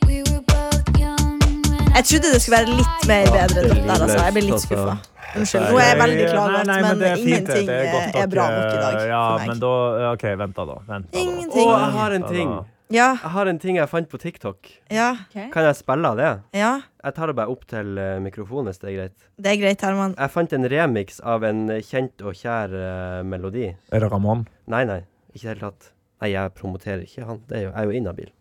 Jeg 1.96 2.04
trodde 2.10 2.32
det 2.34 2.40
skulle 2.44 2.58
være 2.60 2.74
litt 2.76 3.06
mer 3.08 3.30
bedre 3.32 3.62
enn 3.72 3.86
der, 3.88 4.02
Altså. 4.04 4.18
Jeg 4.20 4.34
ble 4.36 4.42
litt 4.44 4.56
Altså, 4.56 4.68
skuffa. 4.68 4.96
Unnskyld. 5.36 5.66
Nå 5.66 5.80
er 5.80 5.86
jeg 5.88 6.00
veldig 6.02 6.26
nei, 6.68 6.76
men 6.84 7.00
det 7.00 7.08
er 7.08 7.22
ingenting 7.22 7.70
er 7.72 7.86
godt 7.94 8.18
er 8.20 8.30
bra 8.32 8.48
nok, 8.52 8.66
i 8.68 8.82
dag. 8.82 8.98
Ja, 9.10 9.22
men 9.48 9.62
da 9.64 9.72
OK, 10.12 10.26
vent 10.42 10.58
da, 10.58 10.66
da. 10.70 10.76
Vent 10.90 11.08
da. 11.08 11.22
Ingenting. 11.22 11.64
Å, 11.64 11.78
jeg 11.80 11.94
har 11.96 12.16
en 12.18 12.28
ting. 12.28 12.52
Ja, 12.94 13.08
Jeg 13.18 13.32
har 13.34 13.50
en 13.50 13.60
ting 13.64 13.80
jeg 13.80 13.90
fant 13.90 14.12
på 14.12 14.20
TikTok. 14.22 14.70
ja, 14.94 15.08
Kan 15.34 15.66
jeg 15.66 15.80
spille 15.80 16.12
av 16.12 16.20
det? 16.20 16.34
ja. 16.54 16.74
Jeg 17.06 17.14
tar 17.14 17.28
det 17.32 17.36
bare 17.38 17.54
opp 17.54 17.66
til 17.70 17.98
eh, 18.02 18.20
mikrofonen 18.20 18.70
hvis 18.72 18.80
det 18.82 18.92
er 18.92 18.96
greit. 18.98 19.26
Det 19.38 19.52
er 19.52 19.58
greit, 19.62 19.82
Herman. 19.82 20.16
Jeg 20.18 20.32
fant 20.34 20.54
en 20.58 20.70
remix 20.70 21.20
av 21.22 21.44
en 21.46 21.68
kjent 21.80 22.24
og 22.26 22.34
kjær 22.34 22.72
uh, 22.74 23.24
melodi. 23.24 23.68
Er 23.94 24.02
det 24.02 24.10
Ramón? 24.10 24.48
Nei, 24.68 24.84
nei, 24.90 25.04
ikke 25.34 25.44
i 25.44 25.48
det 25.48 25.52
hele 25.54 25.68
tatt. 25.68 25.92
Nei, 26.22 26.32
jeg 26.34 26.56
promoterer 26.58 27.04
ikke 27.06 27.28
han. 27.30 27.44
Det 27.48 27.60
er 27.60 27.68
jo, 27.68 27.70
jeg 27.72 27.82
er 27.82 27.86
jo 27.86 28.00
inhabil. 28.00 28.32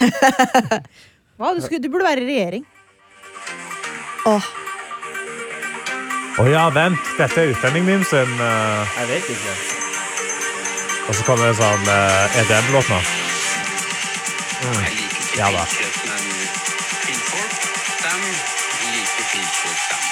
Hva? 1.38 1.52
Du, 1.52 1.60
skulle, 1.60 1.82
du 1.84 1.90
burde 1.92 2.06
være 2.06 2.24
i 2.24 2.30
regjering. 2.30 2.64
Åh, 4.24 4.44
oh 6.38 6.50
ja, 6.50 6.68
vent. 6.72 6.98
Dette 7.18 7.40
er 7.40 7.52
utlendingen 7.52 7.86
min 7.86 8.04
sin 8.04 8.30
Uh... 8.40 8.98
Jeg 8.98 9.08
vet 9.08 9.28
ikke. 9.36 9.54
Og 11.08 11.14
så 11.14 11.24
kommer 11.26 11.50
det 11.50 11.56
sånn 11.58 11.84
uh, 11.84 12.38
EDM-låt 12.40 12.88
nå. 12.88 13.00
Mm. 14.64 14.84
Ja 15.36 15.50
da. 15.52 15.64
men 15.66 16.24
kvinnfolk, 17.02 17.52
dem 18.04 18.20
liker 18.94 19.24
kvinnfolk, 19.32 19.82
dem. 19.90 20.04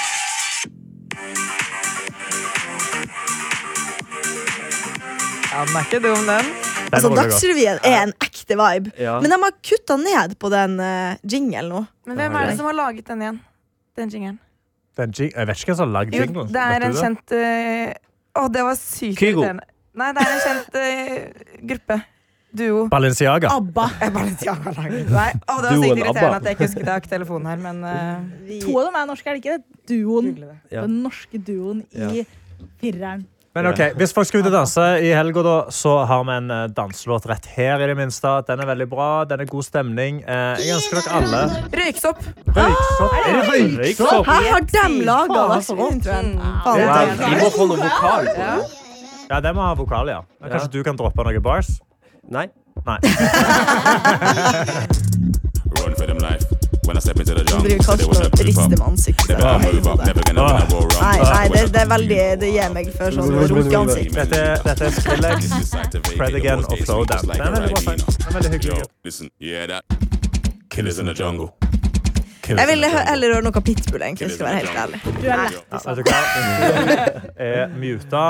Ja, 5.53 5.57
den 5.65 5.75
er 5.75 5.83
ikke 5.87 5.99
dum, 6.05 6.23
den. 6.29 6.45
Altså, 6.93 7.09
veldig 7.09 7.09
god. 7.09 7.17
Dagsrevyen 7.23 7.77
er 7.83 7.97
en 8.03 8.13
ekte 8.21 8.32
vibe. 8.51 8.91
Ja. 8.99 9.19
Men 9.23 9.31
de 9.31 9.37
har 9.43 9.51
kutta 9.63 9.95
ned 9.97 10.35
på 10.39 10.49
den 10.51 10.75
uh, 10.79 11.15
jingelen 11.23 11.69
nå. 11.71 11.81
Men 12.05 12.19
hvem 12.19 12.35
er 12.35 12.49
det 12.51 12.57
som 12.59 12.65
har 12.67 12.75
laget 12.75 13.05
den 13.07 13.21
igjen? 13.23 13.39
Den 13.95 14.09
jingelen. 14.09 14.39
Den 14.97 15.11
jing- 15.15 15.31
Jeg 15.33 15.47
vet 15.49 15.57
ikke 15.57 15.71
hvem 15.71 15.77
som 15.79 15.87
har 15.87 15.93
lagd 16.03 16.13
jingelen. 16.13 16.49
det 16.53 16.63
er 16.75 16.87
en 16.89 16.97
kjent 16.99 17.31
uh, 17.33 17.93
Å, 18.43 18.47
det 18.53 18.63
var 18.67 18.75
sykt 18.77 19.17
Kygo. 19.21 19.41
irriterende. 19.41 19.65
Nei, 19.93 20.09
det 20.17 20.21
er 20.25 20.33
en 20.33 20.43
kjent 20.47 20.77
uh, 20.81 21.57
gruppe. 21.71 21.99
Duo. 22.53 22.83
Balenciaga. 22.89 23.49
ABBA. 23.49 23.85
Laget 24.13 25.09
Nei, 25.09 25.29
å, 25.49 25.55
det 25.57 25.71
var 25.71 25.79
sykt 25.81 26.01
irriterende 26.03 26.37
at 26.37 26.45
jeg 26.45 26.57
ikke 26.57 26.67
husket. 26.67 26.83
Jeg 26.85 26.91
har 26.91 27.01
ikke 27.01 27.13
telefonen 27.15 27.49
her, 27.49 27.61
men 27.63 27.79
eh, 27.89 28.59
To 28.61 28.75
av 28.77 28.85
dem 28.91 28.97
er 28.99 29.07
norske, 29.09 29.29
er 29.31 29.39
det 29.39 29.41
ikke? 29.41 29.55
Duoen. 29.89 30.27
Ja. 30.69 30.83
Den 30.83 30.99
norske 31.01 31.41
duoen 31.41 31.81
i 31.89 32.21
fireren. 32.81 33.25
Men 33.53 33.67
ok, 33.69 33.81
Hvis 33.99 34.09
folk 34.15 34.25
skal 34.25 34.39
ut 34.41 34.47
og 34.49 34.53
danse 34.55 34.81
i 35.05 35.11
helga, 35.13 35.41
da, 35.45 35.57
så 35.69 35.91
har 36.09 36.23
vi 36.25 36.31
en 36.39 36.47
eh, 36.51 36.63
danselåt 36.73 37.27
rett 37.29 37.45
her. 37.53 37.77
i 37.83 37.85
det 37.91 37.95
minste. 37.99 38.31
Den 38.47 38.59
er 38.63 38.67
veldig 38.71 38.87
bra. 38.89 39.09
Den 39.29 39.39
er 39.43 39.47
god 39.49 39.63
stemning. 39.67 40.23
Eh, 40.25 40.57
jeg 40.65 40.73
ønsker 40.79 40.95
dere 40.97 41.11
alle 41.19 41.41
Røyksopp! 41.69 42.17
røyksopp. 42.57 43.13
Er 43.19 43.33
det 43.37 43.43
røyksopp? 43.77 44.25
Her 44.31 44.43
har 44.49 44.61
de 44.73 44.85
laga 45.05 45.41
Ja, 46.81 46.97
er- 47.03 47.13
Vi 47.29 47.35
må 47.43 47.47
få 47.53 47.63
noe 47.69 47.77
vokal. 47.77 48.25
Ja, 49.29 49.37
det 49.39 49.53
må 49.55 49.61
ha 49.61 49.73
vokal, 49.77 50.07
ja. 50.09 50.21
Kanskje 50.41 50.71
du 50.73 50.81
kan 50.83 50.97
droppe 50.97 51.21
noen 51.23 51.41
bars? 51.45 51.69
Nei. 52.33 52.47
Nei. 52.87 52.97
said 56.83 57.15
they 57.15 57.77
kanskje 57.77 58.43
rister 58.43 58.63
up. 58.63 58.69
med 58.69 58.81
ansiktet. 58.81 59.37
Nei, 59.39 61.17
nei 61.19 61.47
det, 61.53 61.73
det 61.73 61.81
er 61.81 61.89
veldig 61.89 62.21
Det 62.41 62.49
gir 62.53 62.73
meg 62.73 62.91
for 62.97 63.15
sånn 63.15 63.31
runkeansikt. 63.53 64.15
Dette, 64.15 64.41
dette 64.65 64.89
er 64.89 64.97
Skrillex. 64.97 65.41
Fred 66.15 66.35
again 66.41 66.65
og 66.65 66.77
just 66.77 66.91
Den 66.91 67.41
er 67.41 67.55
veldig 67.57 67.71
bra 67.71 67.81
sang. 67.87 67.99
Veldig 68.33 68.49
Yo, 68.49 68.57
hyggelig. 68.57 68.89
listen, 69.05 69.29
yeah 69.39 69.67
that. 69.67 69.83
Killers 70.69 70.99
in 70.99 71.05
the 71.05 71.13
jungle. 71.13 71.53
Jeg 72.43 72.67
ville 72.67 72.83
heller 72.91 73.31
høre 73.37 73.45
noe 73.45 73.61
Pitbull, 73.63 74.01
egentlig, 74.03 74.27
skal 74.35 74.49
være 74.49 74.57
helt 74.59 74.75
ærlig. 74.81 74.97
Du 75.21 75.27
er 75.31 75.47
lett. 75.47 75.63
Ja, 75.71 75.77
vet 75.87 75.97
du 75.99 76.03
hva? 76.11 76.19
Er 77.39 77.71
muta. 77.79 78.23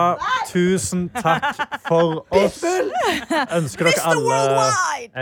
Tusen 0.52 1.10
takk 1.16 1.58
for 1.88 2.22
oss. 2.30 2.62
Ønsker 3.58 3.84
dere 3.90 4.04
alle 4.14 4.38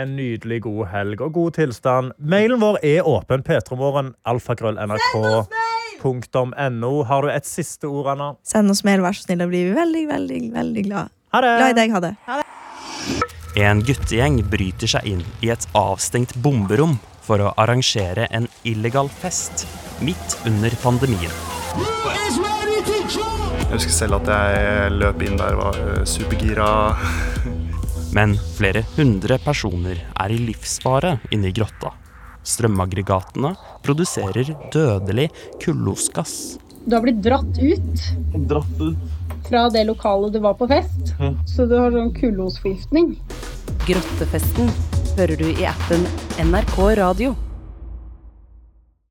en 0.02 0.12
nydelig 0.18 0.58
god 0.66 0.82
helg 0.92 1.16
og 1.24 1.30
god 1.38 1.50
tilstand. 1.56 2.12
Mailen 2.18 2.60
vår 2.60 2.76
er 2.84 3.00
åpen. 3.08 3.40
P3morgen, 3.46 4.12
alfakrøll, 4.28 4.76
nrk.no. 4.76 6.92
Har 7.08 7.20
du 7.24 7.28
et 7.32 7.46
siste 7.48 7.88
ord, 7.88 8.06
Anna? 8.12 8.36
Send 8.44 8.68
oss 8.74 8.84
mail, 8.84 9.00
vær 9.04 9.12
så 9.16 9.22
snill. 9.24 9.40
Da 9.40 9.46
blir 9.48 9.70
vi 9.70 9.74
veldig, 9.78 10.04
veldig, 10.10 10.40
veldig 10.52 10.82
glad. 10.90 11.06
Ha 11.32 11.38
det! 11.40 11.56
Glad 11.62 11.70
i 11.72 11.76
deg. 11.80 11.88
Ha 11.96 12.00
det. 12.04 12.12
En 13.62 13.80
guttegjeng 13.84 14.40
bryter 14.52 14.88
seg 14.88 15.04
inn 15.08 15.20
i 15.44 15.48
et 15.52 15.64
avstengt 15.76 16.32
bomberom 16.44 16.96
for 17.22 17.42
å 17.42 17.52
arrangere 17.60 18.26
en 18.30 18.48
illegal 18.68 19.10
fest 19.22 19.66
midt 20.02 20.36
under 20.48 20.74
pandemien. 20.82 21.34
Jeg 23.72 23.78
husker 23.78 23.94
selv 23.94 24.18
at 24.20 24.28
jeg 24.28 24.92
løp 24.98 25.22
inn 25.24 25.38
der, 25.40 25.56
og 25.56 25.62
var 25.64 25.78
eh, 25.80 26.02
supergira. 26.04 26.66
Men 28.16 28.34
flere 28.58 28.82
hundre 28.98 29.38
personer 29.40 30.02
er 30.12 30.34
i 30.34 30.40
livsfare 30.42 31.14
inne 31.32 31.48
i 31.48 31.56
grotta. 31.56 31.94
Strømaggregatene 32.44 33.54
produserer 33.86 34.52
dødelig 34.74 35.30
kullosgass. 35.62 36.58
Du 36.84 36.94
har 36.96 37.02
blitt 37.02 37.22
dratt 37.22 37.58
ut 37.58 38.00
fra 39.48 39.68
det 39.70 39.84
lokalet 39.84 40.32
du 40.32 40.38
var 40.42 40.54
på 40.54 40.66
fest, 40.70 41.14
så 41.46 41.66
du 41.66 41.76
har 41.78 41.92
sånn 41.94 42.12
kullosforgiftning. 42.16 43.14
Grottefesten 43.86 44.70
hører 45.18 45.36
du 45.38 45.48
i 45.52 45.66
appen 45.68 46.06
NRK 46.42 46.76
Radio. 46.98 47.34